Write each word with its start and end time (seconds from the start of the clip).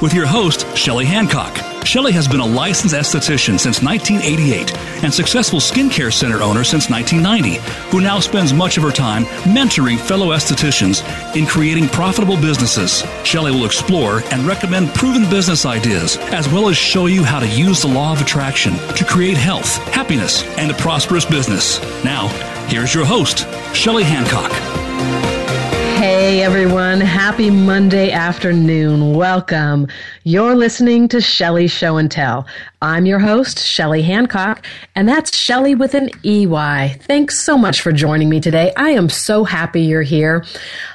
with 0.00 0.14
your 0.14 0.26
host, 0.26 0.66
Shelley 0.76 1.04
Hancock. 1.04 1.56
Shelley 1.84 2.12
has 2.12 2.28
been 2.28 2.40
a 2.40 2.46
licensed 2.46 2.94
esthetician 2.94 3.58
since 3.58 3.82
1988 3.82 4.76
and 5.02 5.12
successful 5.12 5.60
skincare 5.60 6.12
center 6.12 6.42
owner 6.42 6.62
since 6.64 6.90
1990, 6.90 7.58
who 7.90 8.00
now 8.00 8.20
spends 8.20 8.52
much 8.52 8.76
of 8.76 8.82
her 8.82 8.90
time 8.90 9.24
mentoring 9.44 9.98
fellow 9.98 10.28
estheticians 10.28 11.02
in 11.36 11.46
creating 11.46 11.88
profitable 11.88 12.36
businesses. 12.36 13.02
Shelley 13.24 13.50
will 13.50 13.64
explore 13.64 14.22
and 14.30 14.46
recommend 14.46 14.94
proven 14.94 15.28
business 15.30 15.64
ideas, 15.66 16.16
as 16.32 16.48
well 16.48 16.68
as 16.68 16.76
show 16.76 17.06
you 17.06 17.24
how 17.24 17.40
to 17.40 17.48
use 17.48 17.82
the 17.82 17.88
law 17.88 18.12
of 18.12 18.20
attraction 18.20 18.74
to 18.96 19.04
create 19.04 19.36
health, 19.36 19.76
happiness, 19.88 20.42
and 20.58 20.70
a 20.70 20.74
prosperous 20.74 21.24
business. 21.24 21.80
Now, 22.04 22.28
here's 22.68 22.94
your 22.94 23.04
host, 23.04 23.46
Shelley 23.74 24.04
Hancock. 24.04 24.50
Hey 26.00 26.42
everyone, 26.42 26.98
happy 26.98 27.50
Monday 27.50 28.10
afternoon. 28.10 29.12
Welcome. 29.12 29.86
You're 30.24 30.54
listening 30.54 31.08
to 31.08 31.20
Shelley 31.20 31.66
Show 31.66 31.98
and 31.98 32.10
Tell. 32.10 32.46
I'm 32.82 33.04
your 33.04 33.18
host, 33.18 33.58
Shelley 33.58 34.00
Hancock, 34.00 34.64
and 34.94 35.06
that's 35.06 35.36
Shelley 35.36 35.74
with 35.74 35.92
an 35.92 36.08
EY. 36.24 36.96
Thanks 37.02 37.38
so 37.38 37.58
much 37.58 37.82
for 37.82 37.92
joining 37.92 38.30
me 38.30 38.40
today. 38.40 38.72
I 38.74 38.92
am 38.92 39.10
so 39.10 39.44
happy 39.44 39.82
you're 39.82 40.00
here. 40.00 40.46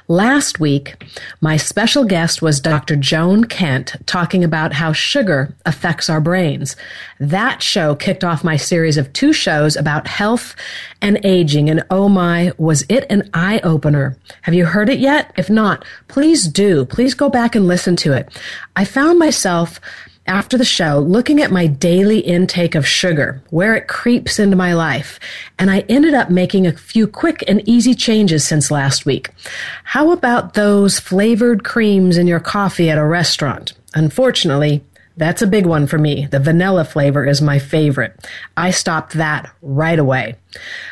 Last 0.08 0.60
week, 0.60 0.96
my 1.42 1.58
special 1.58 2.04
guest 2.04 2.42
was 2.42 2.60
Dr. 2.60 2.96
Joan 2.96 3.44
Kent 3.44 3.98
talking 4.08 4.44
about 4.44 4.74
how 4.74 4.94
sugar 4.94 5.54
affects 5.68 6.10
our 6.10 6.20
brains. 6.20 6.76
That 7.20 7.62
show 7.62 7.94
kicked 7.94 8.24
off 8.24 8.44
my 8.44 8.56
series 8.56 8.98
of 8.98 9.14
two 9.14 9.32
shows 9.32 9.76
about 9.76 10.08
health 10.08 10.56
and 11.04 11.24
aging, 11.24 11.70
and 11.70 11.84
oh 11.92 12.10
my, 12.10 12.52
was 12.58 12.84
it 12.90 13.06
an 13.12 13.30
eye 13.36 13.60
opener. 13.64 14.18
Have 14.42 14.56
you 14.56 14.66
heard 14.66 14.90
it 14.90 14.98
yet? 14.98 15.32
If 15.38 15.52
not, 15.52 15.86
please 16.08 16.48
do. 16.48 16.84
Please 16.86 17.14
go 17.14 17.30
back 17.30 17.56
and 17.56 17.68
listen 17.68 17.96
to 17.98 18.14
it. 18.14 18.36
I 18.76 18.86
found 18.86 19.20
myself 19.20 19.80
after 20.28 20.58
the 20.58 20.66
show 20.66 21.00
looking 21.00 21.42
at 21.42 21.52
my 21.52 21.68
daily 21.68 22.20
intake 22.20 22.76
of 22.76 22.88
sugar, 22.88 23.42
where 23.50 23.76
it 23.76 23.88
creeps 23.88 24.40
into 24.40 24.56
my 24.56 24.74
life, 24.74 25.20
and 25.60 25.70
I 25.70 25.80
ended 25.90 26.14
up 26.14 26.30
making 26.30 26.66
a 26.66 26.74
few 26.74 27.08
quick 27.08 27.44
and 27.48 27.68
easy 27.68 27.94
changes 27.94 28.46
since 28.46 28.72
last 28.72 29.06
week. 29.06 29.30
How 29.84 30.12
about 30.12 30.54
those 30.54 31.00
flavored 31.00 31.64
creams 31.64 32.18
in 32.18 32.28
your 32.28 32.40
coffee 32.40 32.90
at 32.90 32.98
a 32.98 33.06
restaurant? 33.06 33.74
Unfortunately, 33.94 34.82
that's 35.18 35.42
a 35.42 35.48
big 35.48 35.66
one 35.66 35.88
for 35.88 35.98
me. 35.98 36.26
The 36.26 36.40
vanilla 36.40 36.84
flavor 36.84 37.26
is 37.26 37.42
my 37.42 37.58
favorite. 37.58 38.28
I 38.58 38.72
stopped 38.72 39.14
that 39.14 39.50
right 39.62 39.98
away. 39.98 40.36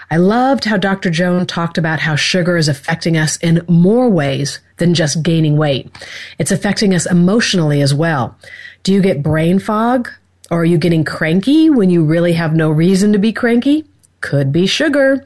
I 0.10 0.18
loved 0.18 0.64
how 0.64 0.78
Dr. 0.78 1.10
Joan 1.10 1.46
talked 1.46 1.78
about 1.78 2.00
how 2.00 2.16
sugar 2.16 2.56
is 2.56 2.70
affecting 2.70 3.18
us 3.18 3.38
in 3.38 3.66
more 3.68 4.10
ways 4.10 4.60
than 4.78 4.94
just 4.94 5.24
gaining 5.24 5.58
weight. 5.58 5.92
It's 6.40 6.52
affecting 6.52 6.94
us 6.94 7.06
emotionally 7.06 7.82
as 7.82 7.94
well. 7.94 8.38
Do 8.84 8.94
you 8.94 9.02
get 9.02 9.24
brain 9.24 9.60
fog? 9.60 10.10
Or 10.52 10.62
are 10.62 10.66
you 10.66 10.78
getting 10.78 11.06
cranky 11.06 11.70
when 11.70 11.90
you 11.90 12.04
really 12.04 12.34
have 12.34 12.54
no 12.54 12.70
reason 12.70 13.14
to 13.14 13.20
be 13.20 13.32
cranky? 13.32 13.86
Could 14.20 14.52
be 14.52 14.68
sugar. 14.68 15.26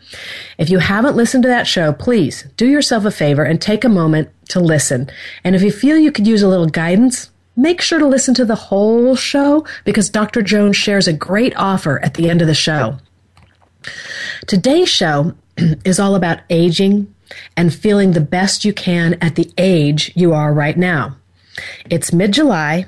If 0.57 0.69
you 0.69 0.77
haven't 0.79 1.15
listened 1.15 1.43
to 1.43 1.49
that 1.49 1.67
show, 1.67 1.91
please 1.91 2.43
do 2.55 2.67
yourself 2.67 3.03
a 3.03 3.11
favor 3.11 3.43
and 3.43 3.59
take 3.59 3.83
a 3.83 3.89
moment 3.89 4.29
to 4.49 4.59
listen. 4.59 5.09
And 5.43 5.55
if 5.55 5.63
you 5.63 5.71
feel 5.71 5.97
you 5.97 6.11
could 6.11 6.27
use 6.27 6.43
a 6.43 6.47
little 6.47 6.67
guidance, 6.67 7.31
make 7.55 7.81
sure 7.81 7.99
to 7.99 8.07
listen 8.07 8.35
to 8.35 8.45
the 8.45 8.55
whole 8.55 9.15
show 9.15 9.65
because 9.83 10.09
Dr. 10.09 10.41
Joan's 10.43 10.77
shares 10.77 11.07
a 11.07 11.13
great 11.13 11.55
offer 11.57 11.99
at 12.03 12.13
the 12.13 12.29
end 12.29 12.41
of 12.41 12.47
the 12.47 12.55
show. 12.55 12.97
Today's 14.45 14.89
show 14.89 15.33
is 15.83 15.99
all 15.99 16.15
about 16.15 16.41
aging 16.51 17.13
and 17.55 17.73
feeling 17.73 18.11
the 18.11 18.21
best 18.21 18.63
you 18.63 18.71
can 18.71 19.15
at 19.15 19.35
the 19.35 19.51
age 19.57 20.11
you 20.15 20.33
are 20.33 20.53
right 20.53 20.77
now. 20.77 21.17
It's 21.89 22.13
mid 22.13 22.33
July, 22.33 22.85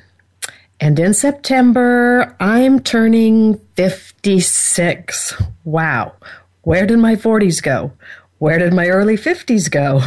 and 0.80 1.00
in 1.00 1.14
September, 1.14 2.36
I'm 2.40 2.80
turning 2.80 3.60
56. 3.76 5.42
Wow. 5.66 6.14
Where 6.62 6.86
did 6.86 7.00
my 7.00 7.16
40s 7.16 7.62
go? 7.62 7.92
Where 8.40 8.58
did 8.58 8.74
my 8.74 8.88
early 8.88 9.18
50s 9.18 9.70
go? 9.70 10.02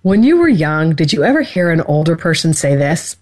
When 0.00 0.22
you 0.22 0.38
were 0.38 0.48
young, 0.48 0.94
did 0.94 1.12
you 1.12 1.22
ever 1.22 1.42
hear 1.42 1.70
an 1.70 1.82
older 1.82 2.16
person 2.16 2.54
say 2.54 2.74
this? 2.76 3.16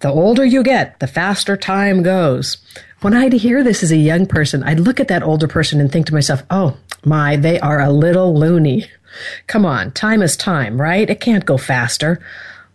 The 0.00 0.08
older 0.08 0.44
you 0.44 0.62
get, 0.62 0.98
the 1.00 1.06
faster 1.06 1.56
time 1.56 2.02
goes. 2.02 2.56
When 3.02 3.12
I'd 3.12 3.34
hear 3.34 3.62
this 3.62 3.82
as 3.82 3.92
a 3.92 3.96
young 3.96 4.24
person, 4.24 4.62
I'd 4.62 4.80
look 4.80 5.00
at 5.00 5.08
that 5.08 5.22
older 5.22 5.48
person 5.48 5.80
and 5.80 5.92
think 5.92 6.06
to 6.06 6.14
myself, 6.14 6.42
oh 6.50 6.78
my, 7.04 7.36
they 7.36 7.60
are 7.60 7.80
a 7.80 7.92
little 7.92 8.34
loony. 8.34 8.86
Come 9.46 9.66
on, 9.66 9.92
time 9.92 10.22
is 10.22 10.36
time, 10.36 10.80
right? 10.80 11.08
It 11.08 11.20
can't 11.20 11.44
go 11.44 11.58
faster. 11.58 12.20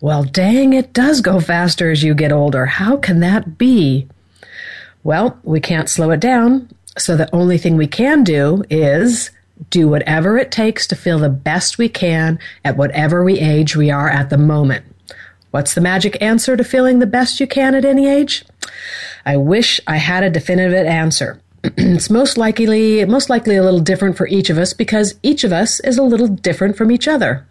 Well, 0.02 0.24
dang, 0.24 0.74
it 0.74 0.94
does 0.94 1.22
go 1.22 1.40
faster 1.40 1.90
as 1.90 2.04
you 2.04 2.14
get 2.14 2.32
older. 2.32 2.66
How 2.66 2.98
can 2.98 3.22
that 3.22 3.58
be? 3.58 4.08
Well, 5.04 5.40
we 5.44 5.60
can't 5.60 5.90
slow 5.90 6.12
it 6.12 6.20
down. 6.20 6.70
So 6.98 7.16
the 7.16 7.34
only 7.34 7.58
thing 7.58 7.78
we 7.78 7.88
can 7.88 8.24
do 8.24 8.64
is 8.70 9.32
do 9.70 9.88
whatever 9.88 10.38
it 10.38 10.52
takes 10.52 10.86
to 10.88 10.96
feel 10.96 11.20
the 11.20 11.30
best 11.30 11.78
we 11.78 11.88
can 11.88 12.40
at 12.64 12.78
whatever 12.78 13.24
we 13.24 13.40
age 13.40 13.76
we 13.76 13.90
are 13.90 14.10
at 14.10 14.30
the 14.30 14.38
moment. 14.38 14.86
What's 15.52 15.74
the 15.74 15.82
magic 15.82 16.22
answer 16.22 16.58
to 16.58 16.64
feeling 16.64 17.00
the 17.00 17.06
best 17.06 17.40
you 17.40 17.48
can 17.48 17.76
at 17.76 17.86
any 17.86 18.08
age? 18.08 18.44
I 19.26 19.38
wish 19.38 19.80
I 19.88 19.98
had 19.98 20.24
a 20.24 20.30
definitive 20.30 20.86
answer. 20.86 21.42
it's 21.64 22.10
most 22.10 22.38
likely 22.38 23.06
most 23.06 23.30
likely 23.30 23.56
a 23.56 23.64
little 23.64 23.80
different 23.80 24.18
for 24.18 24.28
each 24.28 24.50
of 24.50 24.58
us 24.58 24.74
because 24.74 25.16
each 25.24 25.44
of 25.44 25.54
us 25.54 25.80
is 25.80 25.98
a 25.98 26.04
little 26.04 26.28
different 26.28 26.76
from 26.76 26.92
each 26.92 27.08
other. 27.08 27.48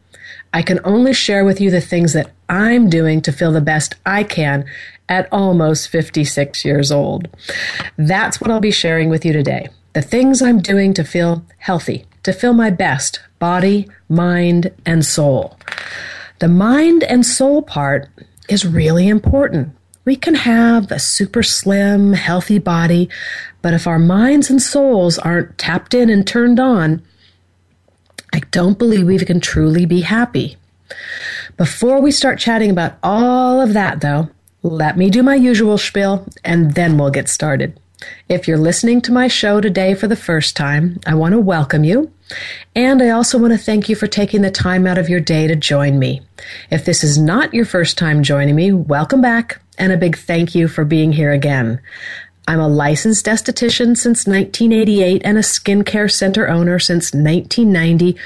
I 0.54 0.62
can 0.62 0.78
only 0.84 1.12
share 1.12 1.44
with 1.44 1.60
you 1.60 1.72
the 1.72 1.80
things 1.80 2.12
that 2.12 2.30
I'm 2.48 2.88
doing 2.88 3.20
to 3.22 3.32
feel 3.32 3.50
the 3.50 3.60
best 3.60 3.96
I 4.06 4.22
can 4.22 4.64
at 5.08 5.28
almost 5.32 5.88
56 5.88 6.64
years 6.64 6.92
old. 6.92 7.28
That's 7.98 8.40
what 8.40 8.52
I'll 8.52 8.60
be 8.60 8.70
sharing 8.70 9.08
with 9.08 9.24
you 9.24 9.32
today. 9.32 9.68
The 9.94 10.00
things 10.00 10.40
I'm 10.40 10.60
doing 10.60 10.94
to 10.94 11.02
feel 11.02 11.44
healthy, 11.58 12.06
to 12.22 12.32
feel 12.32 12.52
my 12.52 12.70
best 12.70 13.18
body, 13.40 13.88
mind, 14.08 14.72
and 14.86 15.04
soul. 15.04 15.58
The 16.38 16.48
mind 16.48 17.02
and 17.02 17.26
soul 17.26 17.60
part 17.60 18.08
is 18.48 18.64
really 18.64 19.08
important. 19.08 19.74
We 20.04 20.14
can 20.14 20.36
have 20.36 20.92
a 20.92 21.00
super 21.00 21.42
slim, 21.42 22.12
healthy 22.12 22.60
body, 22.60 23.08
but 23.60 23.74
if 23.74 23.88
our 23.88 23.98
minds 23.98 24.50
and 24.50 24.62
souls 24.62 25.18
aren't 25.18 25.58
tapped 25.58 25.94
in 25.94 26.10
and 26.10 26.24
turned 26.24 26.60
on, 26.60 27.02
I 28.34 28.40
don't 28.50 28.80
believe 28.80 29.06
we 29.06 29.16
can 29.20 29.38
truly 29.38 29.86
be 29.86 30.00
happy. 30.00 30.56
Before 31.56 32.00
we 32.00 32.10
start 32.10 32.40
chatting 32.40 32.68
about 32.68 32.98
all 33.00 33.60
of 33.60 33.74
that, 33.74 34.00
though, 34.00 34.28
let 34.64 34.96
me 34.96 35.08
do 35.08 35.22
my 35.22 35.36
usual 35.36 35.78
spiel 35.78 36.26
and 36.42 36.74
then 36.74 36.98
we'll 36.98 37.12
get 37.12 37.28
started. 37.28 37.78
If 38.28 38.48
you're 38.48 38.58
listening 38.58 39.00
to 39.02 39.12
my 39.12 39.28
show 39.28 39.60
today 39.60 39.94
for 39.94 40.08
the 40.08 40.16
first 40.16 40.56
time, 40.56 40.98
I 41.06 41.14
want 41.14 41.30
to 41.32 41.38
welcome 41.38 41.84
you. 41.84 42.10
And 42.74 43.00
I 43.00 43.10
also 43.10 43.38
want 43.38 43.52
to 43.52 43.58
thank 43.58 43.88
you 43.88 43.94
for 43.94 44.08
taking 44.08 44.42
the 44.42 44.50
time 44.50 44.84
out 44.84 44.98
of 44.98 45.08
your 45.08 45.20
day 45.20 45.46
to 45.46 45.54
join 45.54 46.00
me. 46.00 46.20
If 46.72 46.84
this 46.84 47.04
is 47.04 47.16
not 47.16 47.54
your 47.54 47.64
first 47.64 47.96
time 47.96 48.24
joining 48.24 48.56
me, 48.56 48.72
welcome 48.72 49.20
back 49.20 49.60
and 49.78 49.92
a 49.92 49.96
big 49.96 50.16
thank 50.16 50.56
you 50.56 50.66
for 50.66 50.84
being 50.84 51.12
here 51.12 51.30
again. 51.30 51.80
I'm 52.46 52.60
a 52.60 52.68
licensed 52.68 53.26
esthetician 53.26 53.96
since 53.96 54.26
1988 54.26 55.22
and 55.24 55.38
a 55.38 55.42
skincare 55.42 56.10
center 56.10 56.48
owner 56.48 56.78
since 56.78 57.14
1990 57.14 58.16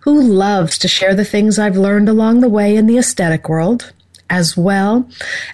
who 0.00 0.20
loves 0.20 0.78
to 0.78 0.88
share 0.88 1.14
the 1.14 1.24
things 1.24 1.58
I've 1.58 1.76
learned 1.76 2.08
along 2.08 2.40
the 2.40 2.48
way 2.48 2.74
in 2.74 2.86
the 2.86 2.98
aesthetic 2.98 3.48
world 3.48 3.92
as 4.30 4.56
well 4.56 5.08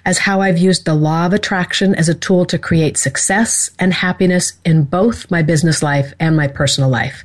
as 0.05 0.19
how 0.19 0.39
I've 0.39 0.59
used 0.59 0.85
the 0.85 0.93
law 0.93 1.25
of 1.25 1.33
attraction 1.33 1.95
as 1.95 2.07
a 2.07 2.13
tool 2.13 2.45
to 2.45 2.59
create 2.59 2.95
success 2.95 3.71
and 3.79 3.93
happiness 3.93 4.53
in 4.63 4.83
both 4.83 5.29
my 5.29 5.41
business 5.41 5.81
life 5.81 6.13
and 6.19 6.37
my 6.37 6.47
personal 6.47 6.89
life. 6.89 7.23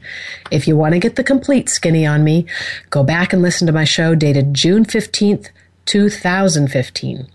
If 0.51 0.67
you 0.67 0.77
want 0.77 0.95
to 0.95 0.99
get 0.99 1.17
the 1.17 1.23
complete 1.23 1.69
skinny 1.69 2.07
on 2.07 2.25
me, 2.25 2.47
go 2.91 3.05
back 3.05 3.33
and 3.33 3.43
listen 3.43 3.67
to 3.67 3.73
my 3.73 3.85
show 3.85 4.15
dated 4.15 4.55
June 4.55 4.85
15th, 4.85 5.51
2015. 5.85 7.29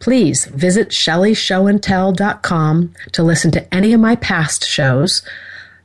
Please 0.00 0.46
visit 0.46 0.90
shelleyshowandtell.com 0.90 2.94
to 3.12 3.22
listen 3.22 3.50
to 3.52 3.74
any 3.74 3.92
of 3.92 4.00
my 4.00 4.16
past 4.16 4.64
shows 4.64 5.22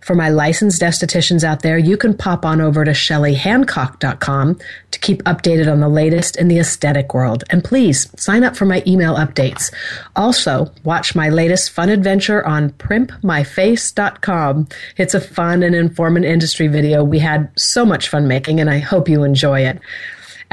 for 0.04 0.16
my 0.16 0.30
licensed 0.30 0.82
estheticians 0.82 1.46
out 1.46 1.62
there, 1.62 1.78
you 1.78 1.96
can 1.96 2.14
pop 2.14 2.46
on 2.46 2.60
over 2.60 2.84
to 2.84 2.92
shelleyhancock.com 2.92 4.60
to 4.92 5.00
keep 5.00 5.24
updated 5.24 5.72
on 5.72 5.80
the 5.80 5.88
latest 5.88 6.36
in 6.36 6.50
the 6.50 6.60
aesthetic 6.60 7.14
world. 7.14 7.46
And 7.50 7.64
please 7.64 8.10
sign 8.22 8.44
up 8.44 8.58
for 8.58 8.66
my 8.66 8.84
email 8.86 9.16
updates. 9.16 9.74
Also, 10.16 10.70
watch 10.84 11.16
my 11.16 11.30
latest 11.30 11.70
fun 11.70 11.88
adventure 11.88 12.46
on 12.46 12.72
primpmyface.com. 12.72 14.68
It's 14.98 15.14
a 15.14 15.22
fun 15.22 15.64
and 15.64 15.74
informative 15.74 16.30
industry 16.30 16.68
video 16.68 17.02
we 17.04 17.20
had 17.20 17.50
so 17.58 17.86
much 17.86 18.10
fun 18.10 18.28
making, 18.28 18.60
and 18.60 18.70
I 18.70 18.80
hope 18.80 19.08
you 19.08 19.24
enjoy 19.24 19.62
it. 19.62 19.80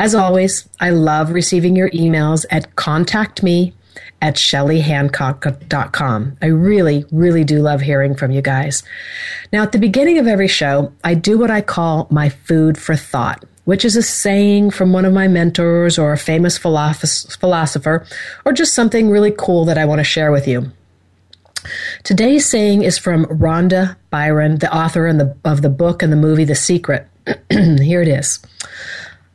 As 0.00 0.14
always, 0.14 0.66
I 0.80 0.90
love 0.90 1.30
receiving 1.30 1.76
your 1.76 1.90
emails 1.90 2.46
at 2.50 2.74
contactme 2.74 3.74
at 4.22 4.36
shelleyhancock.com. 4.36 6.38
I 6.40 6.46
really, 6.46 7.04
really 7.12 7.44
do 7.44 7.60
love 7.60 7.82
hearing 7.82 8.14
from 8.14 8.30
you 8.30 8.40
guys. 8.40 8.82
Now, 9.52 9.62
at 9.62 9.72
the 9.72 9.78
beginning 9.78 10.16
of 10.16 10.26
every 10.26 10.48
show, 10.48 10.90
I 11.04 11.12
do 11.12 11.38
what 11.38 11.50
I 11.50 11.60
call 11.60 12.08
my 12.10 12.30
food 12.30 12.78
for 12.78 12.96
thought, 12.96 13.44
which 13.66 13.84
is 13.84 13.94
a 13.94 14.02
saying 14.02 14.70
from 14.70 14.94
one 14.94 15.04
of 15.04 15.12
my 15.12 15.28
mentors 15.28 15.98
or 15.98 16.14
a 16.14 16.18
famous 16.18 16.56
philosopher, 16.56 18.06
or 18.46 18.52
just 18.54 18.74
something 18.74 19.10
really 19.10 19.34
cool 19.36 19.66
that 19.66 19.76
I 19.76 19.84
want 19.84 19.98
to 19.98 20.04
share 20.04 20.32
with 20.32 20.48
you. 20.48 20.72
Today's 22.04 22.48
saying 22.48 22.84
is 22.84 22.96
from 22.96 23.26
Rhonda 23.26 23.96
Byron, 24.08 24.60
the 24.60 24.74
author 24.74 25.08
of 25.44 25.60
the 25.60 25.68
book 25.68 26.02
and 26.02 26.10
the 26.10 26.16
movie 26.16 26.44
The 26.44 26.54
Secret. 26.54 27.06
Here 27.50 28.00
it 28.00 28.08
is. 28.08 28.38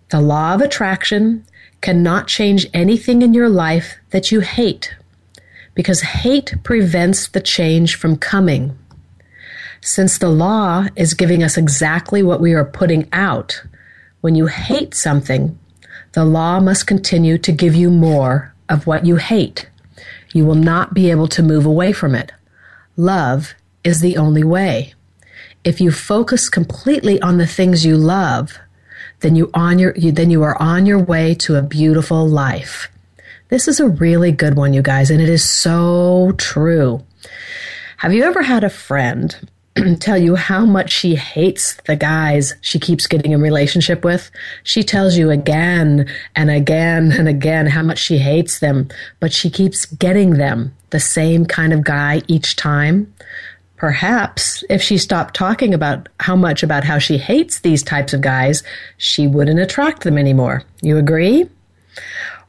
The 0.10 0.22
law 0.22 0.54
of 0.54 0.62
attraction 0.62 1.46
cannot 1.82 2.28
change 2.28 2.68
anything 2.74 3.22
in 3.22 3.34
your 3.34 3.50
life 3.50 3.96
that 4.12 4.32
you 4.32 4.40
hate 4.42 4.96
because 5.74 6.02
hate 6.02 6.56
prevents 6.64 7.28
the 7.28 7.42
change 7.42 7.96
from 7.96 8.16
coming. 8.18 8.78
Since 9.82 10.18
the 10.18 10.30
law 10.30 10.88
is 10.96 11.14
giving 11.14 11.44
us 11.44 11.58
exactly 11.58 12.24
what 12.24 12.42
we 12.42 12.54
are 12.54 12.66
putting 12.66 13.08
out, 13.12 13.62
when 14.22 14.36
you 14.36 14.48
hate 14.48 14.96
something, 14.96 15.60
the 16.14 16.26
law 16.26 16.60
must 16.60 16.88
continue 16.88 17.38
to 17.38 17.52
give 17.52 17.76
you 17.76 17.92
more 17.92 18.54
of 18.70 18.88
what 18.88 19.06
you 19.06 19.18
hate. 19.18 19.70
You 20.34 20.46
will 20.46 20.56
not 20.56 20.94
be 20.94 21.12
able 21.12 21.28
to 21.28 21.44
move 21.44 21.66
away 21.66 21.92
from 21.92 22.16
it. 22.16 22.32
Love 22.98 23.54
is 23.84 24.00
the 24.00 24.18
only 24.18 24.44
way. 24.44 24.94
If 25.64 25.82
you 25.82 25.92
focus 25.92 26.50
completely 26.50 27.22
on 27.22 27.38
the 27.38 27.48
things 27.48 27.86
you 27.86 27.98
love, 27.98 28.58
then 29.26 29.36
you 29.36 29.50
on 29.56 29.80
your 29.80 29.96
you, 29.96 30.12
then 30.12 30.30
you 30.30 30.44
are 30.44 30.56
on 30.62 30.86
your 30.86 31.00
way 31.00 31.34
to 31.34 31.56
a 31.56 31.64
beautiful 31.64 32.28
life. 32.28 32.90
This 33.50 33.68
is 33.68 33.80
a 33.80 33.90
really 33.90 34.32
good 34.32 34.56
one, 34.56 34.72
you 34.72 34.84
guys, 34.84 35.10
and 35.10 35.20
it 35.20 35.30
is 35.30 35.44
so 35.44 36.34
true. 36.38 37.04
Have 37.98 38.14
you 38.14 38.24
ever 38.24 38.44
had 38.44 38.64
a 38.64 38.70
friend 38.70 39.50
tell 40.00 40.18
you 40.20 40.36
how 40.36 40.64
much 40.64 40.92
she 40.92 41.16
hates 41.16 41.74
the 41.88 41.96
guys 41.96 42.54
she 42.62 42.78
keeps 42.78 43.08
getting 43.08 43.32
in 43.32 43.42
relationship 43.42 44.06
with? 44.06 44.30
She 44.62 44.84
tells 44.84 45.18
you 45.18 45.32
again 45.32 46.08
and 46.36 46.52
again 46.52 47.12
and 47.12 47.28
again 47.28 47.66
how 47.66 47.82
much 47.82 47.98
she 47.98 48.20
hates 48.20 48.60
them, 48.60 48.90
but 49.20 49.34
she 49.34 49.50
keeps 49.50 49.88
getting 49.88 50.34
them, 50.34 50.76
the 50.92 51.00
same 51.00 51.48
kind 51.48 51.74
of 51.74 51.84
guy 51.84 52.22
each 52.28 52.58
time. 52.58 53.12
Perhaps 53.78 54.64
if 54.70 54.82
she 54.82 54.98
stopped 54.98 55.36
talking 55.36 55.74
about 55.74 56.08
how 56.20 56.36
much 56.36 56.64
about 56.64 56.84
how 56.84 56.98
she 56.98 57.18
hates 57.18 57.60
these 57.60 57.84
types 57.84 58.14
of 58.14 58.22
guys, 58.22 58.64
she 58.98 59.28
wouldn't 59.28 59.60
attract 59.60 60.04
them 60.04 60.18
anymore. 60.18 60.64
You 60.82 60.98
agree? 60.98 61.50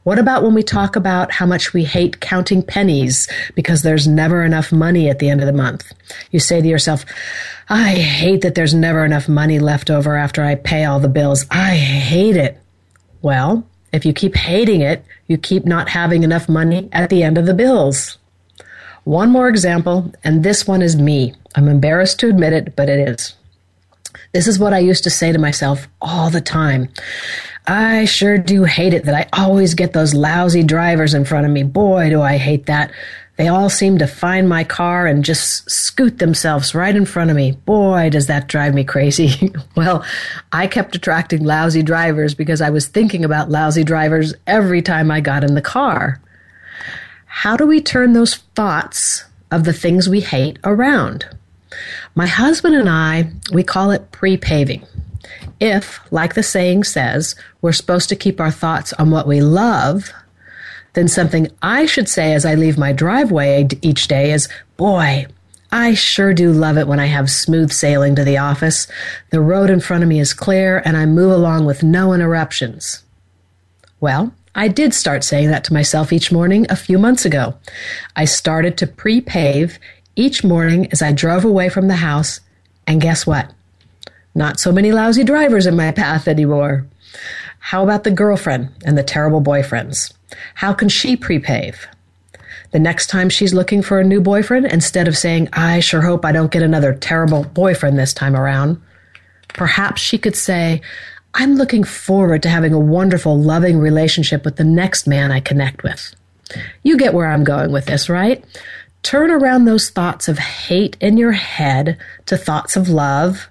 What 0.03 0.19
about 0.19 0.41
when 0.41 0.53
we 0.53 0.63
talk 0.63 0.95
about 0.95 1.33
how 1.33 1.45
much 1.45 1.73
we 1.73 1.83
hate 1.83 2.21
counting 2.21 2.63
pennies 2.63 3.27
because 3.55 3.81
there's 3.81 4.07
never 4.07 4.41
enough 4.45 4.71
money 4.71 5.09
at 5.09 5.19
the 5.19 5.29
end 5.29 5.41
of 5.41 5.47
the 5.47 5.51
month? 5.51 5.91
You 6.31 6.39
say 6.39 6.61
to 6.61 6.67
yourself, 6.67 7.03
I 7.67 7.89
hate 7.89 8.41
that 8.43 8.55
there's 8.55 8.73
never 8.73 9.03
enough 9.03 9.27
money 9.27 9.59
left 9.59 9.89
over 9.89 10.15
after 10.15 10.45
I 10.45 10.55
pay 10.55 10.85
all 10.85 11.01
the 11.01 11.09
bills. 11.09 11.45
I 11.51 11.75
hate 11.75 12.37
it. 12.37 12.57
Well, 13.21 13.67
if 13.91 14.05
you 14.05 14.13
keep 14.13 14.35
hating 14.35 14.79
it, 14.79 15.03
you 15.27 15.37
keep 15.37 15.65
not 15.65 15.89
having 15.89 16.23
enough 16.23 16.47
money 16.47 16.87
at 16.93 17.09
the 17.09 17.23
end 17.23 17.37
of 17.37 17.45
the 17.45 17.53
bills. 17.53 18.17
One 19.07 19.29
more 19.29 19.47
example, 19.47 20.11
and 20.25 20.43
this 20.43 20.67
one 20.67 20.81
is 20.81 20.97
me. 20.97 21.33
I'm 21.55 21.69
embarrassed 21.69 22.19
to 22.19 22.27
admit 22.27 22.51
it, 22.51 22.75
but 22.75 22.89
it 22.89 23.07
is. 23.07 23.35
This 24.33 24.49
is 24.49 24.59
what 24.59 24.73
I 24.73 24.79
used 24.79 25.05
to 25.05 25.09
say 25.09 25.31
to 25.31 25.39
myself 25.39 25.87
all 26.01 26.29
the 26.29 26.41
time. 26.41 26.89
I 27.65 28.03
sure 28.03 28.37
do 28.37 28.65
hate 28.65 28.93
it 28.93 29.05
that 29.05 29.15
I 29.15 29.29
always 29.41 29.75
get 29.75 29.93
those 29.93 30.13
lousy 30.13 30.61
drivers 30.61 31.13
in 31.13 31.23
front 31.23 31.45
of 31.45 31.53
me. 31.53 31.63
Boy, 31.63 32.09
do 32.09 32.21
I 32.21 32.35
hate 32.35 32.65
that. 32.65 32.91
They 33.37 33.47
all 33.47 33.69
seem 33.69 33.97
to 33.99 34.07
find 34.07 34.49
my 34.49 34.65
car 34.65 35.07
and 35.07 35.23
just 35.23 35.71
scoot 35.71 36.17
themselves 36.17 36.75
right 36.75 36.93
in 36.93 37.05
front 37.05 37.29
of 37.29 37.37
me. 37.37 37.53
Boy, 37.53 38.09
does 38.09 38.27
that 38.27 38.47
drive 38.49 38.73
me 38.73 38.83
crazy. 38.83 39.53
well, 39.77 40.03
I 40.51 40.67
kept 40.67 40.97
attracting 40.97 41.45
lousy 41.45 41.81
drivers 41.81 42.35
because 42.35 42.61
I 42.61 42.71
was 42.71 42.87
thinking 42.87 43.23
about 43.23 43.49
lousy 43.49 43.85
drivers 43.85 44.33
every 44.47 44.81
time 44.81 45.09
I 45.11 45.21
got 45.21 45.45
in 45.45 45.55
the 45.55 45.61
car. 45.61 46.19
How 47.41 47.55
do 47.55 47.67
we 47.67 47.81
turn 47.81 48.13
those 48.13 48.37
thoughts 48.55 49.23
of 49.51 49.63
the 49.63 49.71
things 49.71 50.09
we 50.09 50.21
hate 50.21 50.57
around? 50.63 51.27
My 52.15 52.25
husband 52.25 52.73
and 52.73 52.89
I, 52.89 53.29
we 53.53 53.61
call 53.61 53.91
it 53.91 54.11
pre 54.11 54.37
paving. 54.37 54.83
If, 55.59 55.99
like 56.11 56.33
the 56.33 56.41
saying 56.41 56.85
says, 56.85 57.35
we're 57.61 57.73
supposed 57.73 58.09
to 58.09 58.15
keep 58.15 58.41
our 58.41 58.49
thoughts 58.49 58.91
on 58.93 59.11
what 59.11 59.27
we 59.27 59.39
love, 59.41 60.11
then 60.93 61.07
something 61.07 61.47
I 61.61 61.85
should 61.85 62.09
say 62.09 62.33
as 62.33 62.43
I 62.43 62.55
leave 62.55 62.75
my 62.75 62.91
driveway 62.91 63.67
each 63.83 64.07
day 64.07 64.31
is, 64.31 64.49
Boy, 64.75 65.27
I 65.71 65.93
sure 65.93 66.33
do 66.33 66.51
love 66.51 66.79
it 66.79 66.87
when 66.87 66.99
I 66.99 67.05
have 67.05 67.29
smooth 67.29 67.71
sailing 67.71 68.15
to 68.15 68.23
the 68.23 68.39
office. 68.39 68.87
The 69.29 69.41
road 69.41 69.69
in 69.69 69.79
front 69.79 70.01
of 70.01 70.09
me 70.09 70.19
is 70.19 70.33
clear 70.33 70.81
and 70.83 70.97
I 70.97 71.05
move 71.05 71.31
along 71.31 71.67
with 71.67 71.83
no 71.83 72.13
interruptions. 72.13 73.03
Well, 73.99 74.33
I 74.57 74.67
did 74.67 74.95
start 74.95 75.23
saying 75.23 75.51
that 75.51 75.63
to 75.65 75.73
myself 75.73 76.11
each 76.11 76.31
morning 76.31 76.65
a 76.69 76.75
few 76.75 76.97
months 76.97 77.25
ago. 77.25 77.55
I 78.15 78.25
started 78.25 78.75
to 78.79 78.87
pre 78.87 79.21
pave 79.21 79.77
each 80.15 80.43
morning 80.43 80.91
as 80.91 81.03
I 81.03 81.11
drove 81.11 81.45
away 81.45 81.69
from 81.69 81.87
the 81.87 81.97
house, 81.97 82.39
and 82.87 82.99
guess 82.99 83.27
what? 83.27 83.53
Not 84.33 84.59
so 84.59 84.71
many 84.71 84.91
lousy 84.91 85.23
drivers 85.23 85.67
in 85.67 85.75
my 85.75 85.91
path 85.91 86.27
anymore. 86.27 86.87
How 87.59 87.83
about 87.83 88.03
the 88.03 88.09
girlfriend 88.11 88.69
and 88.83 88.97
the 88.97 89.03
terrible 89.03 89.41
boyfriends? 89.41 90.11
How 90.55 90.73
can 90.73 90.89
she 90.89 91.15
pre 91.15 91.37
pave? 91.37 91.87
The 92.71 92.79
next 92.79 93.07
time 93.07 93.29
she's 93.29 93.53
looking 93.53 93.83
for 93.83 93.99
a 93.99 94.03
new 94.03 94.21
boyfriend, 94.21 94.65
instead 94.65 95.07
of 95.07 95.15
saying, 95.15 95.49
I 95.53 95.81
sure 95.81 96.01
hope 96.01 96.25
I 96.25 96.31
don't 96.31 96.51
get 96.51 96.63
another 96.63 96.95
terrible 96.95 97.43
boyfriend 97.43 97.97
this 97.97 98.13
time 98.13 98.35
around, 98.35 98.81
perhaps 99.49 100.01
she 100.01 100.17
could 100.17 100.35
say, 100.35 100.81
I'm 101.33 101.55
looking 101.55 101.83
forward 101.83 102.43
to 102.43 102.49
having 102.49 102.73
a 102.73 102.79
wonderful, 102.79 103.39
loving 103.39 103.79
relationship 103.79 104.43
with 104.43 104.55
the 104.55 104.63
next 104.63 105.07
man 105.07 105.31
I 105.31 105.39
connect 105.39 105.83
with. 105.83 106.15
You 106.83 106.97
get 106.97 107.13
where 107.13 107.27
I'm 107.27 107.43
going 107.43 107.71
with 107.71 107.85
this, 107.85 108.09
right? 108.09 108.43
Turn 109.03 109.29
around 109.31 109.65
those 109.65 109.89
thoughts 109.89 110.27
of 110.27 110.39
hate 110.39 110.97
in 110.99 111.17
your 111.17 111.33
head 111.33 111.97
to 112.25 112.37
thoughts 112.37 112.75
of 112.75 112.89
love, 112.89 113.47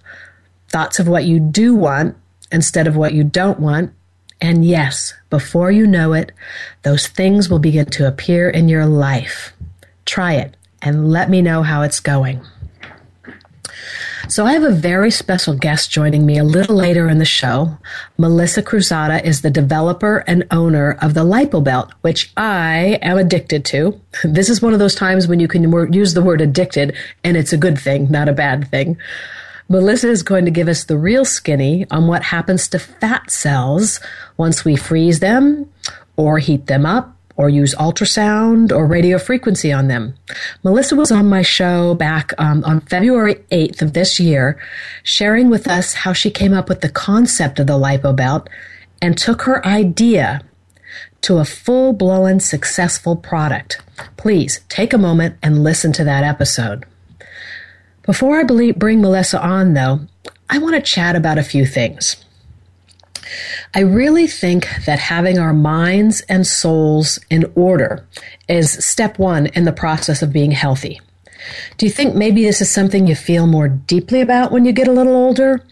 thoughts 0.68 0.98
of 0.98 1.08
what 1.08 1.24
you 1.24 1.38
do 1.38 1.74
want 1.74 2.16
instead 2.50 2.86
of 2.86 2.96
what 2.96 3.14
you 3.14 3.24
don't 3.24 3.60
want. 3.60 3.92
And 4.40 4.64
yes, 4.64 5.14
before 5.30 5.70
you 5.70 5.86
know 5.86 6.12
it, 6.12 6.32
those 6.82 7.06
things 7.06 7.48
will 7.48 7.58
begin 7.58 7.86
to 7.86 8.06
appear 8.06 8.50
in 8.50 8.68
your 8.68 8.86
life. 8.86 9.52
Try 10.04 10.34
it 10.34 10.56
and 10.82 11.10
let 11.10 11.30
me 11.30 11.40
know 11.40 11.62
how 11.62 11.82
it's 11.82 12.00
going. 12.00 12.44
So 14.28 14.44
I 14.44 14.54
have 14.54 14.64
a 14.64 14.72
very 14.72 15.12
special 15.12 15.54
guest 15.54 15.90
joining 15.90 16.26
me 16.26 16.36
a 16.36 16.44
little 16.44 16.74
later 16.74 17.08
in 17.08 17.18
the 17.18 17.24
show. 17.24 17.78
Melissa 18.18 18.60
Cruzada 18.60 19.24
is 19.24 19.40
the 19.40 19.50
developer 19.50 20.24
and 20.26 20.44
owner 20.50 20.98
of 21.00 21.14
the 21.14 21.24
LipoBelt, 21.24 21.92
which 22.00 22.32
I 22.36 22.98
am 23.02 23.18
addicted 23.18 23.64
to. 23.66 24.00
This 24.24 24.48
is 24.50 24.60
one 24.60 24.72
of 24.72 24.80
those 24.80 24.96
times 24.96 25.28
when 25.28 25.38
you 25.38 25.46
can 25.46 25.92
use 25.92 26.14
the 26.14 26.22
word 26.22 26.40
addicted 26.40 26.96
and 27.22 27.36
it's 27.36 27.52
a 27.52 27.56
good 27.56 27.78
thing, 27.78 28.10
not 28.10 28.28
a 28.28 28.32
bad 28.32 28.68
thing. 28.68 28.98
Melissa 29.68 30.10
is 30.10 30.22
going 30.22 30.44
to 30.44 30.50
give 30.50 30.68
us 30.68 30.84
the 30.84 30.98
real 30.98 31.24
skinny 31.24 31.86
on 31.90 32.08
what 32.08 32.22
happens 32.24 32.66
to 32.68 32.78
fat 32.78 33.30
cells 33.30 34.00
once 34.36 34.64
we 34.64 34.74
freeze 34.74 35.20
them 35.20 35.70
or 36.16 36.38
heat 36.38 36.66
them 36.66 36.84
up 36.84 37.15
or 37.36 37.48
use 37.48 37.74
ultrasound 37.74 38.72
or 38.72 38.86
radio 38.86 39.18
frequency 39.18 39.72
on 39.72 39.88
them. 39.88 40.14
Melissa 40.62 40.96
was 40.96 41.12
on 41.12 41.28
my 41.28 41.42
show 41.42 41.94
back 41.94 42.32
um, 42.38 42.64
on 42.64 42.80
February 42.80 43.36
8th 43.50 43.82
of 43.82 43.92
this 43.92 44.18
year, 44.18 44.58
sharing 45.02 45.50
with 45.50 45.68
us 45.68 45.94
how 45.94 46.12
she 46.12 46.30
came 46.30 46.54
up 46.54 46.68
with 46.68 46.80
the 46.80 46.88
concept 46.88 47.58
of 47.58 47.66
the 47.66 47.78
LipoBelt 47.78 48.48
and 49.02 49.18
took 49.18 49.42
her 49.42 49.64
idea 49.66 50.42
to 51.22 51.38
a 51.38 51.44
full 51.44 51.92
blown 51.92 52.40
successful 52.40 53.16
product. 53.16 53.80
Please 54.16 54.60
take 54.68 54.92
a 54.92 54.98
moment 54.98 55.36
and 55.42 55.62
listen 55.62 55.92
to 55.92 56.04
that 56.04 56.24
episode. 56.24 56.84
Before 58.02 58.38
I 58.38 58.44
bring 58.44 59.00
Melissa 59.00 59.42
on, 59.42 59.74
though, 59.74 60.00
I 60.48 60.58
want 60.58 60.76
to 60.76 60.80
chat 60.80 61.16
about 61.16 61.38
a 61.38 61.42
few 61.42 61.66
things. 61.66 62.24
I 63.74 63.80
really 63.80 64.26
think 64.26 64.68
that 64.86 64.98
having 64.98 65.38
our 65.38 65.52
minds 65.52 66.20
and 66.22 66.46
souls 66.46 67.18
in 67.30 67.50
order 67.54 68.06
is 68.48 68.84
step 68.84 69.18
one 69.18 69.46
in 69.46 69.64
the 69.64 69.72
process 69.72 70.22
of 70.22 70.32
being 70.32 70.52
healthy. 70.52 71.00
Do 71.76 71.86
you 71.86 71.92
think 71.92 72.14
maybe 72.14 72.44
this 72.44 72.60
is 72.60 72.70
something 72.70 73.06
you 73.06 73.14
feel 73.14 73.46
more 73.46 73.68
deeply 73.68 74.20
about 74.20 74.52
when 74.52 74.64
you 74.64 74.72
get 74.72 74.88
a 74.88 74.92
little 74.92 75.14
older? 75.14 75.62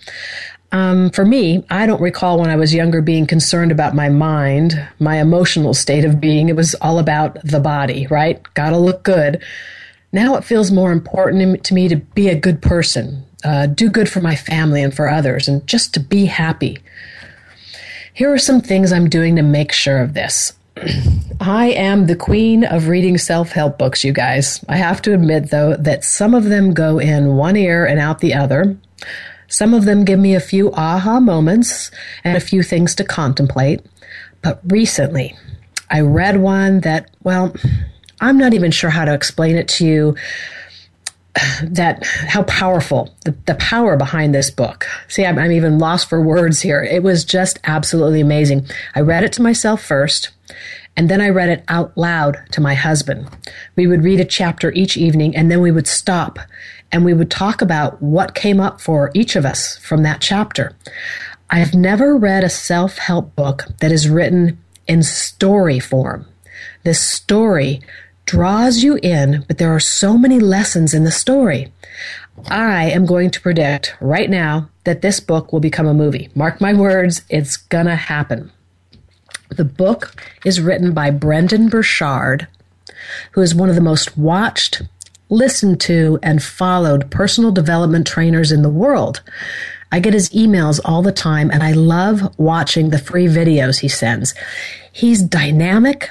Um, 0.72 1.10
for 1.10 1.24
me, 1.24 1.64
I 1.70 1.86
don't 1.86 2.00
recall 2.00 2.40
when 2.40 2.50
I 2.50 2.56
was 2.56 2.74
younger 2.74 3.00
being 3.00 3.26
concerned 3.26 3.70
about 3.70 3.94
my 3.94 4.08
mind, 4.08 4.88
my 4.98 5.20
emotional 5.20 5.72
state 5.72 6.04
of 6.04 6.20
being. 6.20 6.48
It 6.48 6.56
was 6.56 6.74
all 6.76 6.98
about 6.98 7.38
the 7.44 7.60
body, 7.60 8.08
right? 8.08 8.42
Gotta 8.54 8.78
look 8.78 9.04
good. 9.04 9.40
Now 10.12 10.34
it 10.34 10.44
feels 10.44 10.72
more 10.72 10.90
important 10.90 11.62
to 11.64 11.74
me 11.74 11.88
to 11.88 11.96
be 11.96 12.28
a 12.28 12.34
good 12.34 12.60
person, 12.60 13.24
uh, 13.44 13.66
do 13.66 13.88
good 13.88 14.08
for 14.08 14.20
my 14.20 14.34
family 14.34 14.82
and 14.82 14.94
for 14.94 15.08
others, 15.08 15.46
and 15.46 15.64
just 15.66 15.94
to 15.94 16.00
be 16.00 16.26
happy. 16.26 16.78
Here 18.14 18.32
are 18.32 18.38
some 18.38 18.60
things 18.60 18.92
I'm 18.92 19.10
doing 19.10 19.34
to 19.34 19.42
make 19.42 19.72
sure 19.72 19.98
of 19.98 20.14
this. 20.14 20.52
I 21.40 21.70
am 21.70 22.06
the 22.06 22.14
queen 22.14 22.62
of 22.62 22.86
reading 22.86 23.18
self 23.18 23.50
help 23.50 23.76
books, 23.76 24.04
you 24.04 24.12
guys. 24.12 24.64
I 24.68 24.76
have 24.76 25.02
to 25.02 25.14
admit, 25.14 25.50
though, 25.50 25.74
that 25.74 26.04
some 26.04 26.32
of 26.32 26.44
them 26.44 26.72
go 26.72 27.00
in 27.00 27.34
one 27.34 27.56
ear 27.56 27.84
and 27.84 27.98
out 27.98 28.20
the 28.20 28.32
other. 28.32 28.76
Some 29.48 29.74
of 29.74 29.84
them 29.84 30.04
give 30.04 30.20
me 30.20 30.36
a 30.36 30.40
few 30.40 30.72
aha 30.74 31.18
moments 31.18 31.90
and 32.22 32.36
a 32.36 32.40
few 32.40 32.62
things 32.62 32.94
to 32.94 33.04
contemplate. 33.04 33.84
But 34.42 34.60
recently, 34.64 35.36
I 35.90 36.02
read 36.02 36.36
one 36.36 36.82
that, 36.82 37.10
well, 37.24 37.52
I'm 38.20 38.38
not 38.38 38.54
even 38.54 38.70
sure 38.70 38.90
how 38.90 39.04
to 39.04 39.12
explain 39.12 39.56
it 39.56 39.66
to 39.70 39.86
you 39.86 40.14
that 41.62 42.04
how 42.06 42.44
powerful 42.44 43.14
the, 43.24 43.32
the 43.46 43.54
power 43.56 43.96
behind 43.96 44.34
this 44.34 44.50
book. 44.50 44.86
See, 45.08 45.24
I'm, 45.24 45.38
I'm 45.38 45.52
even 45.52 45.78
lost 45.78 46.08
for 46.08 46.20
words 46.20 46.60
here. 46.60 46.82
It 46.82 47.02
was 47.02 47.24
just 47.24 47.58
absolutely 47.64 48.20
amazing. 48.20 48.66
I 48.94 49.00
read 49.00 49.24
it 49.24 49.32
to 49.34 49.42
myself 49.42 49.82
first, 49.82 50.30
and 50.96 51.08
then 51.08 51.20
I 51.20 51.28
read 51.28 51.48
it 51.48 51.64
out 51.68 51.96
loud 51.96 52.38
to 52.52 52.60
my 52.60 52.74
husband. 52.74 53.28
We 53.76 53.86
would 53.86 54.04
read 54.04 54.20
a 54.20 54.24
chapter 54.24 54.72
each 54.72 54.96
evening, 54.96 55.34
and 55.34 55.50
then 55.50 55.60
we 55.60 55.72
would 55.72 55.86
stop 55.86 56.38
and 56.94 57.04
we 57.04 57.12
would 57.12 57.30
talk 57.30 57.60
about 57.60 58.00
what 58.00 58.36
came 58.36 58.60
up 58.60 58.80
for 58.80 59.10
each 59.14 59.34
of 59.34 59.44
us 59.44 59.76
from 59.78 60.04
that 60.04 60.20
chapter. 60.20 60.76
I 61.50 61.58
have 61.58 61.74
never 61.74 62.16
read 62.16 62.44
a 62.44 62.48
self 62.48 62.98
help 62.98 63.34
book 63.34 63.64
that 63.80 63.90
is 63.90 64.08
written 64.08 64.62
in 64.86 65.02
story 65.02 65.80
form. 65.80 66.24
This 66.84 67.00
story 67.00 67.80
draws 68.26 68.82
you 68.82 68.96
in, 69.02 69.44
but 69.46 69.58
there 69.58 69.74
are 69.74 69.80
so 69.80 70.16
many 70.16 70.38
lessons 70.38 70.94
in 70.94 71.04
the 71.04 71.10
story. 71.10 71.72
I 72.48 72.90
am 72.90 73.06
going 73.06 73.30
to 73.30 73.40
predict 73.40 73.94
right 74.00 74.28
now 74.28 74.68
that 74.84 75.02
this 75.02 75.20
book 75.20 75.52
will 75.52 75.60
become 75.60 75.86
a 75.86 75.94
movie. 75.94 76.30
Mark 76.34 76.60
my 76.60 76.74
words, 76.74 77.22
it's 77.28 77.56
gonna 77.56 77.96
happen. 77.96 78.50
The 79.50 79.64
book 79.64 80.20
is 80.44 80.60
written 80.60 80.92
by 80.92 81.10
Brendon 81.10 81.68
Burchard, 81.68 82.48
who 83.32 83.40
is 83.40 83.54
one 83.54 83.68
of 83.68 83.74
the 83.74 83.80
most 83.80 84.16
watched, 84.18 84.82
listened 85.28 85.80
to, 85.82 86.18
and 86.22 86.42
followed 86.42 87.10
personal 87.10 87.52
development 87.52 88.06
trainers 88.06 88.50
in 88.50 88.62
the 88.62 88.70
world. 88.70 89.22
I 89.92 90.00
get 90.00 90.12
his 90.12 90.30
emails 90.30 90.80
all 90.84 91.02
the 91.02 91.12
time, 91.12 91.50
and 91.50 91.62
I 91.62 91.72
love 91.72 92.36
watching 92.38 92.90
the 92.90 92.98
free 92.98 93.26
videos 93.26 93.80
he 93.80 93.88
sends. 93.88 94.34
He's 94.92 95.22
dynamic, 95.22 96.10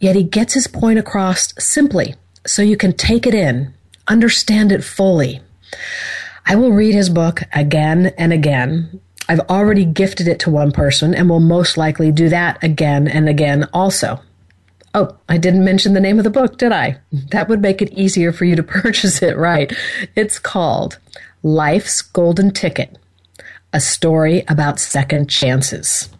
Yet 0.00 0.16
he 0.16 0.22
gets 0.22 0.54
his 0.54 0.66
point 0.66 0.98
across 0.98 1.54
simply 1.58 2.14
so 2.46 2.62
you 2.62 2.76
can 2.76 2.92
take 2.92 3.26
it 3.26 3.34
in, 3.34 3.72
understand 4.08 4.72
it 4.72 4.84
fully. 4.84 5.40
I 6.46 6.56
will 6.56 6.72
read 6.72 6.94
his 6.94 7.08
book 7.08 7.42
again 7.52 8.12
and 8.18 8.32
again. 8.32 9.00
I've 9.28 9.40
already 9.40 9.86
gifted 9.86 10.28
it 10.28 10.38
to 10.40 10.50
one 10.50 10.72
person 10.72 11.14
and 11.14 11.30
will 11.30 11.40
most 11.40 11.78
likely 11.78 12.12
do 12.12 12.28
that 12.28 12.62
again 12.62 13.08
and 13.08 13.28
again 13.28 13.66
also. 13.72 14.20
Oh, 14.94 15.16
I 15.28 15.38
didn't 15.38 15.64
mention 15.64 15.94
the 15.94 16.00
name 16.00 16.18
of 16.18 16.24
the 16.24 16.30
book, 16.30 16.58
did 16.58 16.70
I? 16.70 16.98
That 17.30 17.48
would 17.48 17.62
make 17.62 17.80
it 17.80 17.92
easier 17.94 18.32
for 18.32 18.44
you 18.44 18.54
to 18.56 18.62
purchase 18.62 19.22
it, 19.22 19.36
right? 19.36 19.72
It's 20.14 20.38
called 20.38 20.98
Life's 21.42 22.02
Golden 22.02 22.50
Ticket 22.52 22.98
A 23.72 23.80
Story 23.80 24.44
About 24.48 24.78
Second 24.78 25.30
Chances. 25.30 26.10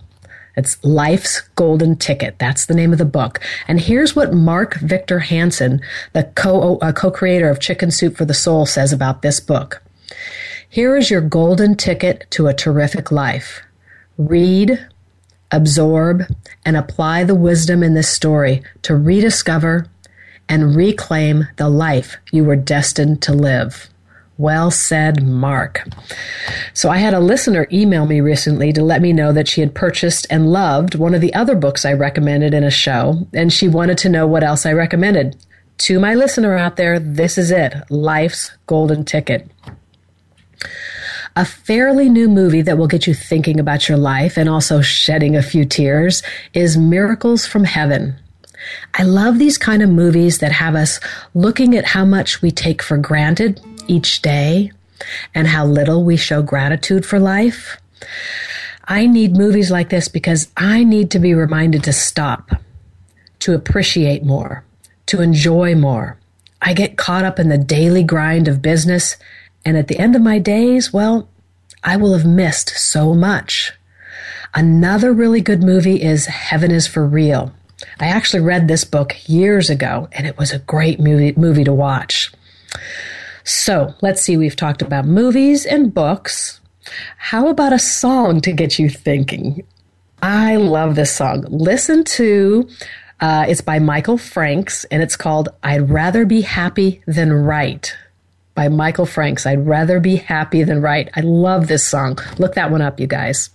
It's 0.57 0.83
Life's 0.85 1.41
Golden 1.57 1.97
Ticket. 1.97 2.39
That's 2.39 2.67
the 2.67 2.75
name 2.75 2.93
of 2.93 2.99
the 2.99 3.05
book. 3.05 3.41
And 3.67 3.81
here's 3.81 4.15
what 4.15 4.33
Mark 4.33 4.77
Victor 4.77 5.19
Hansen, 5.19 5.81
the 6.13 6.25
co- 6.35 6.79
uh, 6.79 6.93
co-creator 6.93 7.49
of 7.49 7.61
Chicken 7.61 7.91
Soup 7.91 8.17
for 8.17 8.25
the 8.25 8.35
Soul 8.35 8.67
says 8.67 8.93
about 8.93 9.23
this 9.23 9.41
book. 9.41 9.83
Here 10.69 10.97
is 10.97 11.11
your 11.11 11.21
golden 11.21 11.77
ticket 11.77 12.27
to 12.31 12.47
a 12.47 12.55
terrific 12.55 13.11
life. 13.11 13.63
Read, 14.17 14.87
absorb, 15.51 16.23
and 16.65 16.77
apply 16.77 17.25
the 17.25 17.35
wisdom 17.35 17.83
in 17.83 17.95
this 17.95 18.09
story 18.09 18.63
to 18.83 18.97
rediscover 18.97 19.87
and 20.49 20.77
reclaim 20.77 21.49
the 21.57 21.69
life 21.69 22.17
you 22.33 22.45
were 22.45 22.57
destined 22.57 23.23
to 23.23 23.33
live. 23.33 23.89
Well 24.37 24.73
said, 24.73 25.23
Mark. 25.23 25.87
So 26.73 26.91
I 26.91 26.97
had 26.97 27.15
a 27.15 27.21
listener 27.21 27.69
email 27.71 28.05
me 28.05 28.21
recently 28.21 28.73
to 28.73 28.83
let 28.83 29.01
me 29.01 29.13
know 29.13 29.33
that 29.33 29.47
she 29.47 29.61
had 29.61 29.75
purchased 29.75 30.27
and 30.29 30.51
loved 30.51 30.97
one 30.97 31.15
of 31.15 31.21
the 31.21 31.33
other 31.35 31.55
books 31.55 31.85
I 31.85 31.93
recommended 31.93 32.53
in 32.53 32.65
a 32.65 32.71
show, 32.71 33.29
and 33.33 33.53
she 33.53 33.69
wanted 33.69 33.97
to 33.99 34.09
know 34.09 34.27
what 34.27 34.43
else 34.43 34.67
I 34.67 34.73
recommended. 34.73 35.37
To 35.79 36.01
my 36.01 36.15
listener 36.15 36.57
out 36.57 36.77
there, 36.77 36.99
this 36.99 37.39
is 37.39 37.53
it 37.53 37.75
Life's 37.91 38.51
Golden 38.67 39.05
Ticket. 39.05 39.49
A 41.37 41.45
fairly 41.45 42.09
new 42.09 42.29
movie 42.29 42.63
that 42.63 42.79
will 42.79 42.87
get 42.87 43.07
you 43.07 43.15
thinking 43.15 43.61
about 43.61 43.89
your 43.89 43.99
life 43.99 44.37
and 44.37 44.49
also 44.49 44.81
shedding 44.81 45.37
a 45.37 45.43
few 45.43 45.65
tears 45.65 46.23
is 46.55 46.77
Miracles 46.77 47.47
from 47.47 47.65
Heaven. 47.65 48.17
I 48.95 49.03
love 49.03 49.39
these 49.39 49.59
kind 49.59 49.83
of 49.83 49.91
movies 49.91 50.39
that 50.39 50.53
have 50.53 50.75
us 50.75 51.01
looking 51.35 51.77
at 51.77 51.85
how 51.85 52.05
much 52.05 52.41
we 52.41 52.51
take 52.51 52.83
for 52.83 52.97
granted 52.97 53.61
each 53.89 54.23
day 54.23 54.71
and 55.35 55.47
how 55.47 55.67
little 55.67 56.05
we 56.05 56.17
show 56.17 56.43
gratitude 56.43 57.05
for 57.05 57.19
life. 57.19 57.81
I 58.87 59.07
need 59.07 59.37
movies 59.37 59.71
like 59.71 59.89
this 59.89 60.09
because 60.09 60.51
I 60.57 60.85
need 60.85 61.11
to 61.13 61.19
be 61.19 61.35
reminded 61.35 61.85
to 61.85 61.93
stop, 61.93 62.51
to 63.41 63.55
appreciate 63.55 64.25
more, 64.25 64.65
to 65.07 65.23
enjoy 65.23 65.75
more. 65.75 66.19
I 66.61 66.75
get 66.75 66.97
caught 66.97 67.25
up 67.25 67.39
in 67.39 67.49
the 67.49 67.59
daily 67.59 68.03
grind 68.03 68.49
of 68.49 68.63
business, 68.63 69.17
and 69.65 69.77
at 69.77 69.89
the 69.89 69.99
end 69.99 70.17
of 70.17 70.23
my 70.23 70.39
days, 70.39 70.93
well, 70.93 71.29
I 71.83 71.97
will 71.97 72.15
have 72.15 72.27
missed 72.27 72.71
so 72.71 73.15
much. 73.15 73.73
Another 74.55 75.13
really 75.13 75.41
good 75.41 75.63
movie 75.63 76.03
is 76.03 76.27
Heaven 76.27 76.71
is 76.71 76.87
for 76.87 77.07
Real. 77.07 77.53
I 78.01 78.07
actually 78.07 78.41
read 78.41 78.69
this 78.69 78.85
book 78.85 79.17
years 79.27 79.69
ago, 79.69 80.09
and 80.13 80.27
it 80.27 80.39
was 80.39 80.53
a 80.53 80.61
great 80.61 81.01
movie, 81.01 81.35
movie 81.37 81.65
to 81.65 81.73
watch. 81.73 82.33
So 83.45 83.95
let's 84.03 84.23
see, 84.23 84.37
we've 84.37 84.57
talked 84.57 84.83
about 84.83 85.07
movies 85.07 85.67
and 85.67 85.93
books. 85.93 86.61
How 87.19 87.49
about 87.49 87.73
a 87.73 87.79
song 87.79 88.41
to 88.43 88.53
get 88.53 88.79
you 88.79 88.89
thinking? 88.89 89.65
I 90.23 90.57
love 90.57 90.95
this 90.95 91.15
song. 91.15 91.45
Listen 91.49 92.05
to 92.05 92.69
uh, 93.21 93.47
it's 93.49 93.61
by 93.61 93.79
Michael 93.79 94.19
Franks 94.19 94.85
and 94.85 95.03
it's 95.03 95.17
called 95.17 95.49
I'd 95.63 95.89
Rather 95.91 96.25
Be 96.25 96.41
Happy 96.41 97.03
Than 97.07 97.33
Right 97.33 97.95
by 98.55 98.69
Michael 98.69 99.07
Franks. 99.07 99.47
I'd 99.47 99.67
rather 99.67 100.01
be 100.01 100.17
happy 100.17 100.63
than 100.63 100.81
right. 100.81 101.11
I 101.15 101.21
love 101.21 101.67
this 101.67 101.87
song. 101.87 102.19
Look 102.39 102.55
that 102.55 102.71
one 102.71 102.83
up, 102.83 103.01
you 103.01 103.07
guys. 103.07 103.51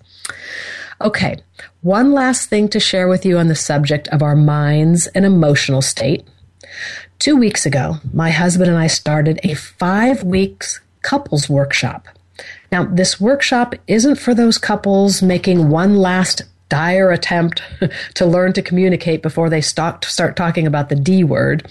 Okay, 1.02 1.38
one 1.82 2.12
last 2.12 2.50
thing 2.50 2.68
to 2.70 2.80
share 2.80 3.08
with 3.08 3.26
you 3.26 3.38
on 3.38 3.48
the 3.48 3.56
subject 3.56 4.08
of 4.10 4.22
our 4.22 4.36
minds 4.36 5.08
and 5.08 5.26
emotional 5.26 5.82
state. 5.82 6.28
Two 7.20 7.36
weeks 7.36 7.66
ago, 7.66 7.98
my 8.14 8.30
husband 8.30 8.70
and 8.70 8.80
I 8.80 8.88
started 8.88 9.42
a 9.44 9.54
five 9.54 10.24
weeks 10.24 10.80
couples 11.02 11.50
workshop. 11.50 12.08
Now, 12.72 12.86
this 12.86 13.20
workshop 13.20 13.76
isn't 13.88 14.16
for 14.16 14.34
those 14.34 14.58
couples 14.58 15.22
making 15.22 15.70
one 15.70 15.98
last 15.98 16.44
dire 16.70 17.12
attempt 17.12 17.62
to 18.14 18.26
learn 18.26 18.54
to 18.54 18.62
communicate 18.62 19.22
before 19.22 19.50
they 19.50 19.60
start, 19.60 20.06
start 20.06 20.38
talking 20.38 20.66
about 20.66 20.88
the 20.88 20.96
D 20.96 21.26
word. 21.26 21.70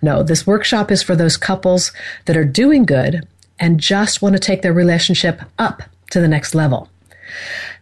No, 0.00 0.22
this 0.22 0.46
workshop 0.46 0.90
is 0.90 1.02
for 1.02 1.14
those 1.14 1.36
couples 1.36 1.92
that 2.24 2.36
are 2.36 2.44
doing 2.44 2.86
good 2.86 3.28
and 3.58 3.78
just 3.78 4.22
want 4.22 4.34
to 4.34 4.38
take 4.38 4.62
their 4.62 4.72
relationship 4.72 5.42
up 5.58 5.82
to 6.10 6.20
the 6.20 6.28
next 6.28 6.54
level. 6.54 6.88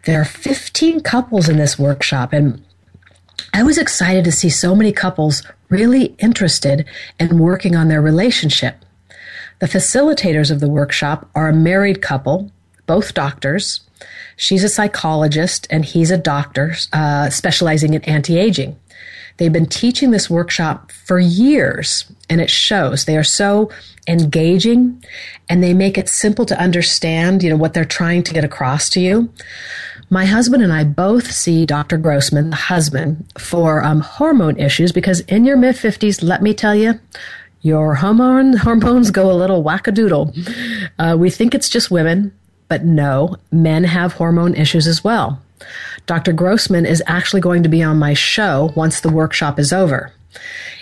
There 0.05 0.21
are 0.21 0.25
15 0.25 1.01
couples 1.01 1.49
in 1.49 1.59
this 1.59 1.79
workshop, 1.79 2.33
and 2.33 2.65
I 3.53 3.63
was 3.63 3.79
excited 3.79 4.25
to 4.25 4.33
see 4.33 4.51
so 4.51 4.75
many 4.75 4.91
couples 4.91 5.45
really 5.75 6.15
interested 6.19 6.87
in 7.19 7.39
working 7.39 7.75
on 7.75 7.89
their 7.89 8.01
relationship. 8.01 8.77
The 9.59 9.67
facilitators 9.67 10.51
of 10.51 10.61
the 10.61 10.69
workshop 10.69 11.29
are 11.35 11.49
a 11.49 11.55
married 11.55 12.01
couple, 12.01 12.53
both 12.87 13.15
doctors. 13.15 13.81
She's 14.37 14.65
a 14.65 14.69
psychologist 14.69 15.67
and 15.71 15.85
he's 15.85 16.11
a 16.11 16.19
doctor 16.19 16.75
uh, 16.93 17.31
specializing 17.31 17.95
in 17.95 18.03
anti 18.05 18.39
aging. 18.39 18.79
They've 19.37 19.53
been 19.53 19.67
teaching 19.67 20.13
this 20.13 20.31
workshop 20.31 20.93
for 20.93 21.19
years 21.19 22.05
and 22.31 22.41
it 22.41 22.51
shows. 22.51 23.05
They 23.05 23.17
are 23.17 23.25
so 23.25 23.71
engaging 24.07 25.05
and 25.49 25.63
they 25.63 25.75
make 25.75 25.99
it 25.99 26.09
simple 26.09 26.47
to 26.47 26.61
understand, 26.61 27.43
you 27.43 27.51
know, 27.51 27.57
what 27.57 27.75
they're 27.75 27.85
trying 27.85 28.23
to 28.25 28.35
get 28.35 28.45
across 28.45 28.89
to 28.91 29.01
you. 29.01 29.29
My 30.11 30.27
husband 30.27 30.63
and 30.63 30.73
I 30.73 30.85
both 30.85 31.31
see 31.31 31.67
Dr. 31.67 31.97
Grossman, 31.97 32.51
the 32.51 32.57
husband, 32.57 33.27
for 33.39 33.83
um, 33.83 34.01
hormone 34.01 34.59
issues 34.59 34.93
because 34.93 35.21
in 35.21 35.45
your 35.45 35.57
mid 35.57 35.77
50s, 35.77 36.23
let 36.23 36.43
me 36.43 36.55
tell 36.55 36.75
you, 36.75 37.01
your 37.63 37.95
hormone, 37.95 38.57
hormones 38.59 39.11
go 39.11 39.31
a 39.31 39.33
little 39.33 39.65
wackadoodle. 39.65 40.91
Uh, 40.99 41.17
we 41.19 41.31
think 41.31 41.55
it's 41.55 41.69
just 41.69 41.91
women, 41.91 42.33
but 42.69 42.85
no, 42.85 43.37
men 43.51 43.85
have 43.85 44.13
hormone 44.13 44.55
issues 44.55 44.87
as 44.87 45.03
well. 45.03 45.41
Dr. 46.07 46.33
Grossman 46.33 46.85
is 46.85 47.03
actually 47.07 47.41
going 47.41 47.63
to 47.63 47.69
be 47.69 47.83
on 47.83 47.99
my 47.99 48.13
show 48.13 48.71
once 48.77 49.01
the 49.01 49.11
workshop 49.11 49.59
is 49.59 49.73
over. 49.73 50.13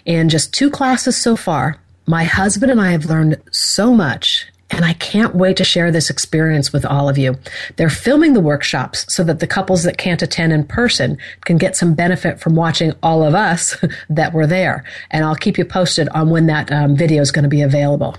In 0.05 0.29
just 0.29 0.53
two 0.53 0.71
classes 0.71 1.17
so 1.17 1.37
far, 1.37 1.79
my 2.07 2.25
husband 2.25 2.73
and 2.73 2.81
I 2.81 2.91
have 2.91 3.05
learned 3.05 3.41
so 3.53 3.95
much 3.95 4.49
and 4.73 4.85
I 4.85 4.95
can't 4.95 5.35
wait 5.35 5.59
to 5.59 5.65
share 5.65 5.91
this 5.91 6.11
experience 6.11 6.73
with 6.73 6.85
all 6.85 7.09
of 7.09 7.19
you. 7.19 7.39
They're 7.77 7.91
filming 7.91 8.33
the 8.33 8.41
workshops 8.41 9.05
so 9.13 9.23
that 9.25 9.39
the 9.39 9.47
couples 9.47 9.83
that 9.85 9.99
can't 9.99 10.23
attend 10.23 10.53
in 10.53 10.65
person 10.65 11.19
can 11.45 11.59
get 11.59 11.77
some 11.77 11.95
benefit 11.95 12.41
from 12.41 12.57
watching 12.57 12.93
all 13.03 13.23
of 13.23 13.35
us 13.35 13.77
that 14.11 14.33
were 14.33 14.47
there. 14.47 14.85
And 15.11 15.25
I'll 15.25 15.37
keep 15.37 15.59
you 15.59 15.65
posted 15.65 16.09
on 16.11 16.31
when 16.31 16.47
that 16.47 16.73
um, 16.73 16.97
video 16.97 17.21
is 17.21 17.31
going 17.31 17.45
to 17.45 17.49
be 17.49 17.63
available. 17.63 18.17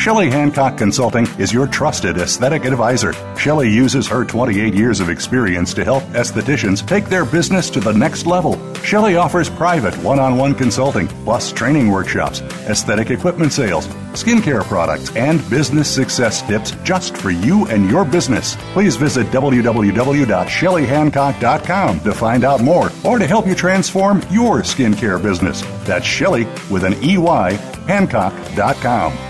Shelley 0.00 0.30
Hancock 0.30 0.78
Consulting 0.78 1.26
is 1.38 1.52
your 1.52 1.66
trusted 1.66 2.16
aesthetic 2.16 2.64
advisor. 2.64 3.12
Shelley 3.36 3.68
uses 3.68 4.08
her 4.08 4.24
28 4.24 4.72
years 4.72 5.00
of 5.00 5.10
experience 5.10 5.74
to 5.74 5.84
help 5.84 6.04
estheticians 6.14 6.88
take 6.88 7.04
their 7.06 7.26
business 7.26 7.68
to 7.70 7.80
the 7.80 7.92
next 7.92 8.24
level. 8.24 8.58
Shelley 8.76 9.16
offers 9.16 9.50
private 9.50 9.94
one-on-one 10.02 10.54
consulting, 10.54 11.08
plus 11.24 11.52
training 11.52 11.90
workshops, 11.90 12.40
aesthetic 12.40 13.10
equipment 13.10 13.52
sales, 13.52 13.86
skincare 14.12 14.64
products, 14.64 15.14
and 15.16 15.38
business 15.50 15.94
success 15.94 16.40
tips 16.42 16.70
just 16.82 17.14
for 17.16 17.30
you 17.30 17.66
and 17.68 17.90
your 17.90 18.06
business. 18.06 18.56
Please 18.72 18.96
visit 18.96 19.26
www.shelleyhancock.com 19.28 22.00
to 22.00 22.14
find 22.14 22.44
out 22.44 22.62
more 22.62 22.90
or 23.04 23.18
to 23.18 23.26
help 23.26 23.46
you 23.46 23.54
transform 23.54 24.22
your 24.30 24.60
skincare 24.60 25.22
business. 25.22 25.60
That's 25.84 26.06
Shelley 26.06 26.46
with 26.70 26.84
an 26.84 26.94
EY, 27.02 27.58
Hancock.com 27.86 29.29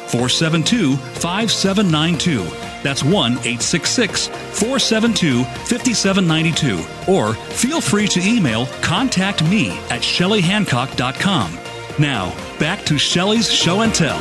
472 0.11 0.97
5792 0.97 2.71
that's 2.83 3.03
1 3.03 3.13
866 3.13 4.27
472 4.27 5.43
5792. 5.43 7.11
Or 7.11 7.33
feel 7.33 7.81
free 7.81 8.07
to 8.07 8.19
email 8.21 8.65
contact 8.81 9.43
me 9.43 9.69
at 9.89 10.01
shelleyhancock.com. 10.01 11.59
Now, 11.99 12.33
back 12.59 12.85
to 12.85 12.97
Shelley's 12.97 13.51
Show 13.51 13.81
and 13.81 13.93
Tell. 13.93 14.19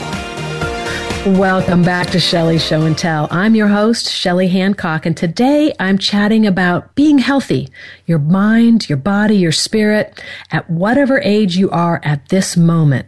Welcome 1.39 1.83
back 1.83 2.09
to 2.11 2.21
Shelley's 2.21 2.65
Show 2.65 2.83
and 2.83 2.97
Tell. 2.97 3.29
I'm 3.31 3.55
your 3.55 3.69
host, 3.69 4.11
Shelley 4.11 4.49
Hancock, 4.49 5.05
and 5.05 5.17
today 5.17 5.73
I'm 5.79 5.99
chatting 5.99 6.47
about 6.47 6.95
being 6.95 7.19
healthy, 7.19 7.69
your 8.07 8.19
mind, 8.19 8.89
your 8.89 8.97
body, 8.97 9.37
your 9.37 9.53
spirit, 9.53 10.23
at 10.51 10.69
whatever 10.71 11.21
age 11.21 11.57
you 11.57 11.71
are 11.71 12.01
at 12.05 12.31
this 12.31 12.57
moment. 12.57 13.07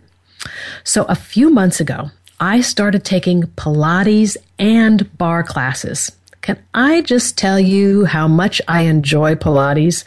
So 0.84 1.04
a 1.04 1.14
few 1.14 1.48
months 1.48 1.80
ago, 1.80 2.10
I 2.42 2.60
started 2.60 3.04
taking 3.04 3.44
Pilates 3.44 4.36
and 4.58 5.16
barre 5.16 5.44
classes. 5.44 6.10
Can 6.40 6.60
I 6.74 7.02
just 7.02 7.38
tell 7.38 7.60
you 7.60 8.04
how 8.04 8.26
much 8.26 8.60
I 8.66 8.82
enjoy 8.82 9.36
Pilates? 9.36 10.02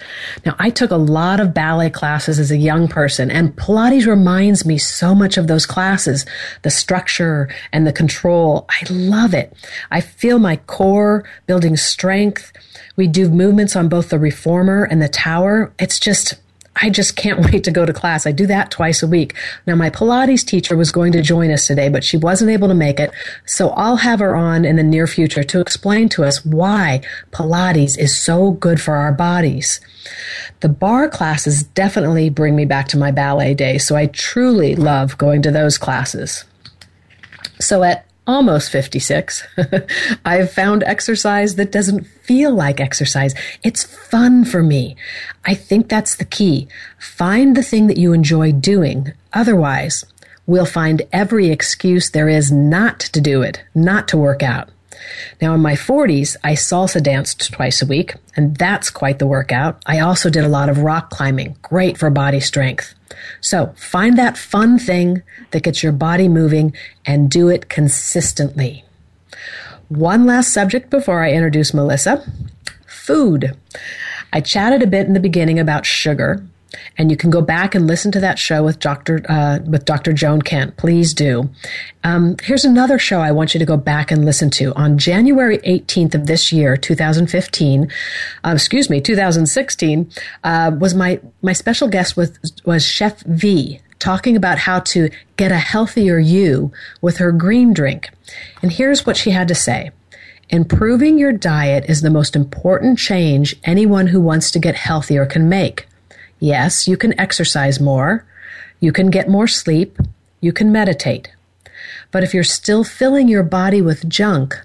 Now, 0.45 0.53
I 0.59 0.69
took 0.69 0.91
a 0.91 0.97
lot 0.97 1.39
of 1.39 1.53
ballet 1.53 1.89
classes 1.89 2.37
as 2.37 2.51
a 2.51 2.57
young 2.57 2.89
person, 2.89 3.31
and 3.31 3.55
Pilates 3.55 4.05
reminds 4.05 4.65
me 4.65 4.77
so 4.77 5.15
much 5.15 5.37
of 5.37 5.47
those 5.47 5.65
classes 5.65 6.25
the 6.63 6.69
structure 6.69 7.47
and 7.71 7.87
the 7.87 7.93
control. 7.93 8.65
I 8.69 8.85
love 8.91 9.33
it. 9.33 9.53
I 9.89 10.01
feel 10.01 10.37
my 10.37 10.57
core 10.57 11.23
building 11.47 11.77
strength. 11.77 12.51
We 12.97 13.07
do 13.07 13.29
movements 13.29 13.77
on 13.77 13.87
both 13.87 14.09
the 14.09 14.19
reformer 14.19 14.83
and 14.83 15.01
the 15.01 15.07
tower. 15.07 15.71
It's 15.79 16.01
just, 16.01 16.33
I 16.81 16.89
just 16.89 17.15
can't 17.15 17.39
wait 17.51 17.63
to 17.63 17.71
go 17.71 17.85
to 17.85 17.93
class. 17.93 18.25
I 18.27 18.31
do 18.31 18.45
that 18.47 18.71
twice 18.71 19.01
a 19.01 19.07
week. 19.07 19.35
Now, 19.65 19.75
my 19.75 19.89
Pilates 19.89 20.45
teacher 20.45 20.75
was 20.75 20.91
going 20.91 21.11
to 21.13 21.21
join 21.21 21.51
us 21.51 21.67
today, 21.67 21.89
but 21.89 22.03
she 22.03 22.17
wasn't 22.17 22.51
able 22.51 22.67
to 22.67 22.73
make 22.73 22.99
it. 22.99 23.11
So 23.45 23.69
I'll 23.69 23.97
have 23.97 24.19
her 24.19 24.35
on 24.35 24.65
in 24.65 24.75
the 24.75 24.83
near 24.83 25.07
future 25.07 25.43
to 25.43 25.59
explain 25.59 26.09
to 26.09 26.23
us 26.23 26.45
why 26.45 27.01
Pilates 27.31 27.97
is 27.97 28.17
so 28.17 28.51
good 28.51 28.81
for 28.81 28.95
our 28.95 29.11
bodies. 29.11 29.79
The 30.59 30.69
barre 30.69 31.09
classes 31.09 31.63
definitely 31.63 32.29
bring 32.29 32.55
me 32.55 32.65
back 32.65 32.87
to 32.89 32.97
my 32.97 33.11
ballet 33.11 33.53
days, 33.53 33.85
so 33.85 33.95
I 33.95 34.07
truly 34.07 34.75
love 34.75 35.17
going 35.17 35.41
to 35.43 35.51
those 35.51 35.77
classes. 35.77 36.45
So 37.59 37.83
at 37.83 38.05
almost 38.27 38.71
56, 38.71 39.45
I've 40.25 40.51
found 40.51 40.83
exercise 40.83 41.55
that 41.55 41.71
doesn't 41.71 42.05
feel 42.05 42.53
like 42.53 42.79
exercise. 42.79 43.35
It's 43.63 43.83
fun 43.83 44.45
for 44.45 44.63
me. 44.63 44.95
I 45.45 45.53
think 45.53 45.89
that's 45.89 46.15
the 46.15 46.25
key. 46.25 46.67
Find 46.97 47.55
the 47.55 47.63
thing 47.63 47.87
that 47.87 47.97
you 47.97 48.13
enjoy 48.13 48.51
doing. 48.51 49.13
Otherwise, 49.33 50.05
we'll 50.45 50.65
find 50.65 51.01
every 51.11 51.49
excuse 51.49 52.09
there 52.09 52.29
is 52.29 52.51
not 52.51 52.99
to 52.99 53.21
do 53.21 53.41
it, 53.41 53.63
not 53.73 54.07
to 54.09 54.17
work 54.17 54.43
out. 54.43 54.69
Now, 55.41 55.53
in 55.53 55.61
my 55.61 55.73
40s, 55.73 56.35
I 56.43 56.53
salsa 56.53 57.01
danced 57.01 57.51
twice 57.51 57.81
a 57.81 57.85
week, 57.85 58.15
and 58.35 58.55
that's 58.55 58.89
quite 58.89 59.19
the 59.19 59.27
workout. 59.27 59.81
I 59.85 59.99
also 59.99 60.29
did 60.29 60.43
a 60.43 60.49
lot 60.49 60.69
of 60.69 60.79
rock 60.79 61.09
climbing, 61.09 61.55
great 61.61 61.97
for 61.97 62.09
body 62.09 62.39
strength. 62.39 62.95
So 63.41 63.73
find 63.77 64.17
that 64.17 64.37
fun 64.37 64.79
thing 64.79 65.23
that 65.51 65.63
gets 65.63 65.83
your 65.83 65.91
body 65.91 66.27
moving 66.27 66.73
and 67.05 67.29
do 67.29 67.49
it 67.49 67.69
consistently. 67.69 68.83
One 69.89 70.25
last 70.25 70.51
subject 70.51 70.89
before 70.89 71.23
I 71.23 71.31
introduce 71.31 71.73
Melissa 71.73 72.23
food. 72.87 73.55
I 74.33 74.41
chatted 74.41 74.81
a 74.81 74.87
bit 74.87 75.05
in 75.05 75.13
the 75.13 75.19
beginning 75.19 75.59
about 75.59 75.85
sugar. 75.85 76.43
And 76.97 77.11
you 77.11 77.17
can 77.17 77.29
go 77.29 77.41
back 77.41 77.75
and 77.75 77.87
listen 77.87 78.11
to 78.11 78.19
that 78.19 78.39
show 78.39 78.63
with 78.63 78.79
Dr. 78.79 79.21
Uh, 79.27 79.59
with 79.65 79.85
Dr. 79.85 80.13
Joan 80.13 80.41
Kent. 80.41 80.77
Please 80.77 81.13
do. 81.13 81.49
Um, 82.03 82.35
here's 82.43 82.65
another 82.65 82.99
show 82.99 83.19
I 83.19 83.31
want 83.31 83.53
you 83.53 83.59
to 83.59 83.65
go 83.65 83.77
back 83.77 84.11
and 84.11 84.25
listen 84.25 84.49
to 84.51 84.73
on 84.75 84.97
January 84.97 85.57
18th 85.59 86.15
of 86.15 86.27
this 86.27 86.51
year, 86.51 86.77
2015. 86.77 87.91
Uh, 88.43 88.51
excuse 88.53 88.89
me, 88.89 89.01
2016 89.01 90.11
uh, 90.43 90.71
was 90.79 90.93
my 90.93 91.19
my 91.41 91.53
special 91.53 91.87
guest 91.87 92.15
was 92.15 92.37
was 92.65 92.85
Chef 92.85 93.21
V 93.21 93.79
talking 93.99 94.35
about 94.35 94.59
how 94.59 94.79
to 94.79 95.09
get 95.37 95.51
a 95.51 95.57
healthier 95.57 96.19
you 96.19 96.71
with 97.01 97.17
her 97.17 97.31
green 97.31 97.73
drink. 97.73 98.09
And 98.61 98.71
here's 98.71 99.05
what 99.05 99.17
she 99.17 99.31
had 99.31 99.47
to 99.47 99.55
say. 99.55 99.91
Improving 100.49 101.17
your 101.17 101.31
diet 101.31 101.85
is 101.89 102.01
the 102.01 102.09
most 102.11 102.35
important 102.35 102.99
change 102.99 103.55
anyone 103.63 104.07
who 104.07 104.21
wants 104.21 104.51
to 104.51 104.59
get 104.59 104.75
healthier 104.75 105.25
can 105.25 105.49
make. 105.49 105.87
Yes, 106.39 106.87
you 106.87 106.97
can 106.97 107.19
exercise 107.19 107.79
more, 107.79 108.25
you 108.79 108.91
can 108.91 109.09
get 109.09 109.29
more 109.29 109.47
sleep, 109.47 109.97
you 110.41 110.51
can 110.51 110.71
meditate. 110.71 111.31
But 112.11 112.23
if 112.23 112.33
you're 112.33 112.43
still 112.43 112.83
filling 112.83 113.27
your 113.27 113.43
body 113.43 113.81
with 113.81 114.09
junk, 114.09 114.55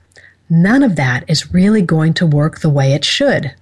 none 0.48 0.82
of 0.82 0.96
that 0.96 1.24
is 1.28 1.52
really 1.52 1.82
going 1.82 2.14
to 2.14 2.26
work 2.26 2.60
the 2.60 2.70
way 2.70 2.92
it 2.92 3.04
should. 3.04 3.54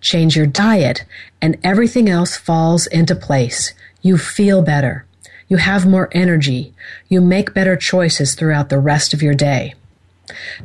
Change 0.00 0.36
your 0.36 0.46
diet, 0.46 1.04
and 1.40 1.58
everything 1.62 2.08
else 2.08 2.36
falls 2.36 2.86
into 2.86 3.14
place. 3.14 3.74
You 4.02 4.18
feel 4.18 4.62
better. 4.62 5.06
You 5.48 5.58
have 5.58 5.86
more 5.86 6.08
energy. 6.12 6.74
You 7.08 7.20
make 7.20 7.54
better 7.54 7.76
choices 7.76 8.34
throughout 8.34 8.68
the 8.68 8.78
rest 8.78 9.12
of 9.12 9.22
your 9.22 9.34
day. 9.34 9.74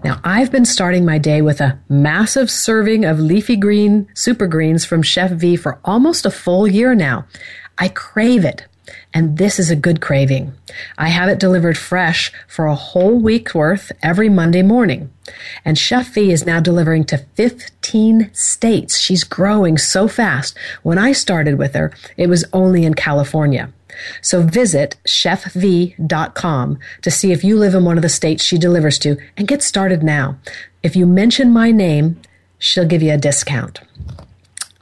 Now, 0.04 0.19
I've 0.24 0.52
been 0.52 0.65
starting 0.65 1.06
my 1.06 1.17
day 1.17 1.41
with 1.41 1.62
a 1.62 1.80
massive 1.89 2.50
serving 2.50 3.06
of 3.06 3.19
leafy 3.19 3.56
green 3.56 4.08
super 4.13 4.48
greens 4.48 4.86
from 4.86 5.02
Chef 5.02 5.32
V 5.32 5.56
for 5.56 5.80
almost 5.84 6.26
a 6.26 6.32
full 6.32 6.67
year 6.67 6.95
now. 6.95 7.26
I 7.78 7.89
crave 7.89 8.45
it. 8.45 8.65
And 9.13 9.38
this 9.38 9.58
is 9.58 9.72
a 9.72 9.76
good 9.76 10.02
craving. 10.02 10.54
I 10.98 11.10
have 11.10 11.30
it 11.30 11.39
delivered 11.39 11.78
fresh 11.78 12.32
for 12.48 12.67
a 12.67 12.76
whole 12.76 13.17
week's 13.19 13.56
worth 13.56 13.91
every 14.04 14.30
Monday 14.30 14.62
morning. 14.62 15.12
And 15.65 15.78
Chef 15.78 16.13
V 16.13 16.32
is 16.32 16.45
now 16.45 16.60
delivering 16.60 17.06
to 17.06 17.26
15 17.36 18.30
states. 18.34 19.00
She's 19.00 19.24
growing 19.24 19.78
so 19.78 20.08
fast. 20.08 20.58
When 20.84 21.00
I 21.00 21.12
started 21.12 21.58
with 21.58 21.74
her, 21.74 21.91
it 22.17 22.28
was 22.28 22.45
only 22.54 22.86
in 22.86 22.93
California. 22.93 23.74
So 24.22 24.43
visit 24.43 24.95
chefv.com 25.06 26.80
to 27.02 27.12
see 27.12 27.32
if 27.32 27.43
you 27.43 27.58
live 27.58 27.74
in 27.74 27.86
one 27.86 27.98
of 27.98 28.04
the 28.04 28.10
states 28.10 28.43
she 28.43 28.58
delivers 28.58 29.00
to 29.00 29.17
and 29.36 29.48
get 29.48 29.63
started 29.63 30.04
now. 30.04 30.38
If 30.84 30.95
you 30.95 31.06
mention 31.06 31.52
my 31.52 31.72
name, 31.72 32.22
she'll 32.60 32.86
give 32.86 33.02
you 33.02 33.13
a 33.13 33.17
discount. 33.17 33.82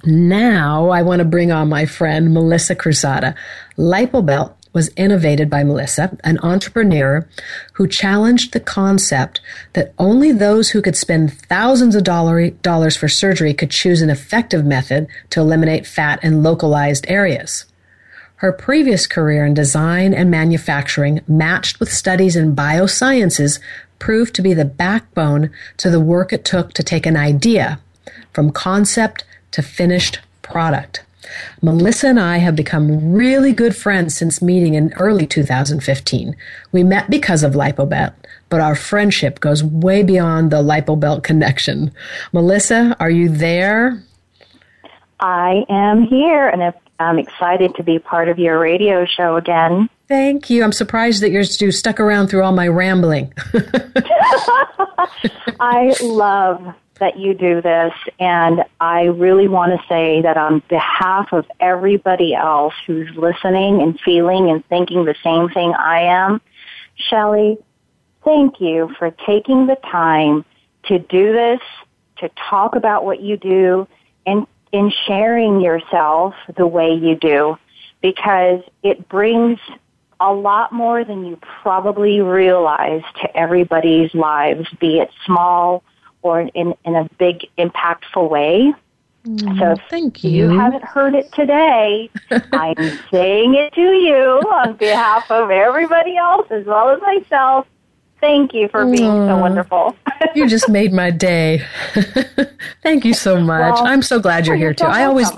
Now 0.04 0.90
I 0.90 1.02
want 1.02 1.20
to 1.20 1.26
bring 1.26 1.52
on 1.52 1.70
my 1.70 1.86
friend 1.86 2.34
Melissa 2.34 2.76
Cruzada. 2.76 3.36
LipoBelt 3.78 4.54
was 4.72 4.92
innovated 4.96 5.50
by 5.50 5.64
Melissa, 5.64 6.16
an 6.24 6.38
entrepreneur 6.44 7.28
who 7.74 7.88
challenged 7.88 8.54
the 8.54 8.60
concept 8.60 9.42
that 9.74 9.94
only 9.98 10.32
those 10.32 10.70
who 10.70 10.84
could 10.84 10.96
spend 10.96 11.34
thousands 11.34 11.96
of 11.96 12.04
dollars 12.04 12.96
for 12.96 13.08
surgery 13.08 13.56
could 13.56 13.72
choose 13.72 14.04
an 14.04 14.12
effective 14.12 14.64
method 14.64 15.08
to 15.32 15.40
eliminate 15.40 15.88
fat 15.88 16.24
in 16.24 16.44
localized 16.44 17.06
areas. 17.08 17.66
Her 18.36 18.52
previous 18.52 19.08
career 19.08 19.48
in 19.48 19.56
design 19.56 20.14
and 20.14 20.30
manufacturing, 20.30 21.22
matched 21.28 21.80
with 21.80 21.92
studies 21.92 22.36
in 22.36 22.56
biosciences, 22.56 23.60
proved 23.98 24.36
to 24.36 24.44
be 24.44 24.54
the 24.54 24.64
backbone 24.64 25.50
to 25.78 25.90
the 25.90 26.00
work 26.00 26.32
it 26.32 26.46
took 26.46 26.74
to 26.74 26.84
take 26.84 27.08
an 27.08 27.18
idea 27.18 27.80
from 28.32 28.52
concept 28.52 29.24
to 29.58 29.63
finished 29.63 30.20
product. 30.43 31.04
Melissa 31.63 32.10
and 32.10 32.20
I 32.20 32.38
have 32.38 32.56
become 32.56 33.12
really 33.12 33.52
good 33.54 33.76
friends 33.76 34.15
since 34.15 34.39
meeting 34.39 34.76
in 34.76 34.93
early 34.93 35.26
2015. 35.26 36.36
We 36.72 36.84
met 36.84 37.10
because 37.10 37.41
of 37.41 37.54
LipoBelt, 37.54 38.13
but 38.50 38.62
our 38.62 38.76
friendship 38.76 39.39
goes 39.39 39.63
way 39.63 40.04
beyond 40.04 40.52
the 40.52 40.62
LipoBelt 40.62 41.24
connection. 41.24 41.91
Melissa, 42.34 42.96
are 43.00 43.10
you 43.10 43.30
there? 43.30 44.04
I 45.20 45.65
am 45.70 46.04
here, 46.04 46.48
and 46.48 46.72
I'm 47.00 47.17
excited 47.17 47.74
to 47.78 47.84
be 47.84 47.98
part 47.98 48.30
of 48.30 48.38
your 48.38 48.60
radio 48.60 49.06
show 49.06 49.38
again. 49.38 49.89
Thank 50.08 50.52
you. 50.52 50.63
I'm 50.63 50.72
surprised 50.72 51.24
that 51.24 51.32
you're 51.32 51.72
stuck 51.72 52.00
around 52.00 52.28
through 52.28 52.43
all 52.43 52.54
my 52.54 52.67
rambling. 52.67 53.34
I 55.60 55.96
love 56.00 56.76
that 57.00 57.18
you 57.18 57.34
do 57.34 57.62
this, 57.62 57.94
and 58.20 58.64
I 58.80 59.04
really 59.04 59.48
want 59.48 59.80
to 59.80 59.88
say 59.88 60.22
that 60.22 60.38
on 60.38 60.62
behalf 60.70 61.32
of 61.32 61.46
everybody 61.60 62.34
else 62.34 62.74
who's 62.86 63.10
listening 63.16 63.82
and 63.82 64.00
feeling 64.00 64.50
and 64.50 64.66
thinking 64.68 65.06
the 65.06 65.16
same 65.24 65.50
thing 65.50 65.74
I 65.74 66.02
am, 66.02 66.42
Shelley, 66.96 67.58
thank 68.24 68.60
you 68.60 68.94
for 68.98 69.12
taking 69.26 69.68
the 69.68 69.78
time 69.90 70.46
to 70.86 71.00
do 71.00 71.34
this, 71.34 71.62
to 72.18 72.30
talk 72.50 72.76
about 72.76 73.06
what 73.06 73.22
you 73.22 73.38
do, 73.38 73.88
and 74.26 74.48
in 74.72 74.92
sharing 75.06 75.62
yourself 75.62 76.34
the 76.56 76.68
way 76.68 76.94
you 76.94 77.16
do 77.16 77.58
because 78.02 78.62
it 78.84 79.08
brings 79.08 79.60
a 80.20 80.34
lot 80.34 80.72
more 80.72 81.04
than 81.04 81.26
you 81.26 81.40
probably 81.62 82.22
realize 82.22 83.04
to 83.22 83.38
everybody's 83.38 84.14
lives, 84.14 84.68
be 84.80 85.00
it 85.00 85.10
small 85.26 85.84
in, 86.36 86.74
in 86.86 86.96
a 86.96 87.10
big, 87.18 87.48
impactful 87.58 88.30
way. 88.30 88.74
Mm, 89.28 89.60
so 89.60 89.82
thank 89.90 90.24
you. 90.24 90.52
you 90.52 90.58
haven't 90.58 90.84
heard 90.84 91.13
it 91.13 91.32
today, 91.34 92.10
I'm 92.54 92.76
saying 93.12 93.56
it 93.56 93.74
to 93.74 93.82
you 93.82 94.42
on 94.52 94.74
behalf 94.78 95.30
of 95.30 95.50
everybody 95.50 96.16
else 96.16 96.48
as 96.50 96.66
well 96.66 96.90
as 96.90 97.02
myself. 97.02 97.68
Thank 98.20 98.54
you 98.54 98.68
for 98.70 98.86
being 98.86 99.12
Aww. 99.12 99.28
so 99.28 99.38
wonderful. 99.38 99.96
you 100.36 100.48
just 100.48 100.70
made 100.70 100.92
my 100.92 101.12
day. 101.12 101.66
Thank 102.84 103.06
you 103.06 103.13
so 103.13 103.40
much. 103.40 103.76
Well, 103.76 103.86
I'm 103.86 104.02
so 104.02 104.20
glad 104.20 104.48
you're 104.48 104.56
here 104.56 104.74
too. 104.74 104.86
I 104.86 105.04
always 105.04 105.30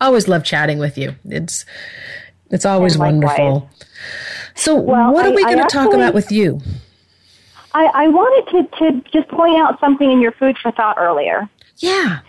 always 0.00 0.26
love 0.28 0.42
chatting 0.42 0.78
with 0.78 0.98
you. 0.98 1.14
It's 1.26 1.64
it's 2.50 2.64
always 2.64 2.98
wonderful. 2.98 3.70
So 4.54 4.74
well, 4.74 5.12
what 5.12 5.26
are 5.26 5.34
we 5.34 5.44
going 5.44 5.58
to 5.58 5.68
talk 5.68 5.92
about 5.92 6.14
with 6.14 6.32
you? 6.32 6.60
I, 7.76 8.04
I 8.04 8.08
wanted 8.08 8.50
to, 8.52 8.78
to 8.78 9.10
just 9.12 9.28
point 9.28 9.58
out 9.58 9.78
something 9.80 10.10
in 10.10 10.22
your 10.22 10.32
food 10.32 10.56
for 10.56 10.72
thought 10.72 10.96
earlier. 10.98 11.46
Yeah. 11.76 12.20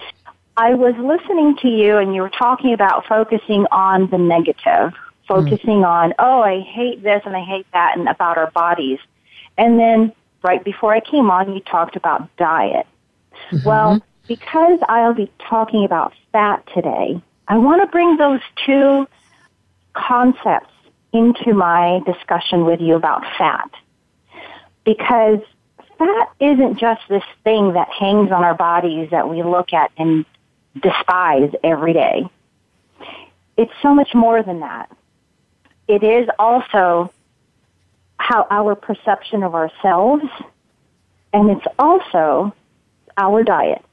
I 0.57 0.73
was 0.73 0.93
listening 0.97 1.55
to 1.61 1.69
you 1.69 1.95
and 1.95 2.13
you 2.13 2.21
were 2.21 2.29
talking 2.29 2.73
about 2.73 3.05
focusing 3.05 3.65
on 3.71 4.09
the 4.09 4.17
negative, 4.17 4.93
focusing 5.25 5.83
mm. 5.83 5.87
on, 5.87 6.13
oh, 6.19 6.41
I 6.41 6.59
hate 6.59 7.01
this 7.01 7.21
and 7.25 7.33
I 7.33 7.45
hate 7.45 7.65
that 7.71 7.97
and 7.97 8.09
about 8.09 8.37
our 8.37 8.51
bodies. 8.51 8.99
And 9.57 9.79
then 9.79 10.11
right 10.43 10.61
before 10.61 10.93
I 10.93 10.99
came 10.99 11.31
on, 11.31 11.53
you 11.53 11.61
talked 11.61 11.95
about 11.95 12.35
diet. 12.35 12.85
Mm-hmm. 13.49 13.65
Well, 13.65 14.01
because 14.27 14.79
I'll 14.89 15.13
be 15.13 15.31
talking 15.47 15.85
about 15.85 16.11
fat 16.33 16.67
today, 16.73 17.21
I 17.47 17.57
want 17.57 17.81
to 17.83 17.87
bring 17.87 18.17
those 18.17 18.41
two 18.65 19.07
concepts 19.93 20.73
into 21.13 21.53
my 21.53 22.01
discussion 22.05 22.65
with 22.65 22.81
you 22.81 22.95
about 22.95 23.23
fat. 23.37 23.71
Because 24.87 25.39
fat 25.97 26.29
isn't 26.39 26.79
just 26.79 27.01
this 27.09 27.23
thing 27.43 27.73
that 27.73 27.89
hangs 27.89 28.31
on 28.31 28.45
our 28.45 28.55
bodies 28.55 29.09
that 29.11 29.27
we 29.27 29.43
look 29.43 29.73
at 29.73 29.91
and 29.97 30.23
despise 30.81 31.51
every 31.61 31.91
day. 31.91 32.23
It's 33.57 33.73
so 33.81 33.93
much 33.93 34.15
more 34.15 34.41
than 34.41 34.61
that. 34.61 34.89
It 35.89 36.03
is 36.03 36.29
also 36.39 37.11
how 38.15 38.47
our 38.49 38.75
perception 38.75 39.43
of 39.43 39.55
ourselves, 39.55 40.23
and 41.33 41.49
it's 41.49 41.65
also 41.77 42.55
our 43.17 43.43
diet. 43.43 43.83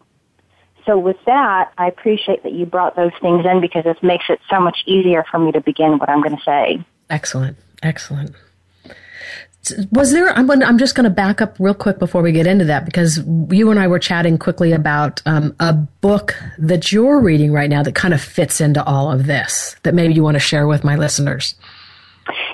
So 0.87 0.96
with 0.96 1.16
that, 1.26 1.72
I 1.76 1.88
appreciate 1.88 2.44
that 2.44 2.52
you 2.52 2.66
brought 2.66 2.94
those 2.94 3.12
things 3.20 3.44
in 3.44 3.61
because 3.61 3.85
it 3.85 4.00
makes 4.00 4.26
it 4.28 4.38
so 4.48 4.61
much 4.61 4.85
easier 4.87 5.24
for 5.28 5.40
me 5.40 5.50
to 5.50 5.61
begin 5.61 5.98
what 5.98 6.09
I'm 6.09 6.22
going 6.22 6.37
to 6.37 6.42
say. 6.44 6.85
Excellent. 7.11 7.57
Excellent. 7.83 8.37
Was 9.92 10.12
there, 10.12 10.31
I'm, 10.31 10.50
I'm 10.50 10.79
just 10.79 10.94
going 10.94 11.05
to 11.05 11.11
back 11.11 11.40
up 11.40 11.57
real 11.59 11.74
quick 11.74 11.98
before 11.98 12.22
we 12.22 12.33
get 12.33 12.46
into 12.46 12.64
that 12.66 12.85
because 12.85 13.18
you 13.50 13.70
and 13.70 13.81
I 13.81 13.87
were 13.87 13.98
chatting 13.98 14.38
quickly 14.38 14.72
about 14.72 15.22
um, 15.27 15.55
a 15.61 15.72
book 15.72 16.37
that 16.59 16.92
you're 16.92 17.20
reading 17.20 17.53
right 17.53 17.70
now 17.70 17.83
that 17.83 17.94
kind 17.94 18.12
of 18.12 18.20
fits 18.20 18.61
into 18.61 18.85
all 18.85 19.11
of 19.11 19.27
this 19.27 19.77
that 19.83 19.94
maybe 19.94 20.14
you 20.14 20.22
want 20.22 20.35
to 20.35 20.40
share 20.40 20.66
with 20.66 20.85
my 20.85 20.96
listeners. 20.96 21.55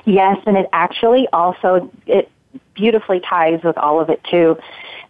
Yes, 0.05 0.38
and 0.46 0.57
it 0.57 0.66
actually 0.73 1.29
also 1.33 1.90
it 2.07 2.31
beautifully 2.75 3.20
ties 3.20 3.62
with 3.62 3.77
all 3.79 4.01
of 4.01 4.11
it 4.11 4.23
too. 4.31 4.57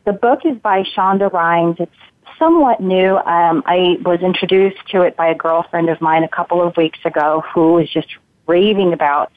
The 0.04 0.12
book 0.12 0.40
is 0.44 0.56
by 0.58 0.82
Shonda 0.82 1.32
Rhimes. 1.32 1.76
It's 1.78 1.92
somewhat 2.38 2.80
new. 2.80 3.16
Um, 3.16 3.62
I 3.66 3.98
was 4.04 4.20
introduced 4.20 4.78
to 4.90 5.02
it 5.02 5.16
by 5.16 5.28
a 5.28 5.34
girlfriend 5.34 5.88
of 5.90 6.00
mine 6.00 6.24
a 6.24 6.28
couple 6.28 6.62
of 6.66 6.76
weeks 6.76 6.98
ago 7.04 7.44
who 7.54 7.74
was 7.74 7.90
just 7.90 8.08
raving 8.46 8.92
about 8.92 9.30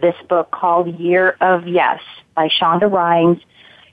this 0.00 0.14
book 0.28 0.50
called 0.50 0.98
Year 0.98 1.36
of 1.40 1.66
Yes 1.66 2.00
by 2.34 2.48
Shonda 2.48 2.90
Rhimes. 2.90 3.38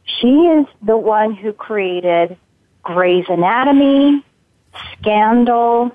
She 0.05 0.27
is 0.27 0.65
the 0.81 0.97
one 0.97 1.33
who 1.33 1.53
created 1.53 2.37
Grey's 2.81 3.25
Anatomy, 3.29 4.23
Scandal, 4.99 5.91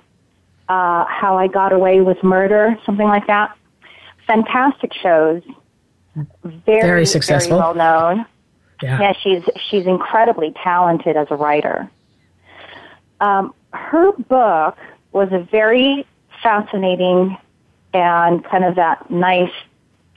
uh, 0.68 1.04
How 1.04 1.36
I 1.38 1.46
Got 1.48 1.72
Away 1.72 2.00
with 2.00 2.22
Murder, 2.22 2.78
something 2.86 3.06
like 3.06 3.26
that. 3.26 3.56
Fantastic 4.26 4.92
shows. 4.94 5.42
Very, 6.42 6.82
Very 6.82 7.06
successful. 7.06 7.58
Very 7.58 7.60
well 7.60 7.74
known. 7.74 8.26
Yeah. 8.82 9.00
Yeah, 9.00 9.12
she's 9.22 9.42
she's 9.70 9.86
incredibly 9.86 10.52
talented 10.62 11.16
as 11.16 11.26
a 11.30 11.36
writer. 11.36 11.90
Um, 13.20 13.52
her 13.72 14.12
book 14.12 14.76
was 15.12 15.28
a 15.32 15.40
very 15.50 16.06
fascinating 16.42 17.36
and 17.92 18.44
kind 18.44 18.64
of 18.64 18.76
that 18.76 19.10
nice 19.10 19.50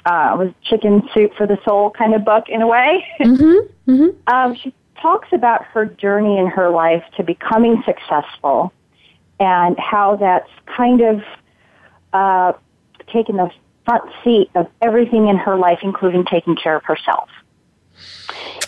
uh, 0.06 0.36
was 0.38 0.52
chicken 0.64 1.08
soup 1.14 1.34
for 1.36 1.46
the 1.46 1.58
soul 1.64 1.92
kind 1.92 2.14
of 2.14 2.26
book 2.26 2.46
in 2.50 2.62
a 2.62 2.68
way. 2.68 3.06
Mm-hmm. 3.22 3.92
Mm-hmm. 3.92 4.34
um, 4.34 4.56
she 4.56 4.74
talks 5.02 5.28
about 5.32 5.64
her 5.66 5.86
journey 5.86 6.38
in 6.38 6.48
her 6.48 6.70
life 6.70 7.04
to 7.18 7.24
becoming 7.24 7.84
successful 7.86 8.72
and 9.40 9.78
how 9.80 10.16
that's 10.16 10.50
kind 10.66 11.02
of 11.02 11.22
uh, 12.14 12.54
taken 13.12 13.38
the 13.38 13.50
front 13.86 14.04
seat 14.24 14.50
of 14.56 14.68
everything 14.82 15.28
in 15.28 15.38
her 15.38 15.58
life, 15.58 15.80
including 15.82 16.26
taking 16.26 16.56
care 16.56 16.76
of 16.76 16.84
herself. 16.84 17.30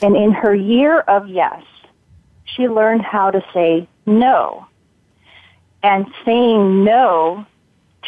And 0.02 0.16
in 0.16 0.32
her 0.32 0.54
year 0.54 1.00
of 1.02 1.28
yes, 1.28 1.64
she 2.46 2.68
learned 2.68 3.04
how 3.04 3.32
to 3.32 3.44
say 3.54 3.88
no. 4.06 4.68
And 5.82 6.08
saying 6.26 6.84
no 6.84 7.46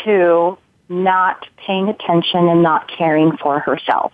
to 0.03 0.57
not 0.89 1.45
paying 1.58 1.89
attention 1.89 2.48
and 2.48 2.62
not 2.62 2.89
caring 2.95 3.36
for 3.38 3.60
herself. 3.60 4.13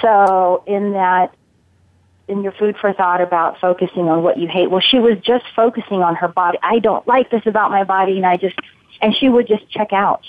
So 0.00 0.62
in 0.66 0.92
that, 0.92 1.34
in 2.28 2.42
your 2.42 2.52
food 2.52 2.76
for 2.80 2.92
thought 2.92 3.20
about 3.20 3.58
focusing 3.60 4.08
on 4.08 4.22
what 4.22 4.38
you 4.38 4.46
hate, 4.48 4.70
well, 4.70 4.80
she 4.80 4.98
was 4.98 5.18
just 5.18 5.44
focusing 5.56 6.02
on 6.02 6.14
her 6.16 6.28
body. 6.28 6.58
I 6.62 6.78
don't 6.78 7.06
like 7.08 7.30
this 7.30 7.42
about 7.46 7.70
my 7.70 7.84
body, 7.84 8.16
and 8.16 8.26
I 8.26 8.36
just, 8.36 8.56
and 9.00 9.14
she 9.14 9.28
would 9.28 9.46
just 9.48 9.68
check 9.70 9.92
out. 9.92 10.22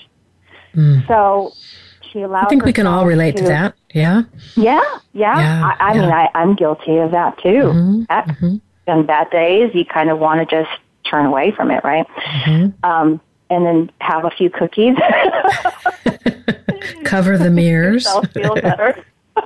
So 1.08 1.54
she 2.12 2.22
allowed. 2.22 2.46
I 2.46 2.50
think 2.50 2.66
we 2.66 2.74
can 2.74 2.88
all 2.88 3.06
relate 3.06 3.38
to 3.38 3.44
that. 3.44 3.76
Yeah. 3.94 4.24
Yeah, 4.56 4.82
yeah. 5.14 5.38
Yeah, 5.38 5.72
I, 5.80 5.92
I 5.92 5.94
mean. 5.94 6.10
I, 6.10 6.30
I'm 6.34 6.56
guilty 6.56 6.98
of 6.98 7.12
that 7.12 7.38
too. 7.38 7.50
Mm-hmm, 7.50 8.04
That, 8.10 8.38
On 8.88 9.06
bad 9.06 9.30
days, 9.30 9.72
you 9.76 9.86
kind 9.86 10.10
of 10.10 10.18
want 10.18 10.48
to 10.48 10.56
just 10.56 10.72
turn 11.10 11.26
away 11.26 11.52
from 11.52 11.70
it, 11.70 11.84
right? 11.84 12.08
Mm-hmm. 12.08 12.86
Um, 12.86 13.22
and 13.50 13.66
then 13.66 13.92
have 14.00 14.26
a 14.26 14.30
few 14.30 14.50
cookies. 14.50 14.96
Cover 17.04 17.38
the 17.38 17.50
mirrors. 17.50 18.08
Feel 18.34 18.56
better. 18.56 19.04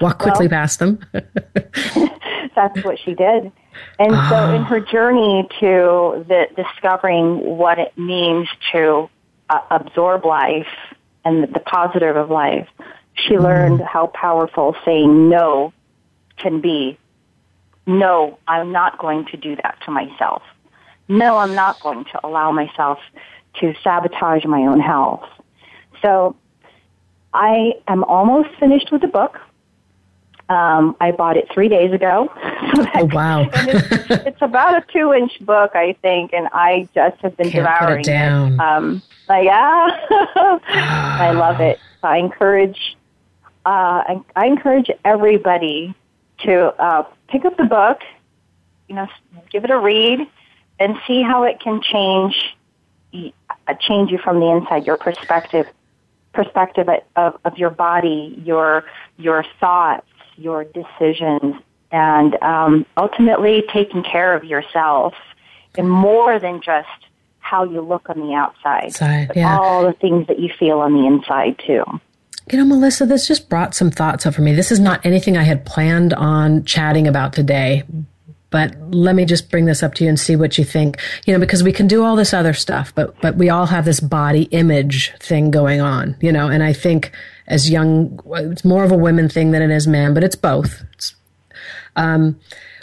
Walk 0.00 0.18
quickly 0.18 0.46
Well- 0.46 0.60
past 0.60 0.78
them. 0.78 1.00
That's 2.54 2.82
what 2.84 2.98
she 3.04 3.14
did. 3.14 3.52
And 4.00 4.12
so 4.28 4.54
in 4.54 4.64
her 4.64 4.80
journey 4.80 5.46
to 5.60 6.24
the 6.26 6.46
discovering 6.56 7.56
what 7.56 7.78
it 7.78 7.96
means 7.96 8.48
to 8.72 9.08
uh, 9.48 9.60
absorb 9.70 10.24
life 10.24 10.66
and 11.24 11.44
the, 11.44 11.46
the 11.46 11.60
positive 11.60 12.16
of 12.16 12.30
life, 12.30 12.66
she 13.14 13.38
learned 13.38 13.80
how 13.80 14.08
powerful 14.08 14.74
saying 14.84 15.28
no 15.28 15.72
can 16.36 16.60
be. 16.60 16.98
No, 17.86 18.38
I'm 18.48 18.72
not 18.72 18.98
going 18.98 19.26
to 19.26 19.36
do 19.36 19.54
that 19.56 19.78
to 19.84 19.92
myself. 19.92 20.42
No, 21.08 21.38
I'm 21.38 21.54
not 21.54 21.80
going 21.80 22.04
to 22.04 22.20
allow 22.26 22.52
myself 22.52 22.98
to 23.60 23.74
sabotage 23.82 24.44
my 24.44 24.60
own 24.60 24.80
health. 24.80 25.24
So 26.02 26.36
I 27.34 27.72
am 27.88 28.04
almost 28.04 28.50
finished 28.60 28.92
with 28.92 29.00
the 29.00 29.08
book. 29.08 29.38
Um, 30.50 30.96
I 31.00 31.10
bought 31.10 31.36
it 31.36 31.48
three 31.52 31.68
days 31.68 31.92
ago. 31.92 32.30
So 32.76 32.82
that- 32.82 32.96
Oh, 32.96 33.04
wow. 33.06 33.48
it's, 33.52 34.26
it's 34.26 34.42
about 34.42 34.76
a 34.76 34.84
two-inch 34.92 35.40
book, 35.40 35.72
I 35.74 35.94
think, 36.02 36.32
and 36.34 36.48
I 36.52 36.86
just 36.94 37.16
have 37.22 37.34
been 37.36 37.50
Can't 37.50 37.66
put 37.66 37.70
it 37.70 37.78
devouring 37.78 38.02
down. 38.02 38.60
Um, 38.60 39.02
like, 39.28 39.44
yeah, 39.46 39.88
I 40.68 41.30
love 41.34 41.60
it. 41.60 41.78
I 42.02 42.18
encourage, 42.18 42.96
uh, 43.64 44.04
I, 44.06 44.20
I 44.36 44.46
encourage 44.46 44.90
everybody 45.04 45.94
to 46.40 46.66
uh, 46.80 47.04
pick 47.28 47.44
up 47.46 47.56
the 47.56 47.64
book, 47.64 48.00
you 48.88 48.94
know, 48.94 49.08
give 49.50 49.64
it 49.64 49.70
a 49.70 49.78
read, 49.78 50.20
and 50.78 50.96
see 51.06 51.22
how 51.22 51.44
it 51.44 51.60
can 51.60 51.80
change, 51.82 52.56
uh, 53.14 53.74
change 53.80 54.10
you 54.10 54.18
from 54.18 54.40
the 54.40 54.46
inside. 54.46 54.86
Your 54.86 54.96
perspective, 54.96 55.66
perspective 56.32 56.88
of, 57.16 57.38
of 57.44 57.58
your 57.58 57.70
body, 57.70 58.40
your 58.44 58.84
your 59.16 59.44
thoughts, 59.60 60.06
your 60.36 60.64
decisions, 60.64 61.56
and 61.90 62.40
um, 62.42 62.86
ultimately 62.96 63.64
taking 63.72 64.02
care 64.02 64.34
of 64.34 64.44
yourself, 64.44 65.14
and 65.76 65.90
more 65.90 66.38
than 66.38 66.60
just 66.60 66.88
how 67.40 67.64
you 67.64 67.80
look 67.80 68.10
on 68.10 68.20
the 68.20 68.34
outside, 68.34 68.94
Side, 68.94 69.28
but 69.28 69.36
yeah. 69.36 69.58
all 69.58 69.86
the 69.86 69.94
things 69.94 70.26
that 70.26 70.38
you 70.38 70.50
feel 70.58 70.80
on 70.80 70.92
the 70.92 71.06
inside 71.06 71.58
too. 71.66 71.82
You 72.50 72.58
know, 72.58 72.64
Melissa, 72.64 73.04
this 73.04 73.26
just 73.26 73.48
brought 73.48 73.74
some 73.74 73.90
thoughts 73.90 74.24
up 74.26 74.34
for 74.34 74.42
me. 74.42 74.54
This 74.54 74.70
is 74.72 74.80
not 74.80 75.04
anything 75.04 75.36
I 75.36 75.42
had 75.42 75.66
planned 75.66 76.14
on 76.14 76.64
chatting 76.64 77.06
about 77.06 77.32
today, 77.32 77.84
but 78.50 78.74
let 78.94 79.14
me 79.14 79.24
just 79.24 79.50
bring 79.50 79.66
this 79.66 79.82
up 79.82 79.94
to 79.94 80.04
you 80.04 80.08
and 80.08 80.18
see 80.18 80.36
what 80.36 80.56
you 80.58 80.64
think. 80.64 80.98
You 81.26 81.34
know, 81.34 81.40
because 81.40 81.62
we 81.62 81.72
can 81.72 81.86
do 81.86 82.04
all 82.04 82.16
this 82.16 82.32
other 82.32 82.52
stuff, 82.52 82.94
but 82.94 83.20
but 83.20 83.36
we 83.36 83.50
all 83.50 83.66
have 83.66 83.84
this 83.84 84.00
body 84.00 84.44
image 84.44 85.12
thing 85.18 85.50
going 85.50 85.80
on. 85.80 86.16
You 86.20 86.32
know, 86.32 86.48
and 86.48 86.62
I 86.62 86.72
think 86.72 87.12
as 87.46 87.70
young, 87.70 88.20
it's 88.26 88.64
more 88.64 88.84
of 88.84 88.92
a 88.92 88.96
women 88.96 89.28
thing 89.28 89.50
than 89.50 89.62
it 89.62 89.70
is 89.70 89.86
man, 89.86 90.14
but 90.14 90.24
it's 90.24 90.36
both. 90.36 90.82
It's 90.94 91.14
um, 91.96 92.38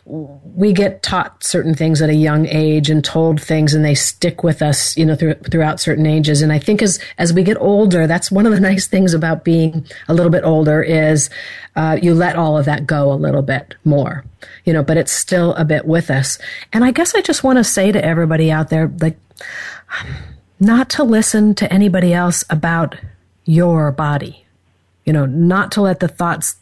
we 0.05 0.71
get 0.71 1.01
taught 1.01 1.43
certain 1.43 1.73
things 1.73 1.99
at 1.99 2.11
a 2.11 2.15
young 2.15 2.45
age 2.47 2.91
and 2.91 3.03
told 3.03 3.41
things 3.41 3.73
and 3.73 3.83
they 3.83 3.95
stick 3.95 4.43
with 4.43 4.61
us 4.61 4.95
you 4.95 5.03
know 5.03 5.15
through, 5.15 5.33
throughout 5.35 5.79
certain 5.79 6.05
ages. 6.05 6.41
And 6.41 6.51
i 6.51 6.59
think 6.59 6.81
as 6.81 6.99
as 7.17 7.33
we 7.33 7.43
get 7.43 7.57
older 7.59 8.05
that's 8.05 8.31
one 8.31 8.45
of 8.45 8.51
the 8.51 8.59
nice 8.71 8.87
things 8.87 9.13
about 9.13 9.43
being 9.43 9.85
a 10.07 10.13
little 10.13 10.31
bit 10.31 10.43
older 10.43 10.81
is 10.83 11.29
uh, 11.75 11.97
you 12.01 12.13
let 12.13 12.35
all 12.35 12.57
of 12.57 12.65
that 12.65 12.85
go 12.85 13.11
a 13.11 13.15
little 13.15 13.41
bit 13.41 13.75
more 13.83 14.23
you 14.63 14.73
know 14.73 14.83
but 14.83 14.97
it's 14.97 15.11
still 15.11 15.53
a 15.55 15.65
bit 15.65 15.85
with 15.85 16.11
us. 16.11 16.37
And 16.71 16.85
i 16.85 16.91
guess 16.91 17.15
i 17.15 17.21
just 17.21 17.43
want 17.43 17.57
to 17.57 17.63
say 17.63 17.91
to 17.91 18.03
everybody 18.03 18.51
out 18.51 18.69
there 18.69 18.91
like 19.01 19.17
not 20.59 20.89
to 20.91 21.03
listen 21.03 21.55
to 21.55 21.71
anybody 21.73 22.13
else 22.13 22.43
about 22.49 22.95
your 23.45 23.91
body 23.91 24.45
you 25.03 25.13
know 25.13 25.25
not 25.25 25.71
to 25.71 25.81
let 25.81 25.99
the 25.99 26.07
thoughts 26.07 26.57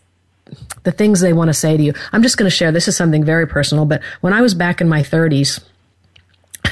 the 0.83 0.91
things 0.91 1.19
they 1.19 1.33
want 1.33 1.49
to 1.49 1.53
say 1.53 1.77
to 1.77 1.83
you. 1.83 1.93
I'm 2.11 2.23
just 2.23 2.37
going 2.37 2.49
to 2.49 2.55
share. 2.55 2.71
This 2.71 2.87
is 2.87 2.95
something 2.97 3.23
very 3.23 3.47
personal, 3.47 3.85
but 3.85 4.01
when 4.21 4.33
I 4.33 4.41
was 4.41 4.53
back 4.53 4.81
in 4.81 4.89
my 4.89 5.01
30s, 5.01 5.63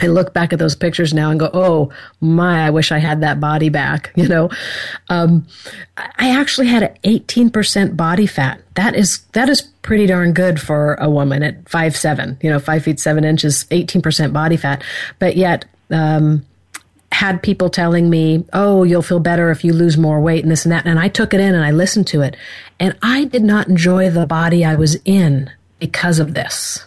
I 0.02 0.08
look 0.08 0.34
back 0.34 0.54
at 0.54 0.60
those 0.60 0.76
pictures 0.76 1.14
now 1.14 1.30
and 1.30 1.40
go, 1.40 1.50
"Oh 1.54 1.92
my, 2.20 2.66
I 2.66 2.70
wish 2.70 2.92
I 2.92 2.98
had 2.98 3.22
that 3.22 3.40
body 3.40 3.70
back." 3.70 4.12
You 4.22 4.28
know, 4.28 4.50
um, 5.10 5.48
I 5.98 6.40
actually 6.40 6.68
had 6.68 6.84
an 6.84 6.96
18% 7.04 7.98
body 7.98 8.28
fat. 8.28 8.62
That 8.76 8.96
is 8.96 9.20
that 9.34 9.50
is 9.50 9.62
pretty 9.62 10.06
darn 10.06 10.34
good 10.34 10.62
for 10.62 10.94
a 10.96 11.10
woman 11.10 11.42
at 11.42 11.68
five 11.68 11.98
seven. 11.98 12.38
You 12.42 12.52
know, 12.52 12.60
five 12.60 12.84
feet 12.84 13.00
seven 13.00 13.24
inches, 13.24 13.66
18% 13.72 14.32
body 14.32 14.58
fat. 14.58 14.84
But 15.18 15.38
yet, 15.38 15.66
um, 15.90 16.46
had 17.12 17.44
people 17.44 17.70
telling 17.70 18.10
me, 18.10 18.46
"Oh, 18.54 18.84
you'll 18.84 19.02
feel 19.02 19.20
better 19.20 19.52
if 19.52 19.64
you 19.64 19.74
lose 19.74 19.98
more 19.98 20.20
weight," 20.20 20.44
and 20.44 20.52
this 20.52 20.66
and 20.66 20.72
that. 20.72 20.86
And 20.86 21.00
I 21.00 21.08
took 21.08 21.34
it 21.34 21.40
in 21.40 21.54
and 21.54 21.64
I 21.64 21.72
listened 21.72 22.08
to 22.08 22.22
it, 22.22 22.36
and 22.80 22.96
I 23.02 23.26
did 23.26 23.44
not 23.44 23.68
enjoy 23.68 24.10
the 24.10 24.26
body 24.26 24.64
I 24.64 24.76
was 24.76 24.98
in 25.06 25.50
because 25.80 26.20
of 26.20 26.34
this. 26.34 26.86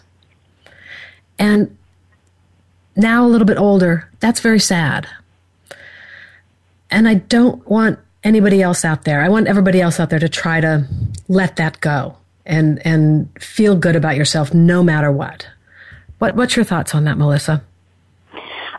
And 1.37 1.75
now, 2.95 3.25
a 3.25 3.27
little 3.27 3.45
bit 3.45 3.57
older, 3.57 4.09
that's 4.19 4.39
very 4.39 4.59
sad. 4.59 5.07
And 6.89 7.07
I 7.07 7.15
don't 7.15 7.67
want 7.67 7.99
anybody 8.23 8.61
else 8.61 8.85
out 8.85 9.03
there. 9.03 9.21
I 9.21 9.29
want 9.29 9.47
everybody 9.47 9.81
else 9.81 9.99
out 9.99 10.09
there 10.09 10.19
to 10.19 10.29
try 10.29 10.61
to 10.61 10.87
let 11.27 11.57
that 11.57 11.79
go 11.81 12.17
and 12.45 12.85
and 12.85 13.29
feel 13.39 13.75
good 13.75 13.95
about 13.95 14.15
yourself 14.15 14.53
no 14.53 14.83
matter 14.83 15.11
what. 15.11 15.47
What 16.19 16.35
what's 16.35 16.55
your 16.55 16.65
thoughts 16.65 16.95
on 16.95 17.03
that, 17.05 17.17
Melissa? 17.17 17.63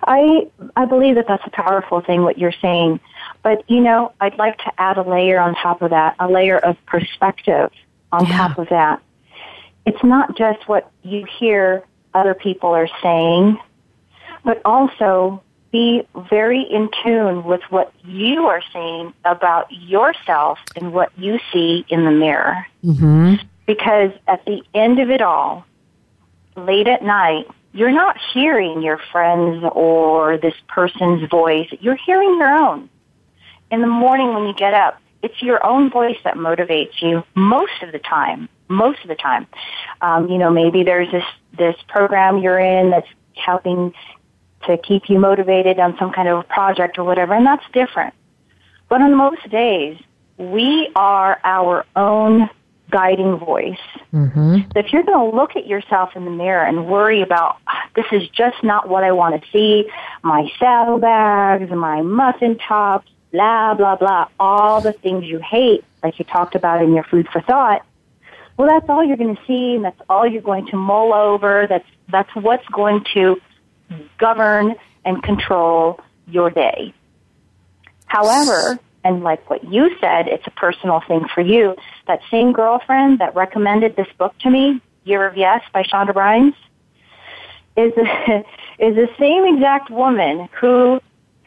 I 0.07 0.49
I 0.77 0.85
believe 0.85 1.17
that 1.17 1.27
that's 1.27 1.47
a 1.47 1.51
powerful 1.51 2.01
thing 2.01 2.23
what 2.23 2.39
you're 2.39 2.55
saying, 2.63 3.01
but 3.43 3.69
you 3.69 3.81
know 3.81 4.13
I'd 4.21 4.39
like 4.39 4.59
to 4.59 4.73
add 4.79 4.99
a 4.99 5.03
layer 5.03 5.39
on 5.39 5.55
top 5.55 5.83
of 5.83 5.91
that, 5.91 6.15
a 6.19 6.29
layer 6.29 6.59
of 6.59 6.77
perspective 6.87 7.71
on 8.13 8.27
Yeah. 8.27 8.37
top 8.49 8.59
of 8.59 8.69
that. 8.69 9.03
It's 9.85 10.03
not 10.03 10.37
just 10.37 10.69
what 10.69 10.91
you 11.03 11.25
hear 11.39 11.83
other 12.15 12.35
people 12.35 12.71
are 12.71 12.89
saying, 13.03 13.59
but 14.45 14.61
also 14.65 15.43
be 15.73 16.07
very 16.31 16.63
in 16.63 16.89
tune 17.03 17.45
with 17.45 17.61
what 17.71 17.93
you 18.05 18.47
are 18.47 18.63
saying 18.73 19.13
about 19.25 19.71
yourself 19.71 20.59
and 20.77 20.93
what 20.93 21.11
you 21.19 21.39
see 21.53 21.85
in 21.89 22.05
the 22.05 22.11
mirror. 22.11 22.67
Mm-hmm. 22.85 23.35
Because 23.67 24.13
at 24.29 24.45
the 24.45 24.63
end 24.75 25.01
of 25.01 25.11
it 25.11 25.21
all, 25.21 25.67
late 26.57 26.87
at 26.87 27.03
night, 27.03 27.47
you're 27.77 27.93
not 27.93 28.17
hearing 28.33 28.83
your 28.83 28.99
friends 29.13 29.63
or 29.73 30.39
this 30.39 30.55
person's 30.67 31.29
voice. 31.29 31.69
You're 31.81 31.99
hearing 32.07 32.39
your 32.39 32.49
own. 32.49 32.89
In 33.71 33.83
the 33.83 33.87
morning 33.87 34.33
when 34.33 34.47
you 34.47 34.55
get 34.55 34.73
up, 34.73 35.01
it's 35.23 35.43
your 35.43 35.65
own 35.65 35.91
voice 35.91 36.17
that 36.25 36.37
motivates 36.37 37.03
you 37.03 37.23
most 37.35 37.83
of 37.83 37.93
the 37.93 37.99
time. 37.99 38.49
Most 38.69 39.03
of 39.03 39.09
the 39.09 39.15
time. 39.15 39.47
Um, 40.01 40.29
you 40.29 40.39
know, 40.39 40.51
maybe 40.51 40.85
there's 40.85 41.11
this, 41.13 41.25
this 41.57 41.77
program 41.87 42.39
you're 42.39 42.59
in 42.59 42.91
that's 42.91 43.09
helping 43.35 43.93
to 44.67 44.79
keep 44.79 45.11
you 45.11 45.19
motivated 45.19 45.79
on 45.79 45.97
some 45.99 46.13
kind 46.13 46.29
of 46.29 46.49
project 46.49 46.99
or 46.99 47.05
whatever, 47.05 47.35
and 47.35 47.47
that's 47.47 47.65
different. 47.73 48.15
But 48.89 49.03
on 49.03 49.15
most 49.15 49.49
days, 49.51 49.99
we 50.39 50.91
are 50.97 51.39
our 51.45 51.85
own 51.95 52.49
guiding 52.91 53.37
voice. 53.39 53.79
Mm-hmm. 54.13 54.57
So 54.73 54.79
if 54.79 54.93
you're 54.93 55.03
going 55.03 55.31
to 55.31 55.37
look 55.37 55.57
at 55.57 55.67
yourself 55.67 56.11
in 56.15 56.25
the 56.25 56.31
mirror 56.31 56.65
and 56.65 56.87
worry 56.87 57.23
about, 57.23 57.57
this 57.95 58.07
is 58.13 58.29
just 58.29 58.63
not 58.63 58.89
what 58.89 59.05
I 59.05 59.13
want 59.13 59.43
to 59.43 59.51
see, 59.51 59.91
my 60.23 60.51
saddlebags, 60.59 61.71
my 61.71 62.03
muffin 62.03 62.59
tops, 62.59 63.11
blah, 63.33 63.75
blah, 63.75 63.97
blah, 63.97 64.29
all 64.39 64.81
the 64.81 64.93
things 64.93 65.25
you 65.25 65.39
hate, 65.41 65.85
like 66.03 66.19
you 66.19 66.25
talked 66.25 66.55
about 66.55 66.83
in 66.83 66.95
your 66.95 67.05
food 67.05 67.29
for 67.33 67.41
thought, 67.41 67.85
well, 68.57 68.69
that's 68.69 68.89
all 68.89 69.05
you're 69.05 69.19
going 69.19 69.37
to 69.37 69.43
see, 69.47 69.75
and 69.75 69.85
that's 69.85 70.01
all 70.09 70.27
you're 70.27 70.41
going 70.41 70.67
to 70.69 70.77
mull 70.77 71.13
over. 71.13 71.67
That's 71.69 71.85
that's 72.09 72.35
what's 72.35 72.67
going 72.69 73.05
to 73.13 73.37
govern 74.19 74.77
and 75.05 75.23
control 75.23 76.01
your 76.27 76.51
day. 76.51 76.95
However, 78.07 78.79
and 79.07 79.23
like 79.23 79.49
what 79.49 79.63
you 79.65 79.97
said, 80.01 80.27
it's 80.27 80.47
a 80.49 80.51
personal 80.51 81.01
thing 81.07 81.27
for 81.33 81.41
you. 81.41 81.77
That 82.09 82.21
same 82.29 82.53
girlfriend 82.53 83.21
that 83.21 83.37
recommended 83.37 83.95
this 83.95 84.09
book 84.19 84.37
to 84.41 84.51
me, 84.51 84.81
Year 85.05 85.27
of 85.27 85.37
Yes 85.37 85.63
by 85.73 85.85
Shonda 85.85 86.13
Rhimes, 86.13 86.55
is 87.77 87.93
a, 87.97 88.39
is 88.81 88.97
the 88.97 89.09
same 89.19 89.55
exact 89.55 89.91
woman 89.91 90.49
who, 90.61 91.01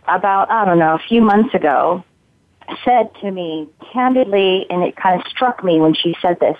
about 0.07 0.49
I 0.49 0.63
don't 0.63 0.79
know, 0.79 0.95
a 0.95 1.03
few 1.09 1.21
months 1.21 1.53
ago, 1.53 2.05
said 2.85 3.13
to 3.21 3.29
me 3.29 3.67
candidly, 3.91 4.65
and 4.69 4.81
it 4.83 4.95
kind 4.95 5.19
of 5.19 5.27
struck 5.27 5.61
me 5.61 5.81
when 5.81 5.93
she 5.93 6.15
said 6.21 6.39
this 6.39 6.57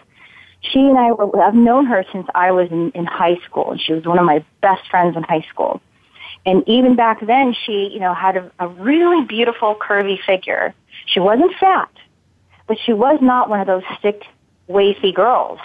she 0.62 0.80
and 0.80 0.98
I 0.98 1.14
were, 1.14 1.42
I've 1.42 1.56
known 1.56 1.86
her 1.86 2.04
since 2.12 2.28
I 2.36 2.52
was 2.52 2.70
in, 2.70 2.92
in 2.92 3.06
high 3.06 3.38
school 3.46 3.72
and 3.72 3.80
she 3.80 3.94
was 3.94 4.06
one 4.06 4.20
of 4.20 4.26
my 4.26 4.44
best 4.62 4.82
friends 4.90 5.16
in 5.16 5.24
high 5.24 5.46
school. 5.50 5.82
And 6.50 6.68
even 6.68 6.96
back 6.96 7.24
then 7.24 7.54
she, 7.54 7.92
you 7.94 8.00
know, 8.00 8.16
had 8.16 8.36
a, 8.36 8.52
a 8.58 8.68
really 8.68 9.24
beautiful 9.24 9.76
curvy 9.76 10.18
figure. 10.26 10.74
She 11.06 11.20
wasn't 11.20 11.52
fat, 11.60 11.92
but 12.68 12.78
she 12.84 12.92
was 12.92 13.20
not 13.22 13.52
one 13.52 13.60
of 13.60 13.68
those 13.68 13.84
stick 14.00 14.24
wafy 14.68 15.14
girls. 15.14 15.60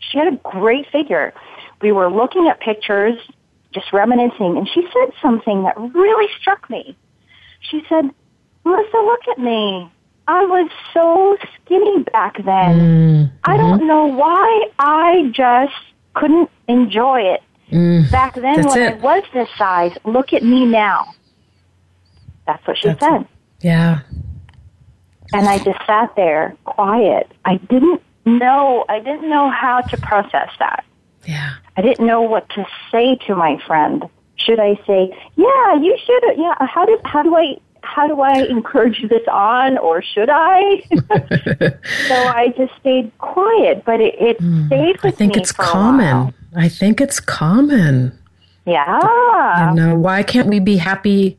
She 0.00 0.18
had 0.18 0.26
a 0.32 0.36
great 0.42 0.86
figure. 0.90 1.32
We 1.80 1.92
were 1.92 2.10
looking 2.10 2.48
at 2.48 2.58
pictures, 2.58 3.16
just 3.72 3.92
reminiscing, 3.92 4.56
and 4.58 4.68
she 4.68 4.82
said 4.92 5.12
something 5.22 5.62
that 5.62 5.78
really 5.78 6.28
struck 6.40 6.68
me. 6.68 6.96
She 7.60 7.84
said, 7.88 8.10
Melissa, 8.64 8.96
look 8.96 9.20
at 9.30 9.38
me. 9.38 9.88
I 10.26 10.44
was 10.46 10.68
so 10.92 11.36
skinny 11.54 12.02
back 12.12 12.38
then. 12.38 13.28
Mm-hmm. 13.28 13.36
I 13.44 13.56
don't 13.56 13.86
know 13.86 14.06
why 14.06 14.66
I 14.80 15.30
just 15.32 15.74
couldn't 16.14 16.50
enjoy 16.66 17.20
it. 17.20 17.42
Mm, 17.70 18.10
back 18.10 18.34
then 18.34 18.66
when 18.66 18.82
it. 18.82 18.94
I 18.94 18.96
was 18.98 19.22
this 19.32 19.48
size, 19.56 19.96
look 20.04 20.32
at 20.32 20.42
me 20.42 20.66
now. 20.66 21.14
That's 22.46 22.66
what 22.66 22.76
she 22.78 22.88
that's 22.88 23.00
said. 23.00 23.22
It. 23.22 23.26
Yeah. 23.60 24.00
And 25.32 25.48
I 25.48 25.58
just 25.58 25.78
sat 25.86 26.14
there 26.16 26.56
quiet. 26.64 27.32
I 27.44 27.56
didn't 27.56 28.02
know 28.24 28.84
I 28.88 29.00
didn't 29.00 29.28
know 29.28 29.50
how 29.50 29.80
to 29.80 29.96
process 29.98 30.50
that. 30.58 30.84
Yeah. 31.26 31.54
I 31.76 31.82
didn't 31.82 32.06
know 32.06 32.22
what 32.22 32.48
to 32.50 32.66
say 32.92 33.16
to 33.26 33.34
my 33.34 33.58
friend. 33.66 34.04
Should 34.36 34.60
I 34.60 34.78
say, 34.86 35.16
"Yeah, 35.36 35.74
you 35.76 35.96
should 36.04 36.22
yeah, 36.36 36.54
how 36.60 36.84
do 36.84 36.98
how 37.04 37.22
do 37.22 37.34
I 37.34 37.56
how 37.84 38.06
do 38.06 38.20
I 38.20 38.44
encourage 38.44 39.02
this 39.08 39.22
on 39.30 39.78
or 39.78 40.02
should 40.02 40.28
I? 40.30 40.82
so 42.08 42.14
I 42.14 42.52
just 42.56 42.72
stayed 42.80 43.16
quiet, 43.18 43.84
but 43.84 44.00
it, 44.00 44.14
it 44.20 44.38
mm, 44.40 44.66
stayed 44.66 45.02
with 45.02 45.14
I 45.14 45.16
think 45.16 45.34
me 45.34 45.40
it's 45.42 45.52
common. 45.52 46.34
I 46.56 46.68
think 46.68 47.00
it's 47.00 47.20
common. 47.20 48.18
Yeah. 48.66 49.72
Know, 49.74 49.96
why 49.96 50.22
can't 50.22 50.48
we 50.48 50.60
be 50.60 50.76
happy 50.76 51.38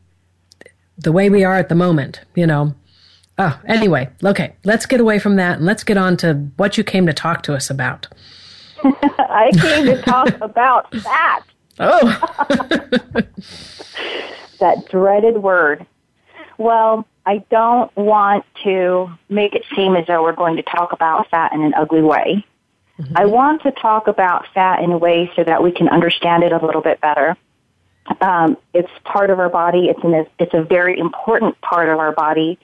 the 0.98 1.12
way 1.12 1.30
we 1.30 1.44
are 1.44 1.56
at 1.56 1.68
the 1.68 1.74
moment? 1.74 2.20
You 2.34 2.46
know. 2.46 2.74
Oh, 3.38 3.60
anyway, 3.66 4.08
okay, 4.24 4.54
let's 4.64 4.86
get 4.86 4.98
away 4.98 5.18
from 5.18 5.36
that 5.36 5.58
and 5.58 5.66
let's 5.66 5.84
get 5.84 5.98
on 5.98 6.16
to 6.18 6.34
what 6.56 6.78
you 6.78 6.84
came 6.84 7.06
to 7.06 7.12
talk 7.12 7.42
to 7.42 7.54
us 7.54 7.68
about. 7.68 8.08
I 8.82 9.50
came 9.60 9.84
to 9.86 10.00
talk 10.00 10.28
about 10.40 10.90
that. 10.92 11.42
Oh. 11.78 12.18
that 14.58 14.88
dreaded 14.88 15.42
word. 15.42 15.84
Well, 16.56 17.06
I 17.26 17.44
don't 17.50 17.94
want 17.94 18.46
to 18.64 19.10
make 19.28 19.54
it 19.54 19.64
seem 19.74 19.96
as 19.96 20.06
though 20.06 20.22
we're 20.22 20.32
going 20.32 20.56
to 20.56 20.62
talk 20.62 20.92
about 20.92 21.28
fat 21.28 21.52
in 21.52 21.60
an 21.62 21.74
ugly 21.74 22.00
way. 22.00 22.46
Mm-hmm. 23.00 23.16
I 23.16 23.26
want 23.26 23.62
to 23.62 23.72
talk 23.72 24.08
about 24.08 24.46
fat 24.54 24.82
in 24.82 24.92
a 24.92 24.98
way 24.98 25.30
so 25.36 25.44
that 25.44 25.62
we 25.62 25.70
can 25.70 25.88
understand 25.88 26.42
it 26.42 26.52
a 26.52 26.64
little 26.64 26.80
bit 26.80 27.00
better. 27.00 27.36
Um, 28.20 28.56
it's 28.72 28.90
part 29.04 29.30
of 29.30 29.38
our 29.38 29.48
body. 29.48 29.88
It's 29.88 30.02
an, 30.02 30.26
it's 30.38 30.54
a 30.54 30.62
very 30.62 30.98
important 30.98 31.60
part 31.60 31.88
of 31.88 31.98
our 31.98 32.12
body. 32.12 32.58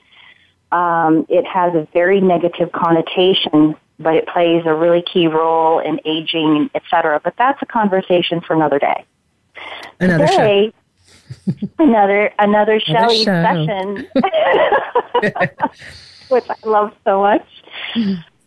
Um, 0.71 1.25
it 1.29 1.45
has 1.45 1.75
a 1.75 1.87
very 1.93 2.19
negative 2.19 2.71
connotation, 2.71 3.75
but 3.99 4.15
it 4.15 4.27
plays 4.27 4.63
a 4.65 4.73
really 4.73 5.03
key 5.03 5.27
role 5.27 5.79
in 5.79 5.99
aging, 6.05 6.71
etc. 6.73 7.21
But 7.23 7.35
that's 7.37 7.61
a 7.61 7.65
conversation 7.65 8.41
for 8.41 8.55
another 8.55 8.79
day. 8.79 9.05
Another 9.99 10.25
Today, 10.25 10.73
show 11.45 11.67
another 11.79 12.33
another 12.39 12.79
Shelley 12.79 13.23
session, 13.23 14.07
which 16.29 16.45
I 16.49 16.55
love 16.65 16.93
so 17.03 17.21
much. 17.21 17.45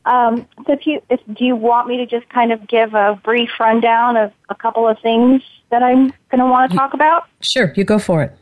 Um, 0.07 0.47
so, 0.66 0.73
if 0.73 0.87
you 0.87 1.03
if 1.11 1.21
do 1.35 1.45
you 1.45 1.57
want 1.57 1.88
me 1.88 1.97
to 1.99 2.07
just 2.07 2.29
kind 2.29 2.53
of 2.53 2.66
give 2.69 2.95
a 2.95 3.21
brief 3.25 3.51
rundown 3.59 4.16
of 4.16 4.33
a 4.49 4.55
couple 4.55 4.88
of 4.88 4.99
things 5.01 5.42
that 5.71 5.83
I'm 5.83 6.12
going 6.31 6.38
to 6.38 6.47
want 6.47 6.71
to 6.71 6.77
talk 6.77 6.95
about? 6.95 7.25
Sure, 7.40 7.73
you 7.77 7.85
go 7.85 7.99
for 7.99 8.23
it. 8.23 8.33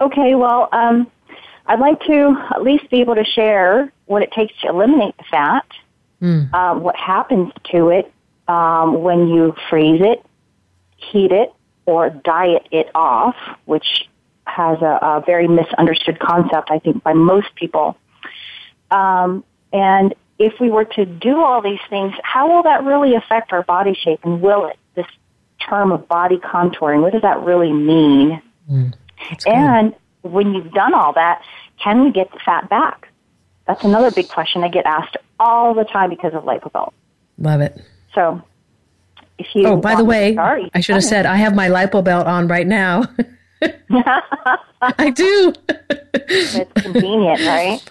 Okay, 0.00 0.34
well, 0.34 0.68
um, 0.72 1.10
I'd 1.66 1.80
like 1.80 2.00
to 2.06 2.36
at 2.54 2.62
least 2.62 2.90
be 2.90 3.00
able 3.00 3.14
to 3.14 3.24
share 3.24 3.92
what 4.06 4.22
it 4.22 4.32
takes 4.32 4.58
to 4.62 4.68
eliminate 4.68 5.16
the 5.18 5.24
fat, 5.30 5.66
mm. 6.20 6.52
um, 6.52 6.82
what 6.82 6.96
happens 6.96 7.52
to 7.72 7.90
it 7.90 8.12
um, 8.48 9.02
when 9.02 9.28
you 9.28 9.54
freeze 9.70 10.00
it, 10.02 10.24
heat 10.96 11.30
it, 11.30 11.52
or 11.86 12.10
diet 12.10 12.66
it 12.70 12.90
off, 12.94 13.36
which 13.66 14.08
has 14.46 14.80
a, 14.82 14.98
a 15.02 15.22
very 15.24 15.48
misunderstood 15.48 16.18
concept, 16.18 16.70
I 16.70 16.78
think, 16.78 17.02
by 17.02 17.12
most 17.12 17.54
people. 17.54 17.96
Um, 18.90 19.44
and 19.72 20.14
if 20.38 20.54
we 20.60 20.70
were 20.70 20.84
to 20.84 21.04
do 21.04 21.42
all 21.42 21.62
these 21.62 21.80
things, 21.88 22.12
how 22.22 22.52
will 22.52 22.62
that 22.64 22.84
really 22.84 23.14
affect 23.14 23.52
our 23.52 23.62
body 23.62 23.94
shape? 23.94 24.20
And 24.24 24.40
will 24.40 24.66
it? 24.66 24.76
This 24.94 25.06
term 25.68 25.92
of 25.92 26.06
body 26.08 26.38
contouring, 26.38 27.02
what 27.02 27.12
does 27.12 27.22
that 27.22 27.40
really 27.42 27.72
mean? 27.72 28.42
Mm, 28.70 28.94
and 29.46 29.94
when 30.22 30.54
you've 30.54 30.72
done 30.72 30.94
all 30.94 31.12
that, 31.14 31.42
can 31.82 32.04
we 32.04 32.12
get 32.12 32.30
the 32.32 32.38
fat 32.44 32.68
back? 32.68 33.08
That's 33.66 33.82
another 33.84 34.10
big 34.10 34.28
question 34.28 34.62
I 34.62 34.68
get 34.68 34.86
asked 34.86 35.16
all 35.38 35.74
the 35.74 35.84
time 35.84 36.10
because 36.10 36.34
of 36.34 36.44
LipoBelt. 36.44 36.92
Love 37.38 37.60
it. 37.60 37.80
So 38.14 38.42
if 39.38 39.46
you 39.54 39.66
oh, 39.66 39.76
by 39.76 39.94
the 39.94 40.04
way, 40.04 40.34
start, 40.34 40.62
I 40.74 40.80
should 40.80 40.94
have 40.94 41.04
said 41.04 41.26
I 41.26 41.36
have 41.36 41.54
my 41.54 41.68
lipo 41.68 42.04
belt 42.04 42.26
on 42.26 42.46
right 42.48 42.66
now. 42.66 43.04
I 43.62 45.10
do. 45.10 45.52
it's 45.68 46.82
convenient, 46.82 47.40
right? 47.40 47.82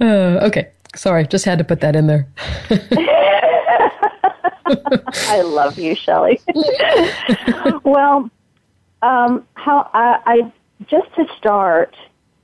Uh, 0.00 0.04
okay, 0.46 0.70
sorry, 0.94 1.26
just 1.26 1.44
had 1.44 1.58
to 1.58 1.64
put 1.64 1.80
that 1.80 1.96
in 1.96 2.06
there. 2.06 2.28
I 5.28 5.42
love 5.42 5.78
you, 5.78 5.94
Shelley. 5.94 6.40
well, 7.84 8.30
um, 9.02 9.46
how 9.54 9.90
I, 9.92 10.20
I 10.26 10.52
just 10.86 11.14
to 11.16 11.26
start, 11.36 11.96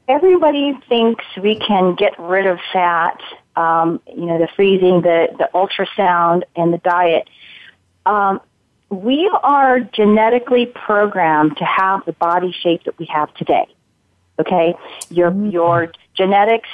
everybody 0.08 0.78
thinks 0.88 1.24
we 1.40 1.58
can 1.58 1.94
get 1.94 2.18
rid 2.18 2.46
of 2.46 2.58
fat. 2.72 3.20
Um, 3.56 4.00
you 4.06 4.26
know, 4.26 4.38
the 4.38 4.48
freezing, 4.54 5.02
the 5.02 5.28
the 5.38 5.48
ultrasound, 5.54 6.42
and 6.56 6.72
the 6.72 6.78
diet 6.78 7.28
um, 8.06 8.40
we 8.88 9.28
are 9.42 9.80
genetically 9.80 10.66
programmed 10.66 11.56
to 11.58 11.64
have 11.64 12.04
the 12.06 12.12
body 12.12 12.54
shape 12.62 12.84
that 12.84 12.96
we 12.98 13.06
have 13.06 13.34
today. 13.34 13.66
Okay, 14.38 14.74
your 15.10 15.30
mm-hmm. 15.30 15.50
your 15.50 15.92
genetics 16.14 16.68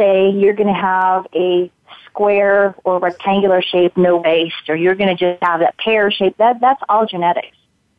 say 0.00 0.30
you're 0.30 0.54
going 0.54 0.72
to 0.72 0.80
have 0.80 1.26
a 1.34 1.70
square 2.06 2.74
or 2.84 2.98
rectangular 2.98 3.62
shape, 3.62 3.96
no 3.96 4.16
waist, 4.16 4.68
or 4.68 4.76
you're 4.76 4.94
going 4.94 5.14
to 5.14 5.32
just 5.32 5.42
have 5.42 5.60
that 5.60 5.76
pear 5.78 6.10
shape. 6.10 6.36
That 6.38 6.60
that's 6.60 6.82
all 6.88 7.06
genetics. 7.06 7.56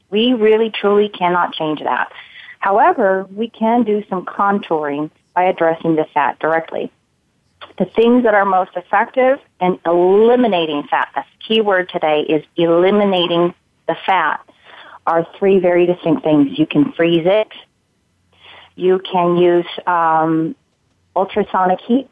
We 0.10 0.34
really 0.34 0.70
truly 0.70 1.10
cannot 1.10 1.54
change 1.54 1.80
that. 1.80 2.12
However, 2.60 3.28
we 3.34 3.50
can 3.50 3.84
do 3.84 4.04
some 4.10 4.26
contouring 4.26 5.10
by 5.34 5.44
addressing 5.44 5.96
the 5.96 6.06
fat 6.13 6.40
directly 6.40 6.92
the 7.78 7.86
things 7.86 8.23
that 8.23 8.34
are 8.34 8.46
most 8.46 8.71
effective 8.75 9.40
in 9.60 9.80
eliminating 9.86 10.84
fat. 10.84 11.10
That's 11.15 11.28
the 11.38 11.56
key 11.56 11.62
word 11.62 11.90
today 11.90 12.21
is 12.21 12.44
eliminating 12.56 13.54
the 13.88 13.96
fat 14.06 14.42
are 15.08 15.28
three 15.38 15.60
very 15.60 15.86
distinct 15.86 16.23
things. 16.23 16.58
You 16.58 16.65
can 16.65 16.92
freeze 16.94 17.25
it. 17.25 17.48
You 18.75 19.00
can 19.00 19.38
use 19.38 19.65
um, 19.88 20.56
ultrasonic 21.16 21.80
heat. 21.82 22.10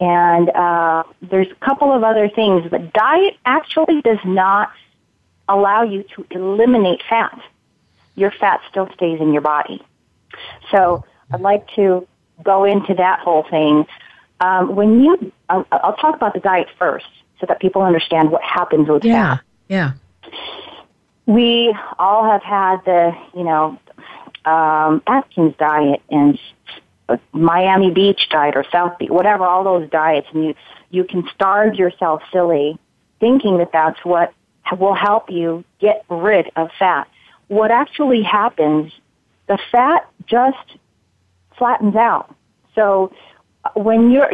And 0.00 0.48
uh, 0.50 1.02
there's 1.20 1.48
a 1.50 1.64
couple 1.64 1.92
of 1.92 2.02
other 2.02 2.28
things, 2.28 2.66
but 2.70 2.92
diet 2.92 3.36
actually 3.44 4.00
does 4.00 4.18
not 4.24 4.70
allow 5.48 5.82
you 5.82 6.04
to 6.14 6.26
eliminate 6.30 7.02
fat. 7.08 7.38
your 8.14 8.30
fat 8.30 8.60
still 8.70 8.88
stays 8.94 9.20
in 9.20 9.32
your 9.32 9.42
body. 9.42 9.82
So 10.70 11.04
I'd 11.30 11.40
like 11.40 11.66
to 11.76 12.06
go 12.42 12.64
into 12.64 12.94
that 12.94 13.20
whole 13.20 13.44
thing. 13.50 13.86
Um, 14.40 14.74
when 14.74 15.02
you, 15.02 15.32
I'll, 15.48 15.66
I'll, 15.70 15.96
talk 15.96 16.16
about 16.16 16.32
the 16.32 16.40
diet 16.40 16.68
first 16.78 17.06
so 17.40 17.46
that 17.46 17.60
people 17.60 17.82
understand 17.82 18.30
what 18.30 18.42
happens 18.42 18.88
with 18.88 19.04
yeah, 19.04 19.36
fat. 19.36 19.44
Yeah. 19.68 19.92
We 21.26 21.76
all 21.98 22.24
have 22.24 22.42
had 22.42 22.78
the, 22.86 23.14
you 23.34 23.44
know, 23.44 23.78
um, 24.44 25.02
Atkins 25.06 25.54
diet 25.58 26.00
and 26.10 26.38
Miami 27.32 27.90
Beach 27.90 28.28
diet 28.30 28.56
or 28.56 28.64
South 28.70 28.98
Beach, 28.98 29.10
whatever, 29.10 29.44
all 29.44 29.64
those 29.64 29.88
diets, 29.90 30.26
and 30.32 30.44
you 30.44 30.54
you 30.90 31.04
can 31.04 31.28
starve 31.34 31.74
yourself 31.74 32.22
silly, 32.32 32.78
thinking 33.20 33.58
that 33.58 33.70
that's 33.72 34.04
what 34.04 34.32
will 34.78 34.94
help 34.94 35.30
you 35.30 35.64
get 35.80 36.04
rid 36.08 36.50
of 36.56 36.68
fat. 36.78 37.08
What 37.48 37.70
actually 37.70 38.22
happens, 38.22 38.92
the 39.46 39.58
fat 39.72 40.08
just 40.26 40.78
flattens 41.56 41.96
out. 41.96 42.34
So 42.74 43.12
uh, 43.64 43.70
when 43.74 44.10
you're 44.10 44.30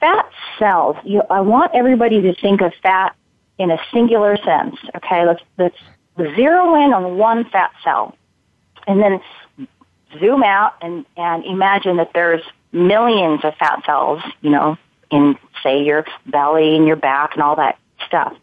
fat 0.00 0.28
cells, 0.58 0.96
you, 1.04 1.22
I 1.30 1.40
want 1.40 1.72
everybody 1.74 2.20
to 2.22 2.34
think 2.34 2.60
of 2.60 2.72
fat 2.82 3.14
in 3.58 3.70
a 3.70 3.78
singular 3.92 4.36
sense. 4.36 4.76
Okay, 4.96 5.26
let's 5.26 5.42
let's 5.58 5.76
zero 6.34 6.74
in 6.82 6.92
on 6.92 7.18
one 7.18 7.44
fat 7.50 7.70
cell, 7.84 8.16
and 8.86 9.00
then 9.00 9.20
zoom 10.18 10.42
out 10.42 10.74
and 10.82 11.04
and 11.16 11.44
imagine 11.44 11.96
that 11.96 12.10
there's 12.14 12.42
millions 12.72 13.44
of 13.44 13.54
fat 13.56 13.82
cells. 13.84 14.22
You 14.40 14.50
know, 14.50 14.76
in 15.10 15.36
say 15.62 15.82
your 15.82 16.04
belly 16.26 16.76
and 16.76 16.86
your 16.86 16.96
back 16.96 17.34
and 17.34 17.42
all 17.42 17.56
that 17.56 17.78
stuff. 18.06 18.34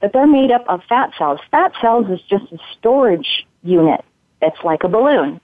But 0.00 0.12
they're 0.12 0.26
made 0.26 0.50
up 0.50 0.64
of 0.68 0.82
fat 0.88 1.12
cells. 1.16 1.40
Fat 1.50 1.72
cells 1.80 2.10
is 2.10 2.20
just 2.22 2.52
a 2.52 2.58
storage 2.78 3.46
unit. 3.62 4.04
It's 4.42 4.62
like 4.64 4.84
a 4.84 4.88
balloon. 4.88 5.40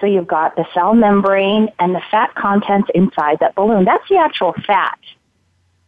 So 0.00 0.06
you've 0.06 0.26
got 0.26 0.56
the 0.56 0.66
cell 0.74 0.94
membrane 0.94 1.68
and 1.78 1.94
the 1.94 2.02
fat 2.10 2.34
contents 2.34 2.90
inside 2.94 3.38
that 3.40 3.54
balloon. 3.54 3.84
That's 3.84 4.06
the 4.08 4.16
actual 4.16 4.54
fat. 4.66 4.98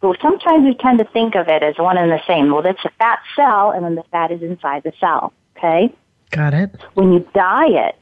But 0.01 0.17
sometimes 0.23 0.65
we 0.65 0.75
tend 0.75 0.99
to 0.99 1.05
think 1.05 1.35
of 1.35 1.49
it 1.49 1.63
as 1.63 1.77
one 1.77 1.99
and 1.99 2.11
the 2.11 2.21
same. 2.27 2.51
Well, 2.51 2.65
it's 2.65 2.85
a 2.85 2.91
fat 2.99 3.19
cell 3.37 3.73
and 3.73 3.85
then 3.85 3.97
the 3.97 4.05
fat 4.05 4.31
is 4.31 4.43
inside 4.43 4.85
the 4.85 4.93
cell. 4.99 5.33
Okay? 5.57 5.93
Got 6.31 6.55
it. 6.55 6.71
When 6.95 7.13
you 7.13 7.27
diet, 7.35 7.99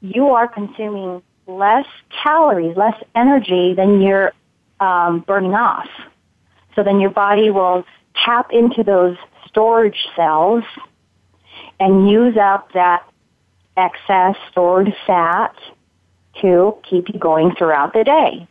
you 0.00 0.28
are 0.28 0.48
consuming 0.48 1.22
less 1.46 1.86
calories, 2.22 2.76
less 2.76 3.00
energy 3.14 3.74
than 3.74 4.00
you're 4.00 4.32
um, 4.80 5.20
burning 5.20 5.54
off. 5.54 5.88
So 6.74 6.82
then 6.82 7.00
your 7.00 7.10
body 7.10 7.50
will 7.50 7.84
tap 8.24 8.52
into 8.52 8.82
those 8.82 9.16
storage 9.46 10.06
cells 10.14 10.64
and 11.80 12.08
use 12.08 12.36
up 12.36 12.72
that 12.72 13.08
excess 13.76 14.36
stored 14.50 14.94
fat 15.06 15.54
to 16.40 16.76
keep 16.88 17.08
you 17.08 17.18
going 17.18 17.54
throughout 17.54 17.92
the 17.92 18.04
day. 18.04 18.46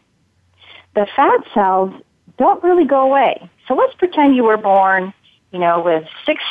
The 0.95 1.07
fat 1.15 1.41
cells 1.53 1.93
don't 2.37 2.63
really 2.63 2.85
go 2.85 3.01
away. 3.01 3.49
So 3.67 3.75
let's 3.75 3.93
pretend 3.95 4.35
you 4.35 4.43
were 4.43 4.57
born, 4.57 5.13
you 5.51 5.59
know, 5.59 5.81
with 5.81 6.05
six 6.25 6.41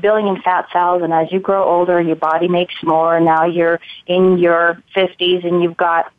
billion 0.00 0.40
fat 0.42 0.66
cells 0.72 1.02
and 1.02 1.12
as 1.12 1.30
you 1.32 1.40
grow 1.40 1.64
older 1.64 2.00
your 2.00 2.16
body 2.16 2.48
makes 2.48 2.74
more 2.82 3.16
and 3.16 3.24
now 3.24 3.44
you're 3.44 3.80
in 4.06 4.38
your 4.38 4.82
50s 4.94 5.46
and 5.46 5.62
you've 5.62 5.76
got 5.76 6.12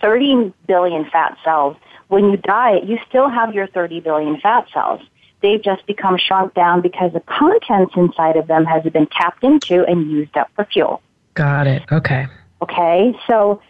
30 0.00 0.52
billion 0.66 1.08
fat 1.10 1.36
cells. 1.44 1.76
When 2.08 2.30
you 2.30 2.36
diet, 2.36 2.84
you 2.84 2.98
still 3.08 3.28
have 3.28 3.54
your 3.54 3.66
30 3.66 4.00
billion 4.00 4.38
fat 4.40 4.66
cells. 4.72 5.00
They've 5.42 5.62
just 5.62 5.86
become 5.86 6.18
shrunk 6.18 6.54
down 6.54 6.80
because 6.80 7.12
the 7.12 7.20
contents 7.20 7.94
inside 7.96 8.36
of 8.36 8.46
them 8.46 8.64
has 8.64 8.84
been 8.84 9.06
tapped 9.06 9.44
into 9.44 9.84
and 9.84 10.10
used 10.10 10.36
up 10.36 10.50
for 10.54 10.64
fuel. 10.64 11.02
Got 11.34 11.66
it. 11.66 11.82
Okay. 11.92 12.26
Okay, 12.62 13.14
so 13.26 13.60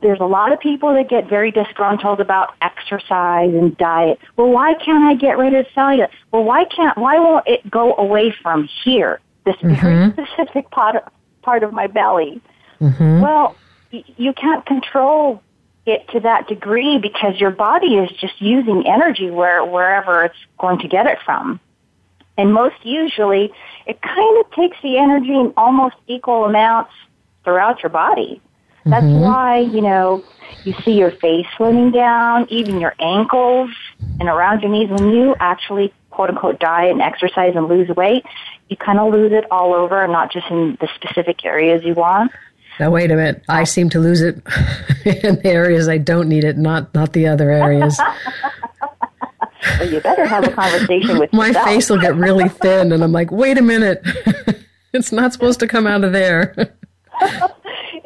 there's 0.00 0.20
a 0.20 0.26
lot 0.26 0.52
of 0.52 0.60
people 0.60 0.94
that 0.94 1.08
get 1.08 1.28
very 1.28 1.50
disgruntled 1.50 2.20
about 2.20 2.54
exercise 2.62 3.52
and 3.52 3.76
diet. 3.76 4.18
Well, 4.36 4.48
why 4.48 4.74
can't 4.74 5.04
I 5.04 5.14
get 5.14 5.38
rid 5.38 5.54
of 5.54 5.66
cellulite? 5.76 6.10
Well, 6.30 6.44
why 6.44 6.64
can't, 6.64 6.96
why 6.96 7.18
won't 7.18 7.46
it 7.48 7.68
go 7.68 7.94
away 7.96 8.32
from 8.42 8.68
here? 8.84 9.20
This 9.44 9.56
mm-hmm. 9.56 9.74
very 9.74 10.12
specific 10.12 10.70
part 10.70 10.96
of, 10.96 11.02
part 11.42 11.62
of 11.62 11.72
my 11.72 11.88
belly. 11.88 12.40
Mm-hmm. 12.80 13.20
Well, 13.22 13.56
you 13.90 14.32
can't 14.34 14.64
control 14.66 15.42
it 15.86 16.06
to 16.10 16.20
that 16.20 16.46
degree 16.46 16.98
because 16.98 17.40
your 17.40 17.50
body 17.50 17.96
is 17.96 18.10
just 18.20 18.40
using 18.40 18.86
energy 18.86 19.30
where, 19.30 19.64
wherever 19.64 20.24
it's 20.24 20.36
going 20.58 20.78
to 20.80 20.88
get 20.88 21.06
it 21.06 21.18
from. 21.24 21.58
And 22.36 22.54
most 22.54 22.76
usually, 22.84 23.52
it 23.86 24.00
kind 24.00 24.44
of 24.44 24.50
takes 24.52 24.76
the 24.82 24.98
energy 24.98 25.32
in 25.34 25.52
almost 25.56 25.96
equal 26.06 26.44
amounts 26.44 26.92
throughout 27.42 27.82
your 27.82 27.90
body. 27.90 28.40
That's 28.88 29.04
mm-hmm. 29.04 29.20
why, 29.20 29.58
you 29.58 29.80
know, 29.80 30.24
you 30.64 30.74
see 30.84 30.92
your 30.92 31.10
face 31.10 31.46
slimming 31.58 31.92
down, 31.92 32.46
even 32.50 32.80
your 32.80 32.94
ankles 32.98 33.70
and 34.18 34.28
around 34.28 34.62
your 34.62 34.70
knees. 34.70 34.90
When 34.90 35.10
you 35.10 35.34
actually, 35.40 35.92
quote 36.10 36.30
unquote, 36.30 36.58
diet 36.58 36.92
and 36.92 37.02
exercise 37.02 37.54
and 37.54 37.68
lose 37.68 37.88
weight, 37.90 38.24
you 38.68 38.76
kind 38.76 38.98
of 38.98 39.12
lose 39.12 39.32
it 39.32 39.44
all 39.50 39.74
over 39.74 40.02
and 40.02 40.12
not 40.12 40.32
just 40.32 40.46
in 40.50 40.76
the 40.80 40.88
specific 40.94 41.44
areas 41.44 41.84
you 41.84 41.94
want. 41.94 42.32
Now 42.78 42.90
wait 42.90 43.10
a 43.10 43.16
minute. 43.16 43.42
I 43.48 43.64
seem 43.64 43.90
to 43.90 43.98
lose 43.98 44.20
it 44.20 44.36
in 45.04 45.36
the 45.36 45.46
areas 45.46 45.88
I 45.88 45.98
don't 45.98 46.28
need 46.28 46.44
it, 46.44 46.56
not 46.56 46.94
not 46.94 47.12
the 47.12 47.26
other 47.26 47.50
areas. 47.50 47.98
well, 49.80 49.90
you 49.90 50.00
better 50.00 50.26
have 50.26 50.44
a 50.44 50.52
conversation 50.52 51.18
with 51.18 51.32
my 51.32 51.48
yourself. 51.48 51.66
face 51.66 51.90
will 51.90 52.00
get 52.00 52.14
really 52.14 52.48
thin, 52.48 52.92
and 52.92 53.02
I'm 53.02 53.12
like, 53.12 53.32
wait 53.32 53.58
a 53.58 53.62
minute, 53.62 54.00
it's 54.92 55.10
not 55.10 55.32
supposed 55.32 55.58
to 55.60 55.66
come 55.66 55.86
out 55.86 56.04
of 56.04 56.12
there. 56.12 56.54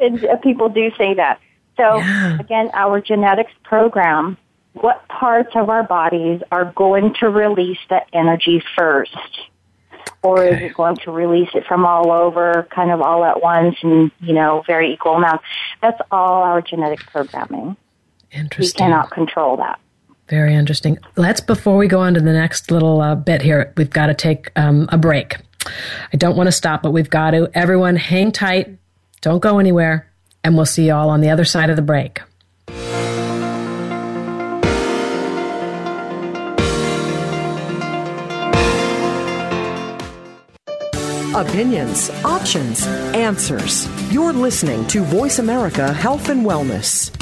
And 0.03 0.23
uh, 0.25 0.37
people 0.37 0.69
do 0.69 0.91
say 0.97 1.13
that. 1.15 1.39
So 1.77 1.97
yeah. 1.97 2.39
again, 2.39 2.69
our 2.73 3.01
genetics 3.01 3.53
program. 3.63 4.37
What 4.73 5.07
parts 5.07 5.51
of 5.55 5.69
our 5.69 5.83
bodies 5.83 6.41
are 6.51 6.73
going 6.75 7.13
to 7.19 7.29
release 7.29 7.77
that 7.91 8.07
energy 8.11 8.63
first? 8.75 9.15
or 10.23 10.41
okay. 10.41 10.55
is 10.55 10.71
it 10.71 10.73
going 10.73 10.95
to 10.95 11.11
release 11.11 11.49
it 11.53 11.65
from 11.65 11.85
all 11.85 12.11
over, 12.11 12.67
kind 12.71 12.91
of 12.91 13.01
all 13.01 13.23
at 13.25 13.41
once, 13.41 13.75
and 13.83 14.09
you 14.21 14.33
know, 14.33 14.63
very 14.65 14.93
equal 14.93 15.15
amounts? 15.15 15.43
That's 15.81 15.99
all 16.11 16.43
our 16.43 16.61
genetic 16.61 16.99
programming. 17.07 17.75
Interesting. 18.31 18.85
We 18.85 18.89
cannot 18.89 19.11
control 19.11 19.57
that. 19.57 19.79
Very 20.29 20.55
interesting. 20.55 20.97
Let's 21.17 21.41
before 21.41 21.77
we 21.77 21.87
go 21.87 21.99
on 21.99 22.13
to 22.13 22.21
the 22.21 22.31
next 22.31 22.71
little 22.71 23.01
uh, 23.01 23.15
bit 23.15 23.41
here, 23.41 23.73
we've 23.75 23.89
got 23.89 24.07
to 24.07 24.13
take 24.13 24.49
um, 24.55 24.87
a 24.91 24.97
break. 24.97 25.35
I 26.13 26.17
don't 26.17 26.35
want 26.35 26.47
to 26.47 26.51
stop, 26.51 26.81
but 26.81 26.91
we've 26.91 27.09
got 27.09 27.31
to. 27.31 27.51
Everyone, 27.53 27.97
hang 27.97 28.31
tight. 28.31 28.77
Don't 29.23 29.39
go 29.39 29.57
anywhere, 29.57 30.11
and 30.43 30.57
we'll 30.57 30.65
see 30.65 30.87
you 30.87 30.93
all 30.93 31.09
on 31.09 31.21
the 31.21 31.29
other 31.29 31.45
side 31.45 31.69
of 31.69 31.77
the 31.77 31.81
break. 31.81 32.21
Opinions, 41.33 42.09
options, 42.25 42.85
answers. 43.15 43.87
You're 44.11 44.33
listening 44.33 44.85
to 44.87 45.03
Voice 45.03 45.39
America 45.39 45.93
Health 45.93 46.27
and 46.27 46.45
Wellness. 46.45 47.12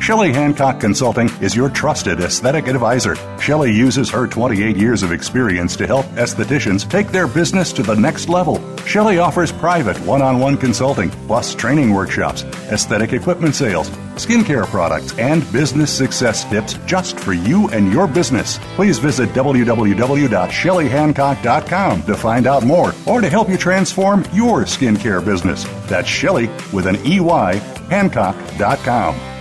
Shelley 0.00 0.32
Hancock 0.32 0.80
Consulting 0.80 1.28
is 1.42 1.54
your 1.54 1.68
trusted 1.68 2.20
aesthetic 2.20 2.66
advisor. 2.66 3.14
Shelley 3.38 3.70
uses 3.72 4.10
her 4.10 4.26
28 4.26 4.74
years 4.76 5.02
of 5.02 5.12
experience 5.12 5.76
to 5.76 5.86
help 5.86 6.06
estheticians 6.16 6.88
take 6.90 7.08
their 7.08 7.26
business 7.28 7.72
to 7.74 7.82
the 7.82 7.94
next 7.94 8.28
level. 8.30 8.58
Shelley 8.86 9.18
offers 9.18 9.52
private 9.52 9.98
one 10.06 10.22
on 10.22 10.40
one 10.40 10.56
consulting, 10.56 11.10
plus 11.28 11.54
training 11.54 11.92
workshops, 11.92 12.42
aesthetic 12.72 13.12
equipment 13.12 13.54
sales, 13.54 13.90
skincare 14.16 14.66
products, 14.66 15.16
and 15.18 15.42
business 15.52 15.92
success 15.96 16.48
tips 16.50 16.74
just 16.86 17.20
for 17.20 17.34
you 17.34 17.68
and 17.68 17.92
your 17.92 18.08
business. 18.08 18.58
Please 18.76 18.98
visit 18.98 19.28
www.shelleyhancock.com 19.30 22.02
to 22.02 22.16
find 22.16 22.46
out 22.46 22.64
more 22.64 22.94
or 23.06 23.20
to 23.20 23.28
help 23.28 23.48
you 23.48 23.58
transform 23.58 24.24
your 24.32 24.62
skincare 24.62 25.24
business. 25.24 25.64
That's 25.86 26.08
Shelley 26.08 26.48
with 26.72 26.86
an 26.86 26.96
EY, 27.06 27.58
Hancock.com. 27.90 29.37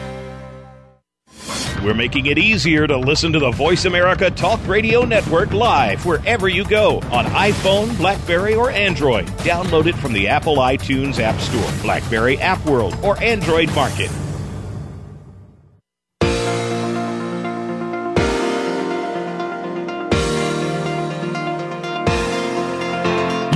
We're 1.87 1.93
making 1.93 2.25
it 2.25 2.37
easier 2.37 2.85
to 2.85 2.97
listen 2.97 3.31
to 3.31 3.39
the 3.39 3.51
Voice 3.51 3.85
America 3.85 4.29
Talk 4.29 4.59
Radio 4.67 5.05
Network 5.05 5.53
live 5.53 6.05
wherever 6.05 6.49
you 6.49 6.65
go 6.65 6.97
on 7.13 7.23
iPhone, 7.27 7.97
Blackberry, 7.97 8.55
or 8.55 8.69
Android. 8.69 9.25
Download 9.37 9.85
it 9.85 9.95
from 9.95 10.11
the 10.11 10.27
Apple 10.27 10.57
iTunes 10.57 11.17
App 11.21 11.39
Store, 11.39 11.71
Blackberry 11.81 12.39
App 12.39 12.65
World, 12.65 12.97
or 13.01 13.17
Android 13.23 13.73
Market. 13.73 14.11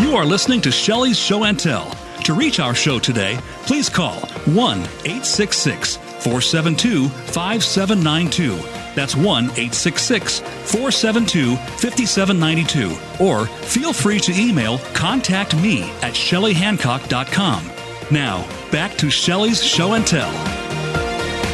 You 0.01 0.15
are 0.15 0.25
listening 0.25 0.61
to 0.61 0.71
Shelley's 0.71 1.19
Show 1.19 1.43
and 1.43 1.59
Tell. 1.59 1.91
To 2.23 2.33
reach 2.33 2.61
our 2.61 2.75
show 2.75 2.97
today, 2.97 3.37
please 3.65 3.89
call 3.89 4.21
1 4.45 4.79
866 4.79 6.10
472 6.21 7.09
5792. 7.09 8.55
That's 8.95 9.15
1 9.15 9.25
866 9.25 10.39
472 10.39 11.55
5792. 11.55 13.23
Or 13.23 13.45
feel 13.45 13.93
free 13.93 14.19
to 14.19 14.33
email 14.33 14.77
contact 14.93 15.55
me 15.55 15.83
at 16.01 16.13
shelleyhancock.com. 16.13 17.71
Now, 18.11 18.45
back 18.71 18.97
to 18.97 19.09
Shelley's 19.09 19.63
Show 19.63 19.93
and 19.93 20.05
Tell. 20.05 20.31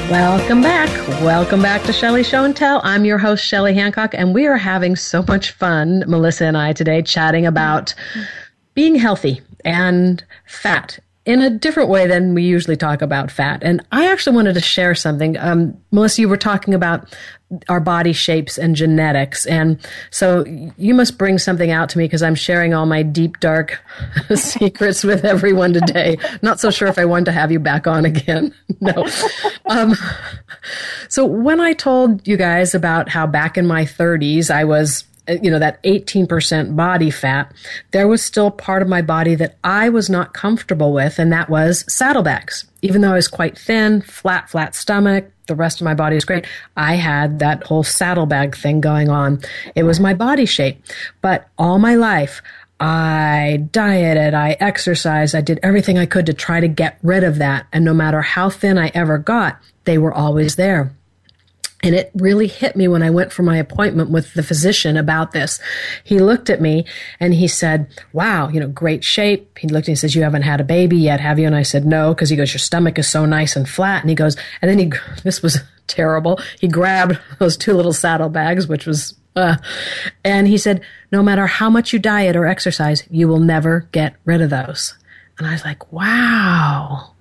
Welcome 0.09 0.61
back. 0.61 0.89
Welcome 1.21 1.61
back 1.61 1.83
to 1.83 1.91
Shelley 1.91 2.23
Show 2.23 2.45
and 2.45 2.55
Tell. 2.55 2.79
I'm 2.83 3.03
your 3.03 3.17
host, 3.17 3.43
Shelley 3.43 3.73
Hancock, 3.73 4.13
and 4.13 4.33
we 4.33 4.47
are 4.47 4.55
having 4.55 4.95
so 4.95 5.21
much 5.27 5.51
fun, 5.51 6.05
Melissa 6.07 6.45
and 6.45 6.57
I, 6.57 6.71
today, 6.71 7.01
chatting 7.01 7.45
about 7.45 7.93
being 8.73 8.95
healthy 8.95 9.41
and 9.65 10.23
fat 10.45 10.99
in 11.27 11.41
a 11.41 11.49
different 11.49 11.89
way 11.89 12.07
than 12.07 12.33
we 12.33 12.41
usually 12.41 12.77
talk 12.77 13.01
about 13.01 13.29
fat. 13.29 13.61
And 13.61 13.85
I 13.91 14.09
actually 14.09 14.37
wanted 14.37 14.53
to 14.53 14.61
share 14.61 14.95
something. 14.95 15.37
Um, 15.37 15.77
Melissa, 15.91 16.21
you 16.21 16.29
were 16.29 16.37
talking 16.37 16.73
about 16.73 17.13
our 17.67 17.81
body 17.81 18.13
shapes 18.13 18.57
and 18.57 18.77
genetics. 18.77 19.45
And 19.45 19.77
so 20.09 20.45
you 20.77 20.93
must 20.93 21.17
bring 21.17 21.37
something 21.37 21.69
out 21.69 21.89
to 21.89 21.97
me 21.97 22.05
because 22.05 22.23
I'm 22.23 22.33
sharing 22.33 22.73
all 22.73 22.85
my 22.85 23.03
deep, 23.03 23.41
dark 23.41 23.83
secrets 24.35 25.03
with 25.03 25.25
everyone 25.25 25.73
today. 25.73 26.17
Not 26.41 26.61
so 26.61 26.71
sure 26.71 26.87
if 26.87 26.97
I 26.97 27.03
want 27.03 27.25
to 27.25 27.33
have 27.33 27.51
you 27.51 27.59
back 27.59 27.87
on 27.87 28.05
again. 28.05 28.53
no. 28.79 29.05
Um, 29.65 29.95
so 31.09 31.25
when 31.25 31.59
I 31.59 31.73
told 31.73 32.25
you 32.25 32.37
guys 32.37 32.73
about 32.73 33.09
how 33.09 33.27
back 33.27 33.57
in 33.57 33.67
my 33.67 33.83
30s 33.83 34.49
I 34.49 34.63
was 34.63 35.03
Uh, 35.27 35.37
you 35.41 35.51
know, 35.51 35.59
that 35.59 35.81
18% 35.83 36.75
body 36.75 37.09
fat, 37.09 37.53
there 37.91 38.07
was 38.07 38.21
still 38.21 38.51
part 38.51 38.81
of 38.81 38.87
my 38.87 39.01
body 39.01 39.35
that 39.35 39.57
I 39.63 39.89
was 39.89 40.09
not 40.09 40.33
comfortable 40.33 40.93
with, 40.93 41.19
and 41.19 41.31
that 41.31 41.49
was 41.49 41.91
saddlebags. 41.91 42.65
Even 42.81 43.01
though 43.01 43.11
I 43.11 43.15
was 43.15 43.27
quite 43.27 43.57
thin, 43.57 44.01
flat, 44.01 44.49
flat 44.49 44.75
stomach, 44.75 45.31
the 45.47 45.55
rest 45.55 45.81
of 45.81 45.85
my 45.85 45.93
body 45.93 46.15
was 46.15 46.25
great. 46.25 46.45
I 46.75 46.95
had 46.95 47.39
that 47.39 47.63
whole 47.63 47.83
saddlebag 47.83 48.55
thing 48.55 48.81
going 48.81 49.09
on. 49.09 49.41
It 49.75 49.83
was 49.83 49.99
my 49.99 50.13
body 50.13 50.45
shape. 50.45 50.83
But 51.21 51.47
all 51.57 51.79
my 51.79 51.95
life, 51.95 52.41
I 52.79 53.65
dieted, 53.71 54.33
I 54.33 54.57
exercised, 54.59 55.33
I 55.33 55.41
did 55.41 55.59
everything 55.63 55.97
I 55.97 56.05
could 56.05 56.27
to 56.27 56.33
try 56.33 56.59
to 56.59 56.67
get 56.67 56.99
rid 57.01 57.23
of 57.23 57.37
that. 57.39 57.65
And 57.73 57.83
no 57.83 57.93
matter 57.93 58.21
how 58.21 58.49
thin 58.49 58.77
I 58.77 58.91
ever 58.93 59.17
got, 59.17 59.59
they 59.85 59.97
were 59.97 60.13
always 60.13 60.57
there. 60.57 60.93
And 61.83 61.93
it 61.93 62.11
really 62.15 62.47
hit 62.47 62.75
me 62.75 62.87
when 62.87 63.03
I 63.03 63.11
went 63.11 63.31
for 63.31 63.43
my 63.43 63.57
appointment 63.57 64.09
with 64.09 64.33
the 64.33 64.41
physician 64.41 64.97
about 64.97 65.31
this. 65.31 65.59
He 66.03 66.19
looked 66.19 66.49
at 66.49 66.59
me 66.59 66.85
and 67.19 67.35
he 67.35 67.47
said, 67.47 67.87
wow, 68.13 68.47
you 68.47 68.59
know, 68.59 68.67
great 68.67 69.03
shape. 69.03 69.59
He 69.59 69.67
looked 69.67 69.87
and 69.87 69.97
says, 69.97 70.15
you 70.15 70.23
haven't 70.23 70.41
had 70.41 70.59
a 70.59 70.63
baby 70.63 70.97
yet, 70.97 71.19
have 71.19 71.37
you? 71.37 71.45
And 71.45 71.55
I 71.55 71.61
said, 71.61 71.85
no, 71.85 72.15
because 72.15 72.29
he 72.29 72.35
goes, 72.35 72.51
your 72.51 72.59
stomach 72.59 72.97
is 72.97 73.07
so 73.07 73.27
nice 73.27 73.55
and 73.55 73.69
flat. 73.69 74.01
And 74.01 74.09
he 74.09 74.15
goes, 74.15 74.35
and 74.61 74.71
then 74.71 74.79
he, 74.79 74.91
this 75.23 75.43
was 75.43 75.59
terrible. 75.87 76.39
He 76.59 76.67
grabbed 76.67 77.19
those 77.39 77.55
two 77.55 77.73
little 77.73 77.93
saddlebags, 77.93 78.67
which 78.67 78.87
was, 78.87 79.13
uh, 79.35 79.57
and 80.23 80.47
he 80.47 80.57
said, 80.57 80.81
no 81.11 81.21
matter 81.21 81.45
how 81.45 81.69
much 81.69 81.93
you 81.93 81.99
diet 81.99 82.35
or 82.35 82.47
exercise, 82.47 83.03
you 83.11 83.27
will 83.27 83.39
never 83.39 83.87
get 83.91 84.15
rid 84.25 84.41
of 84.41 84.49
those. 84.49 84.95
And 85.37 85.45
I 85.45 85.51
was 85.51 85.63
like, 85.63 85.91
wow. 85.93 87.11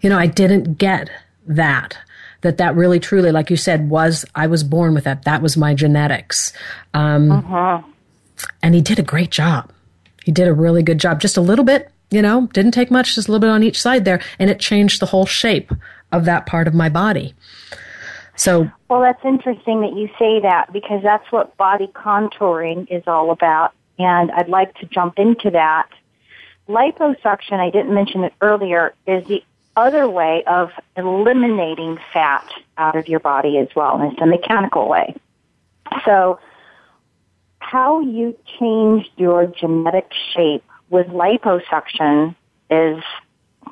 You 0.00 0.10
know, 0.10 0.18
I 0.18 0.26
didn't 0.26 0.78
get 0.78 1.10
that 1.46 1.96
that 2.42 2.58
that 2.58 2.74
really 2.74 3.00
truly, 3.00 3.32
like 3.32 3.50
you 3.50 3.56
said, 3.56 3.90
was 3.90 4.24
I 4.34 4.46
was 4.46 4.64
born 4.64 4.94
with 4.94 5.04
that. 5.04 5.24
That 5.24 5.42
was 5.42 5.56
my 5.56 5.74
genetics. 5.74 6.52
Um, 6.94 7.30
uh-huh. 7.30 7.82
And 8.62 8.74
he 8.74 8.80
did 8.80 8.98
a 8.98 9.02
great 9.02 9.30
job. 9.30 9.70
He 10.24 10.32
did 10.32 10.48
a 10.48 10.54
really 10.54 10.82
good 10.82 10.98
job. 10.98 11.20
Just 11.20 11.36
a 11.36 11.40
little 11.40 11.64
bit, 11.64 11.90
you 12.10 12.22
know, 12.22 12.46
didn't 12.52 12.72
take 12.72 12.90
much, 12.90 13.14
just 13.14 13.28
a 13.28 13.32
little 13.32 13.40
bit 13.40 13.50
on 13.50 13.62
each 13.62 13.80
side 13.80 14.04
there, 14.04 14.20
and 14.38 14.50
it 14.50 14.60
changed 14.60 15.00
the 15.00 15.06
whole 15.06 15.26
shape 15.26 15.72
of 16.12 16.24
that 16.24 16.46
part 16.46 16.66
of 16.66 16.74
my 16.74 16.88
body. 16.88 17.34
So, 18.36 18.70
well, 18.88 19.02
that's 19.02 19.22
interesting 19.24 19.82
that 19.82 19.94
you 19.94 20.08
say 20.18 20.40
that 20.40 20.72
because 20.72 21.02
that's 21.02 21.30
what 21.30 21.56
body 21.58 21.88
contouring 21.94 22.90
is 22.90 23.02
all 23.06 23.30
about, 23.30 23.74
and 23.98 24.30
I'd 24.30 24.48
like 24.48 24.74
to 24.76 24.86
jump 24.86 25.18
into 25.18 25.50
that. 25.50 25.88
Liposuction, 26.68 27.54
I 27.60 27.68
didn't 27.70 27.92
mention 27.92 28.24
it 28.24 28.32
earlier, 28.40 28.94
is 29.06 29.26
the 29.26 29.42
other 29.76 30.08
way 30.08 30.42
of 30.46 30.70
eliminating 30.96 31.98
fat 32.12 32.46
out 32.76 32.96
of 32.96 33.08
your 33.08 33.20
body 33.20 33.58
as 33.58 33.68
well, 33.74 34.00
and 34.00 34.12
it's 34.12 34.22
a 34.22 34.26
mechanical 34.26 34.88
way. 34.88 35.14
So, 36.04 36.38
how 37.58 38.00
you 38.00 38.36
change 38.58 39.10
your 39.16 39.46
genetic 39.46 40.10
shape 40.34 40.64
with 40.88 41.06
liposuction 41.08 42.34
is 42.70 43.02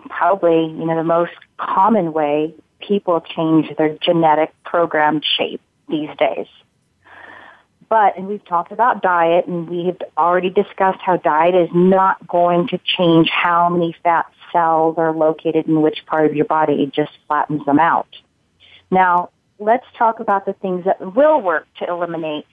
probably, 0.09 0.67
you 0.67 0.87
know, 0.87 0.97
the 0.97 1.05
most 1.05 1.33
common 1.59 2.13
way 2.13 2.55
people 2.81 3.21
change 3.21 3.75
their 3.77 3.97
genetic 3.99 4.53
programmed 4.65 5.25
shape 5.25 5.61
these 5.89 6.11
days. 6.19 6.47
But, 7.89 8.17
and 8.17 8.29
we've 8.29 8.45
talked 8.45 8.71
about 8.71 9.03
diet 9.03 9.47
and 9.47 9.69
we've 9.69 9.97
already 10.17 10.51
discussed 10.51 11.01
how 11.01 11.17
diet 11.17 11.55
is 11.55 11.71
not 11.73 12.27
going 12.27 12.69
to 12.69 12.79
change 12.85 13.31
how 13.31 13.71
many 13.71 13.97
fat 14.03 14.27
cells 14.53 14.97
are 14.99 15.13
located 15.13 15.67
in 15.67 15.83
which 15.83 16.05
part 16.07 16.27
of 16.27 16.35
your 16.35 16.45
body. 16.45 16.83
It 16.83 16.93
just 16.93 17.13
flattens 17.27 17.65
them 17.67 17.79
out. 17.79 18.09
Now, 18.91 19.31
let's 19.59 19.87
talk 19.97 20.21
about 20.21 20.47
the 20.47 20.53
things 20.55 20.85
that 20.85 21.01
will 21.15 21.41
work 21.41 21.67
to 21.79 21.89
eliminate 21.89 22.47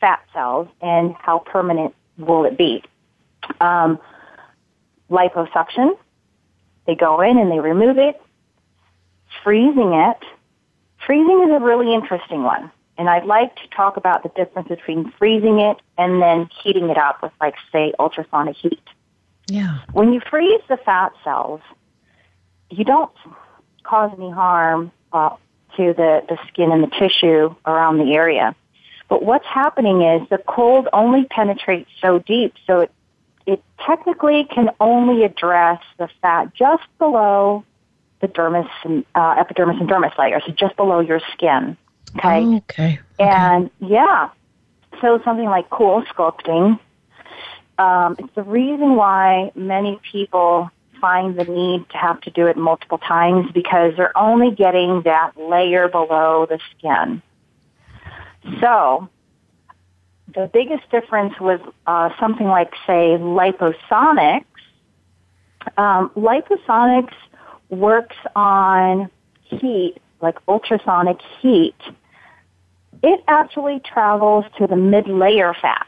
fat 0.00 0.20
cells 0.32 0.68
and 0.80 1.14
how 1.18 1.38
permanent 1.38 1.94
will 2.18 2.44
it 2.44 2.56
be. 2.56 2.82
Um, 3.60 3.98
liposuction, 5.10 5.96
they 6.86 6.94
go 6.94 7.20
in 7.20 7.38
and 7.38 7.50
they 7.50 7.60
remove 7.60 7.98
it. 7.98 8.20
Freezing 9.42 9.92
it. 9.94 10.18
Freezing 11.06 11.48
is 11.48 11.50
a 11.50 11.64
really 11.64 11.92
interesting 11.92 12.42
one. 12.42 12.70
And 12.96 13.10
I'd 13.10 13.26
like 13.26 13.56
to 13.56 13.68
talk 13.76 13.96
about 13.96 14.22
the 14.22 14.28
difference 14.30 14.68
between 14.68 15.12
freezing 15.18 15.58
it 15.58 15.78
and 15.98 16.22
then 16.22 16.48
heating 16.62 16.88
it 16.90 16.96
up 16.96 17.22
with, 17.22 17.32
like, 17.40 17.54
say, 17.72 17.92
ultrasonic 17.98 18.56
heat. 18.56 18.80
Yeah. 19.46 19.80
When 19.92 20.12
you 20.12 20.20
freeze 20.30 20.62
the 20.68 20.76
fat 20.76 21.12
cells, 21.22 21.60
you 22.70 22.84
don't 22.84 23.12
cause 23.82 24.10
any 24.16 24.30
harm 24.30 24.90
uh, 25.12 25.30
to 25.76 25.92
the, 25.92 26.22
the 26.28 26.38
skin 26.48 26.72
and 26.72 26.82
the 26.82 26.90
tissue 26.98 27.54
around 27.66 27.98
the 27.98 28.14
area. 28.14 28.54
But 29.08 29.22
what's 29.22 29.46
happening 29.46 30.02
is 30.02 30.28
the 30.30 30.38
cold 30.38 30.88
only 30.92 31.24
penetrates 31.24 31.90
so 32.00 32.18
deep, 32.18 32.54
so 32.66 32.80
it, 32.80 32.92
it 33.46 33.62
technically 33.86 34.44
can 34.44 34.70
only 34.80 35.24
address 35.24 35.82
the 35.98 36.08
fat 36.22 36.54
just 36.54 36.84
below 36.98 37.64
the 38.20 38.28
dermis 38.28 38.68
and 38.84 39.04
uh, 39.14 39.36
epidermis 39.38 39.78
and 39.78 39.88
dermis 39.88 40.16
layer, 40.16 40.40
so 40.46 40.52
just 40.52 40.76
below 40.76 41.00
your 41.00 41.20
skin. 41.32 41.76
Okay. 42.16 42.44
Oh, 42.44 42.56
okay. 42.56 43.00
okay. 43.20 43.30
And 43.30 43.70
yeah, 43.80 44.30
so 45.00 45.20
something 45.24 45.46
like 45.46 45.68
CoolSculpting 45.68 46.78
um, 47.78 48.16
it's 48.18 48.34
the 48.34 48.42
reason 48.42 48.96
why 48.96 49.50
many 49.54 49.98
people 50.10 50.70
find 51.00 51.38
the 51.38 51.44
need 51.44 51.88
to 51.90 51.96
have 51.98 52.20
to 52.22 52.30
do 52.30 52.46
it 52.46 52.56
multiple 52.56 52.98
times 52.98 53.50
because 53.52 53.94
they're 53.96 54.16
only 54.16 54.50
getting 54.50 55.02
that 55.02 55.32
layer 55.36 55.88
below 55.88 56.46
the 56.48 56.58
skin. 56.70 57.20
So, 58.60 59.08
the 60.34 60.50
biggest 60.52 60.88
difference 60.90 61.38
with 61.40 61.60
uh, 61.86 62.10
something 62.18 62.46
like, 62.46 62.72
say, 62.86 63.16
Liposonix, 63.18 64.44
um, 65.76 66.10
Liposonix 66.16 67.10
works 67.68 68.16
on 68.34 69.10
heat, 69.42 69.96
like 70.20 70.38
ultrasonic 70.48 71.18
heat. 71.40 71.76
It 73.02 73.22
actually 73.28 73.80
travels 73.80 74.44
to 74.58 74.66
the 74.66 74.76
mid-layer 74.76 75.54
fat. 75.60 75.86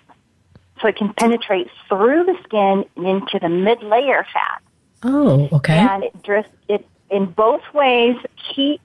So 0.80 0.88
it 0.88 0.96
can 0.96 1.12
penetrate 1.14 1.68
through 1.88 2.24
the 2.24 2.36
skin 2.44 2.84
and 2.96 3.06
into 3.06 3.38
the 3.40 3.48
mid 3.48 3.82
layer 3.82 4.26
fat. 4.32 4.62
Oh, 5.02 5.48
okay. 5.52 5.78
And 5.78 6.04
it 6.04 6.14
just 6.22 6.48
it 6.68 6.86
in 7.10 7.26
both 7.26 7.62
ways, 7.72 8.16
heat 8.54 8.80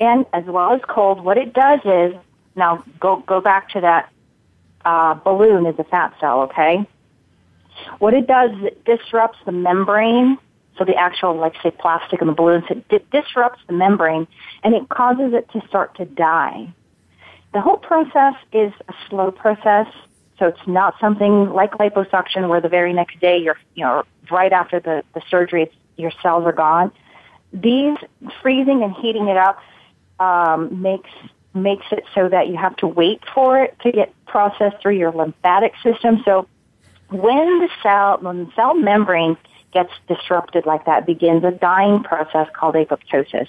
and 0.00 0.26
as 0.32 0.44
well 0.44 0.72
as 0.72 0.80
cold. 0.88 1.24
What 1.24 1.38
it 1.38 1.52
does 1.52 1.80
is 1.84 2.14
now 2.54 2.82
go 2.98 3.22
go 3.26 3.40
back 3.40 3.70
to 3.70 3.80
that 3.80 4.12
uh, 4.84 5.14
balloon 5.14 5.66
is 5.66 5.78
a 5.78 5.84
fat 5.84 6.14
cell. 6.20 6.42
Okay. 6.42 6.86
What 7.98 8.14
it 8.14 8.26
does 8.26 8.50
is 8.52 8.64
it 8.64 8.84
disrupts 8.84 9.38
the 9.44 9.52
membrane. 9.52 10.38
So 10.78 10.84
the 10.84 10.94
actual, 10.94 11.34
like 11.36 11.54
say, 11.62 11.70
plastic 11.70 12.20
in 12.20 12.26
the 12.26 12.34
balloon, 12.34 12.62
so 12.68 12.82
it 12.90 13.10
disrupts 13.10 13.60
the 13.66 13.72
membrane, 13.72 14.26
and 14.62 14.74
it 14.74 14.90
causes 14.90 15.32
it 15.32 15.48
to 15.52 15.66
start 15.66 15.94
to 15.96 16.04
die. 16.04 16.68
the 17.54 17.62
whole 17.62 17.78
process 17.78 18.34
is 18.52 18.72
a 18.86 18.94
slow 19.08 19.30
process. 19.30 19.86
So 20.38 20.46
it's 20.46 20.66
not 20.66 20.94
something 21.00 21.50
like 21.50 21.72
liposuction 21.72 22.48
where 22.48 22.60
the 22.60 22.68
very 22.68 22.92
next 22.92 23.18
day 23.20 23.38
you're, 23.38 23.58
you 23.74 23.84
know, 23.84 24.04
right 24.30 24.52
after 24.52 24.80
the, 24.80 25.02
the 25.14 25.22
surgery, 25.30 25.70
your 25.96 26.12
cells 26.22 26.44
are 26.44 26.52
gone. 26.52 26.92
These 27.52 27.96
freezing 28.42 28.82
and 28.82 28.94
heating 28.94 29.28
it 29.28 29.36
up 29.36 29.58
um, 30.20 30.82
makes 30.82 31.10
makes 31.54 31.86
it 31.90 32.04
so 32.14 32.28
that 32.28 32.48
you 32.48 32.56
have 32.56 32.76
to 32.76 32.86
wait 32.86 33.22
for 33.34 33.62
it 33.62 33.78
to 33.80 33.90
get 33.90 34.12
processed 34.26 34.76
through 34.82 34.98
your 34.98 35.10
lymphatic 35.10 35.72
system. 35.82 36.22
So 36.24 36.46
when 37.08 37.60
the 37.60 37.68
cell 37.82 38.18
when 38.20 38.44
the 38.44 38.50
cell 38.54 38.74
membrane 38.74 39.38
gets 39.72 39.92
disrupted 40.08 40.66
like 40.66 40.84
that, 40.86 41.06
begins 41.06 41.44
a 41.44 41.50
dying 41.50 42.02
process 42.02 42.48
called 42.52 42.74
apoptosis. 42.74 43.48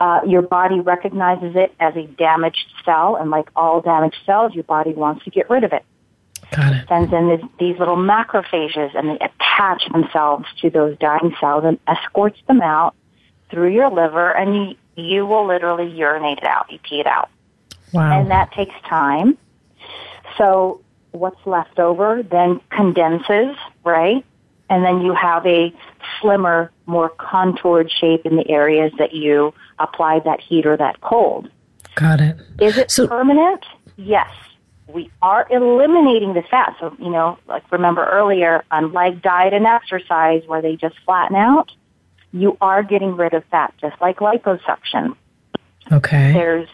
Uh, 0.00 0.20
your 0.26 0.40
body 0.40 0.80
recognizes 0.80 1.54
it 1.56 1.74
as 1.78 1.94
a 1.94 2.06
damaged 2.06 2.72
cell, 2.86 3.16
and 3.16 3.30
like 3.30 3.48
all 3.54 3.82
damaged 3.82 4.16
cells, 4.24 4.54
your 4.54 4.64
body 4.64 4.94
wants 4.94 5.22
to 5.24 5.30
get 5.30 5.50
rid 5.50 5.62
of 5.62 5.74
it. 5.74 5.84
Got 6.56 6.72
it. 6.72 6.88
Sends 6.88 7.12
in 7.12 7.28
this, 7.28 7.42
these 7.58 7.78
little 7.78 7.96
macrophages, 7.96 8.96
and 8.96 9.10
they 9.10 9.18
attach 9.24 9.82
themselves 9.92 10.46
to 10.62 10.70
those 10.70 10.96
dying 10.98 11.34
cells 11.38 11.64
and 11.66 11.78
escorts 11.86 12.38
them 12.48 12.62
out 12.62 12.94
through 13.50 13.74
your 13.74 13.90
liver, 13.90 14.30
and 14.30 14.54
you, 14.56 14.76
you 14.96 15.26
will 15.26 15.46
literally 15.46 15.90
urinate 15.90 16.38
it 16.38 16.44
out. 16.44 16.72
You 16.72 16.78
pee 16.78 17.00
it 17.00 17.06
out. 17.06 17.28
Wow. 17.92 18.18
And 18.20 18.30
that 18.30 18.52
takes 18.52 18.74
time. 18.88 19.36
So 20.38 20.80
what's 21.10 21.44
left 21.44 21.78
over 21.78 22.22
then 22.22 22.60
condenses, 22.70 23.54
right? 23.84 24.24
And 24.70 24.84
then 24.84 25.02
you 25.02 25.12
have 25.14 25.44
a 25.46 25.74
slimmer, 26.20 26.70
more 26.86 27.10
contoured 27.10 27.90
shape 27.90 28.24
in 28.24 28.36
the 28.36 28.48
areas 28.48 28.92
that 28.98 29.12
you 29.12 29.52
apply 29.80 30.20
that 30.20 30.40
heat 30.40 30.66
or 30.66 30.76
that 30.76 31.00
cold. 31.00 31.48
Got 31.94 32.20
it. 32.20 32.36
Is 32.60 32.78
it 32.78 32.90
So- 32.90 33.08
permanent? 33.08 33.64
Yes. 33.96 34.28
We 34.86 35.10
are 35.22 35.46
eliminating 35.50 36.34
the 36.34 36.42
fat. 36.42 36.74
So, 36.80 36.94
you 36.98 37.10
know, 37.10 37.38
like 37.46 37.62
remember 37.70 38.04
earlier, 38.06 38.64
um, 38.70 38.86
unlike 38.86 39.22
diet 39.22 39.52
and 39.52 39.66
exercise 39.66 40.42
where 40.46 40.60
they 40.62 40.74
just 40.76 40.96
flatten 41.04 41.36
out, 41.36 41.70
you 42.32 42.56
are 42.60 42.82
getting 42.82 43.16
rid 43.16 43.34
of 43.34 43.44
fat, 43.46 43.72
just 43.80 44.00
like 44.00 44.18
liposuction. 44.18 45.14
Okay. 45.92 46.32
There's, 46.32 46.68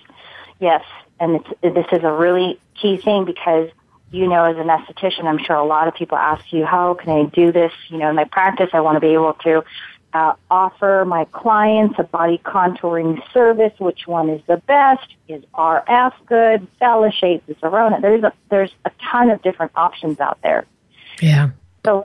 yes, 0.61 0.83
and 1.21 1.37
it's, 1.37 1.49
this 1.75 1.87
is 1.93 2.05
a 2.05 2.13
really 2.13 2.59
key 2.75 2.97
thing 2.97 3.25
because 3.27 3.69
you 4.11 4.29
know, 4.29 4.45
as 4.45 4.57
an 4.57 4.69
esthetician, 4.69 5.25
I'm 5.25 5.39
sure 5.39 5.57
a 5.57 5.65
lot 5.65 5.89
of 5.89 5.95
people 5.95 6.17
ask 6.17 6.53
you, 6.53 6.65
how 6.65 6.95
can 6.95 7.11
I 7.11 7.25
do 7.25 7.53
this? 7.53 7.73
You 7.89 7.99
know, 7.99 8.09
in 8.09 8.17
my 8.17 8.25
practice, 8.25 8.71
I 8.73 8.81
want 8.81 8.97
to 8.97 9.01
be 9.01 9.09
able 9.09 9.35
to 9.45 9.65
uh, 10.17 10.35
offer 10.51 11.05
my 11.07 11.25
clients 11.27 11.97
a 11.99 12.05
body 12.05 12.41
contouring 12.45 13.21
service. 13.33 13.73
Which 13.79 14.07
one 14.07 14.31
is 14.31 14.41
the 14.47 14.57
best? 14.67 15.07
Is 15.29 15.43
RF 15.55 16.13
good? 16.27 16.67
VelaShape, 16.81 17.43
is 17.49 17.57
Zerona? 17.57 18.01
There's 18.01 18.23
a, 18.25 18.33
there's 18.51 18.73
a 18.85 18.91
ton 19.11 19.31
of 19.31 19.43
different 19.43 19.73
options 19.77 20.19
out 20.21 20.39
there. 20.43 20.65
Yeah. 21.21 21.51
So 21.85 22.05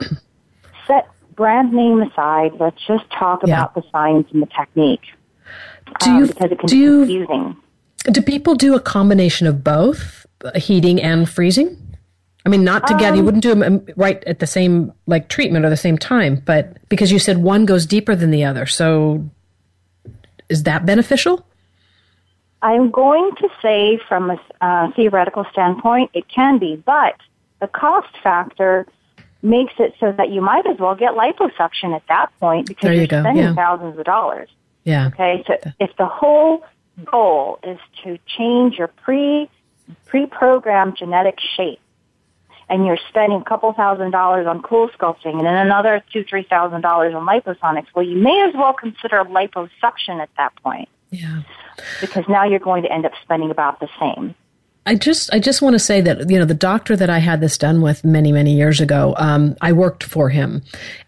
set 0.88 1.08
brand 1.36 1.72
name 1.74 2.02
aside. 2.02 2.52
Let's 2.60 2.82
just 2.86 3.10
talk 3.12 3.42
Yeah. 3.46 3.54
about 3.54 3.76
the 3.76 3.84
science 3.92 4.28
and 4.34 4.42
the 4.42 4.48
technique. 4.48 5.06
Do 6.02 6.10
um, 6.12 6.18
you 6.20 6.28
because 6.28 6.52
it 6.52 6.60
can 6.60 6.68
do 6.68 7.06
be 7.06 7.14
you 7.14 7.26
confusing. 7.26 7.56
do 8.12 8.22
people 8.22 8.56
do 8.56 8.76
a 8.76 8.80
combination 8.80 9.48
of 9.48 9.64
both 9.64 10.26
uh, 10.44 10.58
heating 10.60 11.02
and 11.02 11.30
freezing? 11.30 11.78
I 12.46 12.50
mean, 12.50 12.64
not 12.64 12.88
together. 12.88 13.14
Um, 13.14 13.16
you 13.18 13.24
wouldn't 13.24 13.44
do 13.44 13.54
them 13.54 13.86
right 13.96 14.24
at 14.26 14.40
the 14.40 14.48
same 14.48 14.94
like 15.06 15.28
treatment 15.28 15.64
or 15.64 15.70
the 15.70 15.78
same 15.78 15.98
time, 15.98 16.42
but 16.46 16.78
because 16.90 17.12
you 17.12 17.20
said 17.20 17.38
one 17.38 17.66
goes 17.66 17.86
deeper 17.86 18.16
than 18.16 18.32
the 18.32 18.46
other, 18.46 18.66
so 18.66 19.30
is 20.50 20.64
that 20.64 20.86
beneficial? 20.86 21.46
I'm 22.64 22.92
going 22.92 23.32
to 23.40 23.50
say 23.62 24.00
from 24.08 24.32
a 24.32 24.40
uh, 24.60 24.92
theoretical 24.96 25.46
standpoint, 25.52 26.12
it 26.14 26.28
can 26.28 26.60
be, 26.60 26.76
but 26.76 27.16
the 27.60 27.68
cost 27.68 28.10
factor 28.22 28.86
makes 29.42 29.74
it 29.80 29.96
so 30.00 30.12
that 30.12 30.30
you 30.30 30.42
might 30.42 30.68
as 30.68 30.78
well 30.78 30.96
get 30.96 31.14
liposuction 31.14 31.96
at 31.96 32.04
that 32.08 32.28
point 32.40 32.68
because 32.68 32.84
There 32.84 32.94
you 32.94 33.00
you're 33.00 33.08
go, 33.08 33.22
spending 33.22 33.44
yeah. 33.44 33.56
thousands 33.56 33.98
of 33.98 34.06
dollars. 34.06 34.50
Yeah. 34.84 35.08
Okay, 35.08 35.44
so 35.48 35.58
if 35.80 35.96
the 35.98 36.06
whole 36.06 36.64
goal 37.06 37.60
is 37.64 37.80
to 38.04 38.18
change 38.38 38.78
your 38.78 38.88
pre 38.88 39.50
pre-programmed 40.06 40.98
genetic 40.98 41.38
shape, 41.56 41.80
and 42.72 42.86
you're 42.86 42.98
spending 43.10 43.42
a 43.42 43.44
couple 43.44 43.72
thousand 43.74 44.12
dollars 44.12 44.48
on 44.48 44.62
cool 44.64 44.90
sculpting 44.98 45.34
and 45.38 45.46
then 45.46 45.56
another 45.56 46.02
two 46.12 46.24
three 46.24 46.44
thousand 46.44 46.82
dollars 46.82 47.14
on 47.14 47.26
Liposonix, 47.28 47.86
well, 47.94 48.06
you 48.06 48.16
may 48.18 48.46
as 48.48 48.56
well 48.56 48.74
consider 48.74 49.24
liposuction 49.26 50.20
at 50.22 50.30
that 50.38 50.56
point 50.64 50.90
Yeah. 51.12 51.42
because 52.00 52.24
now 52.28 52.46
you're 52.46 52.60
going 52.60 52.84
to 52.84 52.92
end 52.92 53.06
up 53.06 53.12
spending 53.22 53.52
about 53.52 53.80
the 53.80 53.90
same. 54.00 54.34
I 54.86 54.96
just 54.96 55.32
I 55.32 55.40
just 55.40 55.62
want 55.62 55.74
to 55.76 55.80
say 55.80 56.02
that 56.02 56.28
you 56.30 56.40
know 56.40 56.46
the 56.46 56.56
doctor 56.56 56.96
that 56.96 57.10
I 57.10 57.20
had 57.20 57.40
this 57.40 57.58
done 57.58 57.82
with 57.82 58.04
many 58.04 58.32
many 58.32 58.56
years 58.56 58.82
ago. 58.82 59.14
Um, 59.18 59.56
I 59.62 59.74
worked 59.74 60.04
for 60.04 60.30
him, 60.30 60.64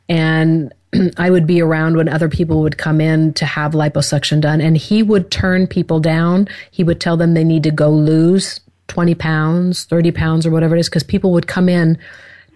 and 0.08 0.72
I 1.18 1.32
would 1.32 1.48
be 1.48 1.60
around 1.60 1.98
when 1.98 2.08
other 2.08 2.30
people 2.30 2.62
would 2.62 2.78
come 2.78 3.02
in 3.02 3.34
to 3.34 3.46
have 3.46 3.72
liposuction 3.72 4.42
done, 4.42 4.62
and 4.62 4.78
he 4.78 5.02
would 5.02 5.32
turn 5.32 5.66
people 5.66 6.00
down. 6.00 6.48
He 6.70 6.84
would 6.84 7.02
tell 7.02 7.18
them 7.18 7.34
they 7.34 7.44
need 7.44 7.64
to 7.64 7.72
go 7.72 7.90
lose 7.90 8.60
twenty 8.88 9.16
pounds, 9.16 9.86
thirty 9.86 10.12
pounds, 10.12 10.46
or 10.46 10.52
whatever 10.52 10.76
it 10.76 10.80
is, 10.80 10.90
because 10.90 11.04
people 11.04 11.32
would 11.34 11.48
come 11.48 11.70
in 11.70 11.98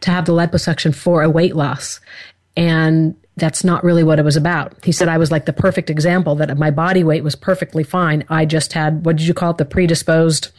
to 0.01 0.11
have 0.11 0.25
the 0.25 0.31
liposuction 0.33 0.93
for 0.93 1.23
a 1.23 1.29
weight 1.29 1.55
loss, 1.55 1.99
and 2.55 3.15
that's 3.35 3.63
not 3.63 3.83
really 3.83 4.03
what 4.03 4.17
it 4.19 4.25
was 4.25 4.35
about. 4.35 4.73
He 4.83 4.91
said 4.91 5.07
I 5.07 5.17
was 5.17 5.31
like 5.31 5.45
the 5.45 5.53
perfect 5.53 5.89
example 5.89 6.35
that 6.35 6.57
my 6.57 6.71
body 6.71 7.03
weight 7.03 7.23
was 7.23 7.35
perfectly 7.35 7.83
fine. 7.83 8.23
I 8.29 8.45
just 8.45 8.73
had 8.73 9.05
what 9.05 9.15
did 9.17 9.27
you 9.27 9.33
call 9.33 9.51
it, 9.51 9.57
the 9.57 9.65
predisposed 9.65 10.49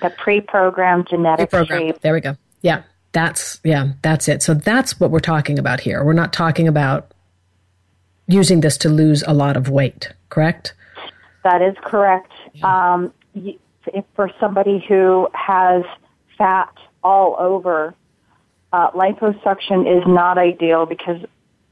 The 0.00 0.10
pre-programmed 0.18 1.08
genetic 1.08 1.50
program. 1.50 1.80
shape. 1.80 2.00
There 2.00 2.12
we 2.12 2.20
go. 2.20 2.36
Yeah, 2.60 2.82
that's 3.12 3.60
yeah, 3.64 3.92
that's 4.02 4.28
it. 4.28 4.42
So 4.42 4.54
that's 4.54 5.00
what 5.00 5.10
we're 5.10 5.20
talking 5.20 5.58
about 5.58 5.80
here. 5.80 6.04
We're 6.04 6.12
not 6.12 6.32
talking 6.32 6.68
about 6.68 7.12
using 8.28 8.60
this 8.60 8.76
to 8.78 8.88
lose 8.88 9.22
a 9.26 9.34
lot 9.34 9.56
of 9.56 9.68
weight, 9.68 10.12
correct? 10.28 10.74
That 11.44 11.60
is 11.60 11.74
correct. 11.82 12.30
Um, 12.62 13.02
y- 13.04 13.10
if 13.10 13.21
for 14.14 14.30
somebody 14.38 14.84
who 14.86 15.28
has 15.34 15.84
fat 16.38 16.72
all 17.02 17.36
over, 17.38 17.94
uh, 18.72 18.90
liposuction 18.92 19.98
is 19.98 20.06
not 20.06 20.38
ideal 20.38 20.86
because 20.86 21.20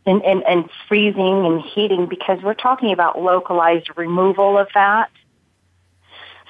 and, 0.06 0.22
and, 0.24 0.42
and 0.44 0.68
freezing 0.88 1.46
and 1.46 1.62
heating 1.62 2.06
because 2.08 2.42
we're 2.42 2.54
talking 2.54 2.92
about 2.92 3.20
localized 3.20 3.88
removal 3.96 4.58
of 4.58 4.68
fat. 4.70 5.10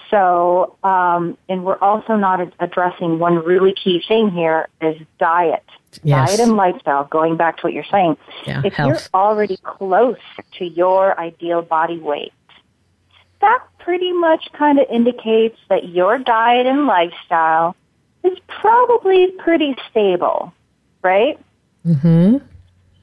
So, 0.08 0.76
um, 0.82 1.38
and 1.48 1.64
we're 1.64 1.78
also 1.78 2.16
not 2.16 2.52
addressing 2.58 3.18
one 3.18 3.36
really 3.36 3.72
key 3.72 4.02
thing 4.06 4.30
here 4.30 4.68
is 4.80 4.96
diet. 5.18 5.64
Yes. 6.02 6.28
Diet 6.28 6.40
and 6.40 6.56
lifestyle, 6.56 7.04
going 7.04 7.36
back 7.36 7.58
to 7.58 7.62
what 7.62 7.72
you're 7.72 7.84
saying. 7.90 8.16
Yeah, 8.46 8.62
if 8.64 8.72
health. 8.72 8.88
you're 8.88 9.20
already 9.20 9.56
close 9.58 10.18
to 10.58 10.64
your 10.64 11.18
ideal 11.18 11.62
body 11.62 11.98
weight, 11.98 12.32
that 13.40 13.62
pretty 13.80 14.12
much 14.12 14.48
kind 14.52 14.78
of 14.78 14.86
indicates 14.90 15.58
that 15.68 15.88
your 15.88 16.18
diet 16.18 16.66
and 16.66 16.86
lifestyle 16.86 17.74
is 18.22 18.38
probably 18.48 19.32
pretty 19.32 19.76
stable, 19.90 20.52
right? 21.02 21.38
Mm-hmm. 21.86 22.36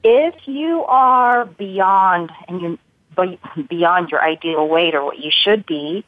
If 0.03 0.36
you 0.47 0.84
are 0.84 1.45
beyond 1.45 2.32
and 2.47 2.61
you 2.61 2.80
beyond 3.67 4.09
your 4.11 4.21
ideal 4.21 4.67
weight 4.67 4.93
or 4.93 5.03
what 5.03 5.17
you 5.17 5.32
should 5.32 5.65
be, 5.65 6.05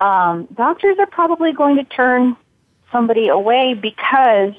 um, 0.00 0.48
doctors 0.54 0.96
are 0.98 1.06
probably 1.06 1.52
going 1.52 1.76
to 1.76 1.84
turn 1.84 2.36
somebody 2.90 3.28
away 3.28 3.74
because 3.74 4.54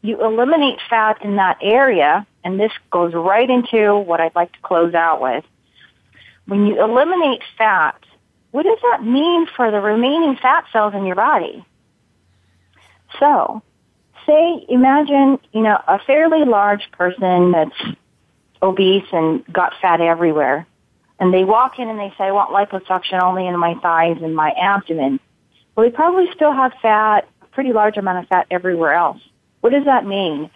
you 0.00 0.22
eliminate 0.24 0.78
fat 0.88 1.22
in 1.22 1.36
that 1.36 1.58
area, 1.60 2.26
and 2.42 2.58
this 2.58 2.72
goes 2.90 3.12
right 3.14 3.48
into 3.48 3.96
what 3.96 4.20
I'd 4.20 4.34
like 4.34 4.52
to 4.52 4.58
close 4.60 4.94
out 4.94 5.20
with. 5.20 5.44
When 6.46 6.66
you 6.66 6.82
eliminate 6.82 7.42
fat, 7.56 8.02
what 8.52 8.64
does 8.64 8.78
that 8.82 9.02
mean 9.02 9.46
for 9.56 9.70
the 9.70 9.80
remaining 9.80 10.36
fat 10.40 10.64
cells 10.72 10.94
in 10.94 11.04
your 11.06 11.16
body? 11.16 11.64
So, 13.18 13.62
say, 14.26 14.64
imagine, 14.68 15.38
you 15.52 15.62
know, 15.62 15.78
a 15.88 15.98
fairly 16.06 16.44
large 16.44 16.90
person 16.92 17.52
that's 17.52 17.96
obese 18.62 19.06
and 19.10 19.44
got 19.52 19.72
fat 19.80 20.00
everywhere. 20.00 20.66
And 21.18 21.32
they 21.32 21.44
walk 21.44 21.78
in 21.78 21.88
and 21.88 21.98
they 21.98 22.12
say, 22.18 22.24
I 22.24 22.32
want 22.32 22.50
liposuction 22.50 23.22
only 23.22 23.46
in 23.46 23.58
my 23.58 23.74
thighs 23.82 24.18
and 24.22 24.36
my 24.36 24.50
abdomen. 24.50 25.18
Well, 25.74 25.88
they 25.88 25.94
probably 25.94 26.26
still 26.34 26.52
have 26.52 26.72
fat, 26.82 27.28
a 27.40 27.46
pretty 27.46 27.72
large 27.72 27.96
amount 27.96 28.18
of 28.18 28.28
fat 28.28 28.46
everywhere 28.50 28.92
else. 28.92 29.20
What 29.60 29.72
does 29.72 29.84
that 29.86 30.04
mean? 30.04 30.50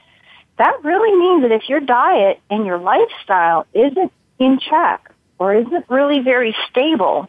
That 0.58 0.84
really 0.84 1.16
means 1.16 1.42
that 1.42 1.52
if 1.52 1.68
your 1.68 1.80
diet 1.80 2.40
and 2.50 2.66
your 2.66 2.78
lifestyle 2.78 3.66
isn't 3.72 4.12
in 4.38 4.58
check 4.58 5.12
or 5.38 5.54
isn't 5.54 5.88
really 5.88 6.20
very 6.20 6.54
stable, 6.70 7.28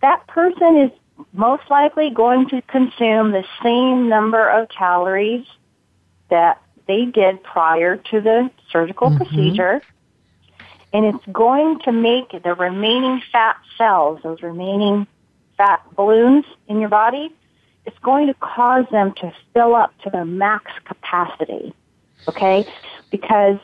that 0.00 0.26
person 0.26 0.76
is 0.78 0.90
most 1.32 1.64
likely 1.70 2.10
going 2.10 2.48
to 2.48 2.62
consume 2.62 3.32
the 3.32 3.44
same 3.62 4.08
number 4.08 4.48
of 4.48 4.68
calories 4.68 5.46
that 6.30 6.62
they 6.86 7.04
did 7.04 7.42
prior 7.42 7.96
to 7.96 8.20
the 8.20 8.50
surgical 8.70 9.08
mm-hmm. 9.08 9.18
procedure. 9.18 9.82
And 10.92 11.04
it's 11.04 11.26
going 11.30 11.80
to 11.80 11.92
make 11.92 12.30
the 12.30 12.54
remaining 12.54 13.20
fat 13.30 13.56
cells, 13.76 14.20
those 14.22 14.42
remaining 14.42 15.06
fat 15.56 15.82
balloons 15.94 16.46
in 16.66 16.80
your 16.80 16.88
body, 16.88 17.30
it's 17.84 17.98
going 17.98 18.26
to 18.28 18.34
cause 18.34 18.86
them 18.90 19.12
to 19.14 19.32
fill 19.52 19.74
up 19.74 19.92
to 20.02 20.10
their 20.10 20.24
max 20.24 20.70
capacity. 20.84 21.74
Okay? 22.26 22.66
Because 23.10 23.58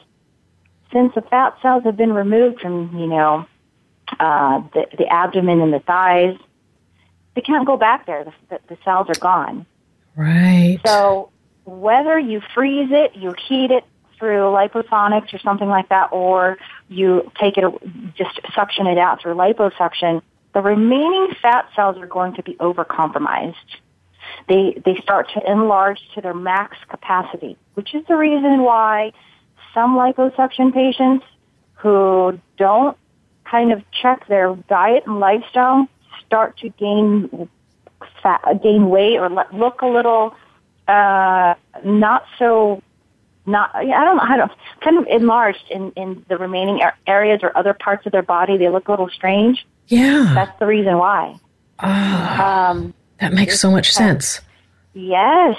since 0.92 1.14
the 1.14 1.22
fat 1.22 1.56
cells 1.62 1.84
have 1.84 1.96
been 1.96 2.12
removed 2.12 2.60
from, 2.60 2.96
you 2.98 3.06
know, 3.06 3.46
uh, 4.20 4.62
the, 4.72 4.86
the 4.98 5.06
abdomen 5.06 5.60
and 5.60 5.72
the 5.72 5.80
thighs, 5.80 6.36
they 7.34 7.40
can't 7.40 7.66
go 7.66 7.76
back 7.76 8.06
there. 8.06 8.24
The, 8.24 8.32
the, 8.48 8.74
the 8.74 8.78
cells 8.84 9.08
are 9.08 9.20
gone. 9.20 9.66
Right. 10.16 10.78
So 10.86 11.30
whether 11.64 12.18
you 12.18 12.40
freeze 12.54 12.90
it, 12.90 13.16
you 13.16 13.34
heat 13.48 13.70
it 13.70 13.84
through 14.18 14.42
Liposonix 14.52 15.34
or 15.34 15.38
something 15.38 15.68
like 15.68 15.88
that, 15.88 16.10
or 16.12 16.56
you 16.88 17.30
take 17.40 17.56
it, 17.56 17.64
just 18.14 18.40
suction 18.54 18.86
it 18.86 18.98
out 18.98 19.20
through 19.20 19.34
liposuction, 19.34 20.22
the 20.54 20.60
remaining 20.60 21.34
fat 21.42 21.68
cells 21.74 21.96
are 21.98 22.06
going 22.06 22.34
to 22.34 22.42
be 22.42 22.54
overcompromised. 22.54 23.54
They, 24.48 24.80
they 24.84 24.96
start 25.02 25.30
to 25.34 25.50
enlarge 25.50 26.00
to 26.14 26.20
their 26.20 26.34
max 26.34 26.76
capacity, 26.88 27.56
which 27.74 27.94
is 27.94 28.04
the 28.06 28.16
reason 28.16 28.62
why 28.62 29.12
some 29.74 29.96
liposuction 29.96 30.72
patients 30.72 31.24
who 31.74 32.38
don't 32.56 32.96
kind 33.54 33.70
of 33.72 33.80
check 34.02 34.26
their 34.26 34.56
diet 34.68 35.04
and 35.06 35.20
lifestyle 35.20 35.86
start 36.26 36.58
to 36.58 36.68
gain 36.70 37.48
fat, 38.20 38.42
gain 38.64 38.88
weight 38.90 39.16
or 39.18 39.30
look 39.52 39.82
a 39.82 39.86
little 39.86 40.34
uh, 40.88 41.54
not 41.84 42.24
so 42.36 42.82
not 43.46 43.70
I 43.72 43.84
don't 43.84 44.16
know 44.16 44.24
how 44.24 44.36
to 44.36 44.50
kind 44.80 44.98
of 44.98 45.06
enlarged 45.06 45.66
in 45.70 45.92
in 45.92 46.24
the 46.28 46.36
remaining 46.36 46.80
areas 47.06 47.40
or 47.44 47.56
other 47.56 47.74
parts 47.74 48.04
of 48.06 48.12
their 48.12 48.22
body. 48.22 48.56
They 48.56 48.68
look 48.68 48.88
a 48.88 48.90
little 48.90 49.08
strange. 49.08 49.64
Yeah, 49.86 50.32
that's 50.34 50.58
the 50.58 50.66
reason 50.66 50.98
why. 50.98 51.36
Oh, 51.78 51.88
um, 51.88 52.94
that 53.20 53.32
makes 53.32 53.60
so 53.60 53.70
much 53.70 53.92
sense. 53.92 54.40
Yes. 54.94 55.56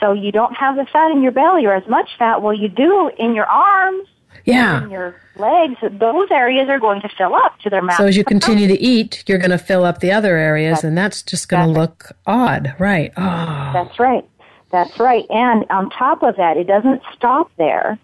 So 0.00 0.12
you 0.12 0.32
don't 0.32 0.54
have 0.54 0.74
the 0.74 0.86
fat 0.92 1.12
in 1.12 1.22
your 1.22 1.30
belly 1.30 1.66
or 1.66 1.74
as 1.74 1.86
much 1.86 2.08
fat. 2.18 2.42
Well, 2.42 2.54
you 2.54 2.68
do 2.68 3.10
in 3.16 3.36
your 3.36 3.46
arms. 3.46 4.08
Yeah. 4.44 4.84
In 4.84 4.90
your 4.90 5.14
legs. 5.36 5.76
Those 5.82 6.30
areas 6.30 6.68
are 6.68 6.80
going 6.80 7.00
to 7.02 7.08
fill 7.16 7.34
up 7.34 7.58
to 7.60 7.70
their 7.70 7.82
max. 7.82 7.98
So 7.98 8.06
as 8.06 8.16
you 8.16 8.24
continue 8.24 8.66
to 8.68 8.80
eat, 8.80 9.24
you're 9.26 9.38
going 9.38 9.50
to 9.50 9.58
fill 9.58 9.84
up 9.84 10.00
the 10.00 10.12
other 10.12 10.36
areas, 10.36 10.76
that's, 10.76 10.84
and 10.84 10.98
that's 10.98 11.22
just 11.22 11.48
going 11.48 11.66
to 11.66 11.80
look 11.80 12.12
odd, 12.26 12.74
right? 12.78 13.12
Oh. 13.16 13.70
That's 13.72 13.98
right. 13.98 14.28
That's 14.70 14.98
right. 14.98 15.26
And 15.30 15.64
on 15.70 15.90
top 15.90 16.22
of 16.22 16.36
that, 16.36 16.56
it 16.56 16.66
doesn't 16.66 17.02
stop 17.14 17.50
there. 17.58 17.98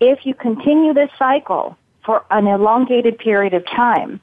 If 0.00 0.26
you 0.26 0.34
continue 0.34 0.92
this 0.92 1.10
cycle 1.18 1.76
for 2.04 2.24
an 2.30 2.46
elongated 2.46 3.18
period 3.18 3.54
of 3.54 3.64
time, 3.64 4.20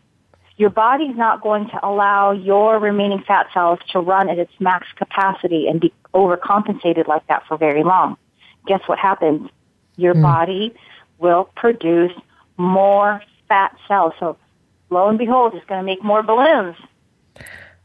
your 0.58 0.70
body's 0.70 1.16
not 1.16 1.41
going 1.41 1.68
to 1.70 1.80
allow 1.84 2.32
your 2.32 2.78
remaining 2.80 3.24
fat 3.28 3.48
cells 3.54 3.80
to 3.91 4.00
run 4.00 4.30
at 4.30 4.38
its 4.38 4.52
max 4.60 4.86
capacity 4.96 5.68
and 5.68 5.82
be 5.82 5.91
overcompensated 6.14 7.08
like 7.08 7.26
that 7.28 7.44
for 7.48 7.58
very 7.58 7.84
long. 7.84 8.18
Guess 8.68 8.82
what 8.86 9.00
happens? 9.00 9.50
Your 9.96 10.14
mm. 10.14 10.22
body 10.22 10.74
will 11.20 11.50
produce 11.56 12.12
more 12.58 13.22
fat 13.48 13.76
cells. 13.88 14.14
So 14.20 14.38
lo 14.89 15.08
and 15.10 15.18
behold, 15.18 15.54
it's 15.56 15.66
going 15.66 15.82
to 15.82 15.86
make 15.86 16.04
more 16.04 16.24
balloons. 16.24 16.76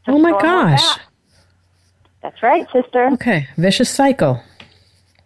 Oh 0.07 0.17
my 0.17 0.31
gosh. 0.31 0.99
That's 2.21 2.41
right, 2.43 2.67
sister. 2.71 3.09
Okay, 3.13 3.47
vicious 3.57 3.89
cycle. 3.89 4.41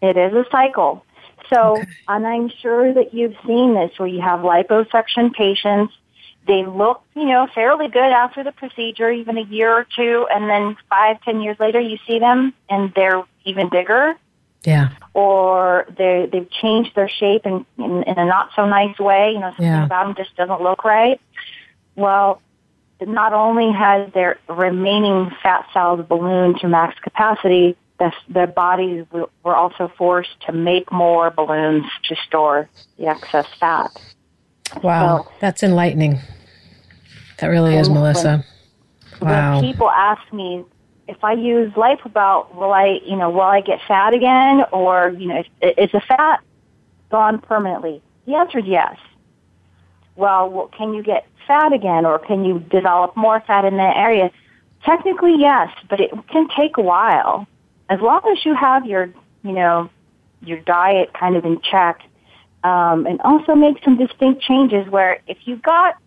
It 0.02 0.18
is 0.18 0.34
a 0.34 0.46
cycle. 0.52 1.06
So, 1.50 1.78
okay. 1.78 1.88
and 2.08 2.28
I'm 2.28 2.50
sure 2.62 2.94
that 2.94 3.14
you've 3.14 3.36
seen 3.46 3.74
this 3.74 3.92
where 3.98 4.08
you 4.08 4.22
have 4.22 4.42
liposuction 4.42 5.34
patients. 5.34 5.94
They 6.46 6.66
look, 6.66 7.02
you 7.16 7.26
know, 7.26 7.48
fairly 7.56 7.88
good 7.88 8.12
after 8.12 8.44
the 8.44 8.52
procedure, 8.52 9.10
even 9.10 9.38
a 9.38 9.44
year 9.44 9.72
or 9.72 9.88
two, 9.96 10.28
and 10.34 10.50
then 10.50 10.76
five, 10.90 11.22
ten 11.24 11.42
years 11.42 11.58
later, 11.60 11.80
you 11.80 11.98
see 12.06 12.20
them 12.20 12.54
and 12.70 12.92
they're 12.96 13.24
even 13.46 13.70
bigger. 13.70 14.16
Yeah. 14.64 14.90
Or 15.14 15.86
they 15.98 16.30
they've 16.32 16.50
changed 16.50 16.96
their 16.96 17.10
shape 17.10 17.46
in, 17.46 17.66
in, 17.78 18.04
in 18.04 18.18
a 18.18 18.26
not 18.26 18.50
so 18.56 18.66
nice 18.66 18.98
way. 18.98 19.32
You 19.34 19.40
know, 19.40 19.50
something 19.50 19.66
yeah. 19.66 19.86
about 19.86 20.06
them 20.06 20.16
just 20.16 20.36
doesn't 20.36 20.62
look 20.62 20.84
right. 20.84 21.20
Well, 21.96 22.42
not 23.02 23.34
only 23.34 23.72
has 23.72 24.12
their 24.14 24.40
remaining 24.48 25.32
fat 25.42 25.68
cells 25.74 26.06
ballooned 26.08 26.58
to 26.62 26.68
max 26.68 26.98
capacity, 27.00 27.76
the, 28.00 28.12
their 28.30 28.48
bodies 28.48 29.06
were 29.12 29.56
also 29.56 29.92
forced 29.98 30.40
to 30.48 30.52
make 30.52 30.92
more 30.92 31.30
balloons 31.30 31.86
to 32.08 32.16
store 32.28 32.70
the 32.98 33.08
excess 33.08 33.48
fat. 33.60 33.92
Wow, 34.82 35.24
so, 35.24 35.32
that's 35.40 35.64
enlightening. 35.64 36.20
That 37.40 37.48
really 37.48 37.76
is, 37.76 37.90
Melissa. 37.90 38.44
When, 39.20 39.32
wow. 39.32 39.60
When 39.60 39.72
people 39.72 39.90
ask 39.90 40.34
me 40.34 40.64
if 41.08 41.24
I 41.24 41.34
use 41.34 41.72
LipoBelt, 41.74 42.56
will 42.56 42.72
I, 42.72 43.00
you 43.06 43.16
know, 43.16 43.30
will 43.30 43.42
I 43.42 43.62
get 43.62 43.80
fat 43.88 44.14
again, 44.14 44.64
or 44.72 45.10
you 45.10 45.28
know, 45.28 45.44
is 45.62 45.92
the 45.92 46.02
fat 46.02 46.42
gone 47.10 47.40
permanently? 47.40 48.02
The 48.26 48.36
answer 48.36 48.60
is 48.60 48.66
yes. 48.66 48.98
Well, 50.16 50.50
well, 50.50 50.68
can 50.68 50.94
you 50.94 51.04
get 51.04 51.28
fat 51.48 51.74
again 51.74 52.06
or 52.06 52.20
can 52.20 52.46
you 52.46 52.60
develop 52.60 53.18
more 53.18 53.42
fat 53.42 53.66
in 53.66 53.78
that 53.78 53.98
area? 53.98 54.32
Technically, 54.86 55.36
yes, 55.38 55.70
but 55.90 56.00
it 56.00 56.12
can 56.30 56.48
take 56.56 56.78
a 56.78 56.82
while. 56.82 57.48
As 57.90 58.00
long 58.00 58.22
as 58.32 58.46
you 58.46 58.56
have 58.56 58.86
your, 58.86 59.14
you 59.44 59.52
know, 59.52 59.90
your 60.42 60.60
diet 60.60 61.14
kind 61.14 61.36
of 61.36 61.46
in 61.46 61.60
check, 61.62 62.02
um, 62.64 63.06
and 63.06 63.20
also 63.22 63.56
make 63.56 63.84
some 63.84 63.98
distinct 63.98 64.42
changes 64.42 64.88
where 64.88 65.20
if 65.28 65.38
you 65.46 65.58
got 65.58 65.98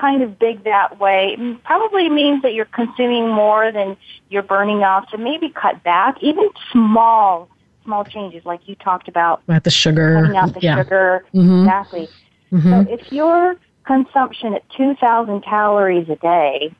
kind 0.00 0.22
of 0.22 0.38
big 0.38 0.64
that 0.64 0.98
way, 0.98 1.36
probably 1.64 2.08
means 2.08 2.42
that 2.42 2.54
you're 2.54 2.64
consuming 2.64 3.28
more 3.28 3.70
than 3.72 3.96
you're 4.28 4.42
burning 4.42 4.82
off. 4.82 5.08
So 5.10 5.16
maybe 5.16 5.50
cut 5.50 5.82
back, 5.82 6.16
even 6.22 6.48
small, 6.72 7.48
small 7.84 8.04
changes 8.04 8.44
like 8.44 8.60
you 8.66 8.74
talked 8.76 9.08
about. 9.08 9.42
About 9.44 9.64
the 9.64 9.70
sugar. 9.70 10.20
Cutting 10.20 10.36
out 10.36 10.54
the 10.54 10.60
yeah. 10.60 10.82
sugar. 10.82 11.24
Mm-hmm. 11.34 11.60
Exactly. 11.60 12.08
Mm-hmm. 12.52 12.70
So 12.70 12.92
if 12.92 13.12
you're 13.12 13.56
consumption 13.84 14.54
at 14.54 14.68
2,000 14.76 15.42
calories 15.42 16.08
a 16.08 16.16
day 16.16 16.74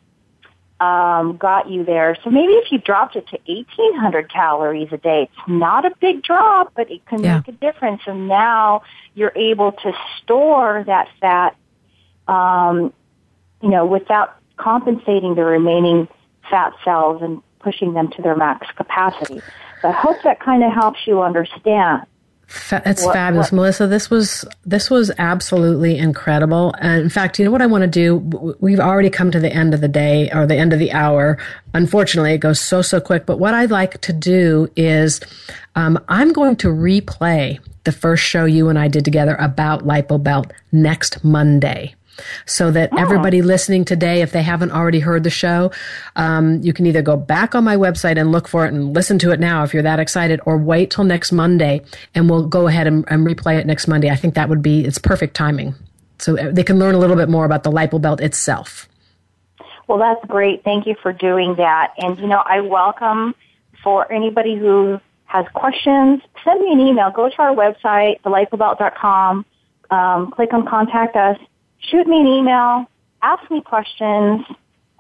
um, 0.80 1.36
got 1.36 1.68
you 1.68 1.84
there. 1.84 2.16
So 2.24 2.30
maybe 2.30 2.54
if 2.54 2.72
you 2.72 2.78
dropped 2.78 3.14
it 3.14 3.26
to 3.28 3.38
1,800 3.46 4.32
calories 4.32 4.88
a 4.92 4.96
day, 4.96 5.24
it's 5.24 5.48
not 5.48 5.84
a 5.84 5.94
big 6.00 6.22
drop, 6.22 6.72
but 6.74 6.90
it 6.90 7.04
can 7.04 7.22
yeah. 7.22 7.36
make 7.36 7.48
a 7.48 7.52
difference. 7.52 8.00
And 8.06 8.28
now 8.28 8.82
you're 9.14 9.32
able 9.36 9.72
to 9.72 9.92
store 10.22 10.82
that 10.86 11.08
fat, 11.20 11.54
um, 12.26 12.94
you 13.62 13.70
know, 13.70 13.84
without 13.86 14.36
compensating 14.56 15.34
the 15.34 15.44
remaining 15.44 16.08
fat 16.48 16.72
cells 16.84 17.22
and 17.22 17.42
pushing 17.61 17.94
them 17.94 18.11
to 18.12 18.22
their 18.22 18.36
max 18.36 18.66
capacity. 18.76 19.40
So 19.82 19.88
I 19.88 19.92
hope 19.92 20.16
that 20.24 20.40
kind 20.40 20.62
of 20.64 20.72
helps 20.72 21.06
you 21.06 21.22
understand. 21.22 22.06
Fa- 22.46 22.82
it's 22.84 23.04
what, 23.04 23.14
fabulous, 23.14 23.52
what? 23.52 23.56
Melissa. 23.56 23.86
This 23.86 24.11
was 24.11 24.44
this 24.66 24.90
was 24.90 25.12
absolutely 25.18 25.96
incredible. 25.96 26.74
And 26.80 27.00
in 27.00 27.08
fact, 27.08 27.38
you 27.38 27.44
know 27.44 27.50
what 27.52 27.62
I 27.62 27.66
want 27.66 27.82
to 27.82 27.88
do? 27.88 28.16
We've 28.58 28.80
already 28.80 29.08
come 29.08 29.30
to 29.30 29.38
the 29.38 29.52
end 29.52 29.72
of 29.72 29.80
the 29.80 29.88
day 29.88 30.28
or 30.32 30.46
the 30.46 30.56
end 30.56 30.72
of 30.72 30.80
the 30.80 30.90
hour. 30.90 31.38
Unfortunately, 31.74 32.32
it 32.32 32.38
goes 32.38 32.61
so 32.61 32.82
so 32.82 33.00
quick. 33.00 33.24
But 33.24 33.38
what 33.38 33.54
I'd 33.54 33.70
like 33.70 34.00
to 34.00 34.12
do 34.12 34.68
is, 34.74 35.20
um, 35.76 35.96
I'm 36.08 36.32
going 36.32 36.56
to 36.56 36.68
replay 36.68 37.61
the 37.84 37.92
first 37.92 38.24
show 38.24 38.46
you 38.46 38.68
and 38.68 38.78
I 38.78 38.88
did 38.88 39.04
together 39.04 39.36
about 39.36 39.86
LipoBelt 39.86 40.50
next 40.72 41.22
Monday 41.22 41.94
so 42.46 42.70
that 42.70 42.90
oh. 42.92 42.98
everybody 42.98 43.42
listening 43.42 43.84
today, 43.84 44.22
if 44.22 44.32
they 44.32 44.42
haven't 44.42 44.72
already 44.72 45.00
heard 45.00 45.24
the 45.24 45.30
show, 45.30 45.70
um, 46.16 46.60
you 46.62 46.72
can 46.72 46.86
either 46.86 47.02
go 47.02 47.16
back 47.16 47.54
on 47.54 47.64
my 47.64 47.76
website 47.76 48.18
and 48.18 48.32
look 48.32 48.48
for 48.48 48.64
it 48.64 48.72
and 48.72 48.94
listen 48.94 49.18
to 49.20 49.30
it 49.30 49.40
now 49.40 49.64
if 49.64 49.74
you're 49.74 49.82
that 49.82 50.00
excited, 50.00 50.40
or 50.46 50.56
wait 50.56 50.90
till 50.90 51.04
next 51.04 51.32
Monday 51.32 51.82
and 52.14 52.28
we'll 52.28 52.46
go 52.46 52.66
ahead 52.66 52.86
and, 52.86 53.04
and 53.08 53.26
replay 53.26 53.58
it 53.58 53.66
next 53.66 53.86
Monday. 53.88 54.10
I 54.10 54.16
think 54.16 54.34
that 54.34 54.48
would 54.48 54.62
be 54.62 54.84
it's 54.84 54.98
perfect 54.98 55.34
timing, 55.34 55.74
so 56.18 56.38
uh, 56.38 56.50
they 56.50 56.64
can 56.64 56.78
learn 56.78 56.94
a 56.94 56.98
little 56.98 57.16
bit 57.16 57.28
more 57.28 57.44
about 57.44 57.62
the 57.62 57.70
lipo 57.70 58.00
belt 58.00 58.20
itself. 58.20 58.88
Well, 59.86 59.98
that's 59.98 60.24
great. 60.26 60.62
Thank 60.62 60.86
you 60.86 60.94
for 61.02 61.12
doing 61.12 61.56
that. 61.56 61.94
And 61.98 62.18
you 62.18 62.26
know, 62.26 62.42
I 62.44 62.60
welcome 62.60 63.34
for 63.82 64.10
anybody 64.12 64.56
who 64.56 65.00
has 65.30 65.46
questions, 65.54 66.20
send 66.44 66.60
me 66.60 66.72
an 66.72 66.80
email. 66.80 67.10
Go 67.12 67.28
to 67.28 67.42
our 67.42 67.54
website, 67.54 68.20
thelipobelt.com. 68.22 69.46
Um, 69.90 70.30
click 70.32 70.52
on 70.52 70.66
contact 70.66 71.16
us 71.16 71.38
shoot 71.80 72.06
me 72.06 72.20
an 72.20 72.26
email, 72.26 72.86
ask 73.22 73.50
me 73.50 73.60
questions. 73.62 74.44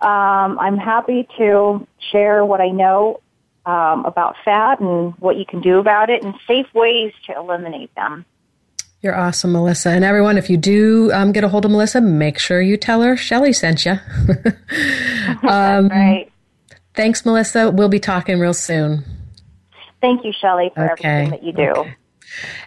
Um, 0.00 0.58
I'm 0.58 0.78
happy 0.78 1.28
to 1.38 1.86
share 2.10 2.44
what 2.44 2.60
I 2.60 2.68
know 2.68 3.20
um, 3.66 4.04
about 4.04 4.36
fat 4.44 4.80
and 4.80 5.14
what 5.18 5.36
you 5.36 5.44
can 5.44 5.60
do 5.60 5.78
about 5.78 6.10
it 6.10 6.22
and 6.22 6.34
safe 6.46 6.66
ways 6.74 7.12
to 7.26 7.36
eliminate 7.36 7.94
them. 7.94 8.24
You're 9.02 9.16
awesome, 9.16 9.52
Melissa. 9.52 9.90
And 9.90 10.04
everyone, 10.04 10.36
if 10.36 10.50
you 10.50 10.58
do 10.58 11.10
um, 11.12 11.32
get 11.32 11.42
a 11.42 11.48
hold 11.48 11.64
of 11.64 11.70
Melissa, 11.70 12.00
make 12.00 12.38
sure 12.38 12.60
you 12.60 12.76
tell 12.76 13.02
her 13.02 13.16
Shelley 13.16 13.52
sent 13.52 13.86
you. 13.86 13.92
um, 15.48 15.88
right. 15.88 16.30
Thanks, 16.94 17.24
Melissa. 17.24 17.70
We'll 17.70 17.88
be 17.88 18.00
talking 18.00 18.38
real 18.38 18.52
soon. 18.52 19.04
Thank 20.00 20.24
you, 20.24 20.32
Shelley, 20.38 20.70
for 20.74 20.92
okay. 20.92 21.08
everything 21.08 21.30
that 21.30 21.42
you 21.42 21.52
do. 21.52 21.70
Okay. 21.80 21.96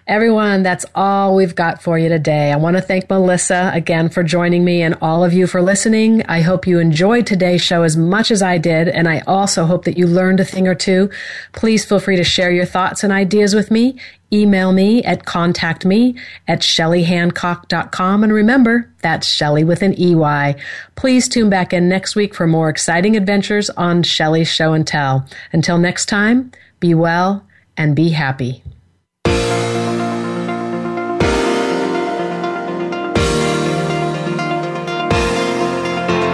Everyone, 0.06 0.64
that's 0.64 0.86
all 0.94 1.36
we've 1.36 1.56
got 1.56 1.82
for 1.82 1.98
you 1.98 2.10
today. 2.10 2.52
I 2.52 2.58
want 2.58 2.76
to 2.76 2.82
thank 2.82 3.10
Melissa 3.10 3.72
again 3.74 4.10
for 4.10 4.22
joining 4.22 4.66
me 4.66 4.82
and 4.82 4.98
all 5.02 5.24
of 5.24 5.34
you 5.34 5.48
for 5.48 5.62
listening. 5.62 6.26
I 6.28 6.42
hope 6.42 6.68
you 6.68 6.80
enjoyed 6.80 7.26
today's 7.26 7.62
show 7.62 7.84
as 7.84 7.96
much 7.96 8.30
as 8.30 8.42
I 8.42 8.58
did, 8.58 8.90
and 8.90 9.08
I 9.08 9.20
also 9.22 9.66
hope 9.66 9.86
that 9.86 9.98
you 9.98 10.08
learned 10.08 10.40
a 10.40 10.46
thing 10.46 10.68
or 10.68 10.76
two. 10.76 11.10
Please 11.54 11.86
feel 11.86 12.00
free 12.00 12.18
to 12.18 12.24
share 12.24 12.52
your 12.52 12.66
thoughts 12.66 13.04
and 13.04 13.14
ideas 13.14 13.56
with 13.56 13.72
me. 13.72 13.98
Email 14.34 14.74
me 14.74 15.04
at 15.04 15.26
contactme 15.26 16.20
at 16.48 16.62
shelleyhancock.com. 16.62 18.24
And 18.24 18.34
remember, 18.34 18.92
that's 19.02 19.28
Shelley 19.28 19.64
with 19.64 19.84
an 19.84 19.94
EY. 19.98 20.56
Please 20.96 21.30
tune 21.30 21.50
back 21.50 21.72
in 21.72 21.88
next 21.88 22.16
week 22.16 22.34
for 22.34 22.48
more 22.48 22.68
exciting 22.68 23.16
adventures 23.16 23.70
on 23.72 24.02
Shelley's 24.04 24.50
Show 24.50 24.74
and 24.74 24.88
Tell. 24.88 25.26
Until 25.52 25.78
next 25.78 26.08
time, 26.08 26.52
be 26.80 26.94
well 26.96 27.46
and 27.78 27.96
be 27.96 28.10
happy. 28.10 28.64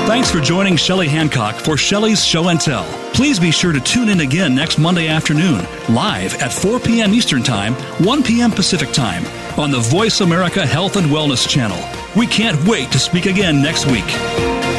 Thanks 0.09 0.31
for 0.31 0.39
joining 0.41 0.75
Shelley 0.75 1.07
Hancock 1.07 1.53
for 1.53 1.77
Shelley's 1.77 2.25
Show 2.25 2.47
and 2.47 2.59
Tell. 2.59 2.83
Please 3.13 3.39
be 3.39 3.51
sure 3.51 3.71
to 3.71 3.79
tune 3.79 4.09
in 4.09 4.21
again 4.21 4.55
next 4.55 4.79
Monday 4.79 5.07
afternoon, 5.07 5.63
live 5.87 6.33
at 6.41 6.51
4 6.51 6.79
p.m. 6.79 7.13
Eastern 7.13 7.43
Time, 7.43 7.75
1 8.03 8.23
p.m. 8.23 8.49
Pacific 8.49 8.91
Time, 8.91 9.23
on 9.59 9.69
the 9.69 9.77
Voice 9.77 10.21
America 10.21 10.65
Health 10.65 10.95
and 10.95 11.05
Wellness 11.11 11.47
Channel. 11.47 11.77
We 12.17 12.25
can't 12.25 12.59
wait 12.67 12.91
to 12.91 12.97
speak 12.97 13.27
again 13.27 13.61
next 13.61 13.85
week. 13.85 14.78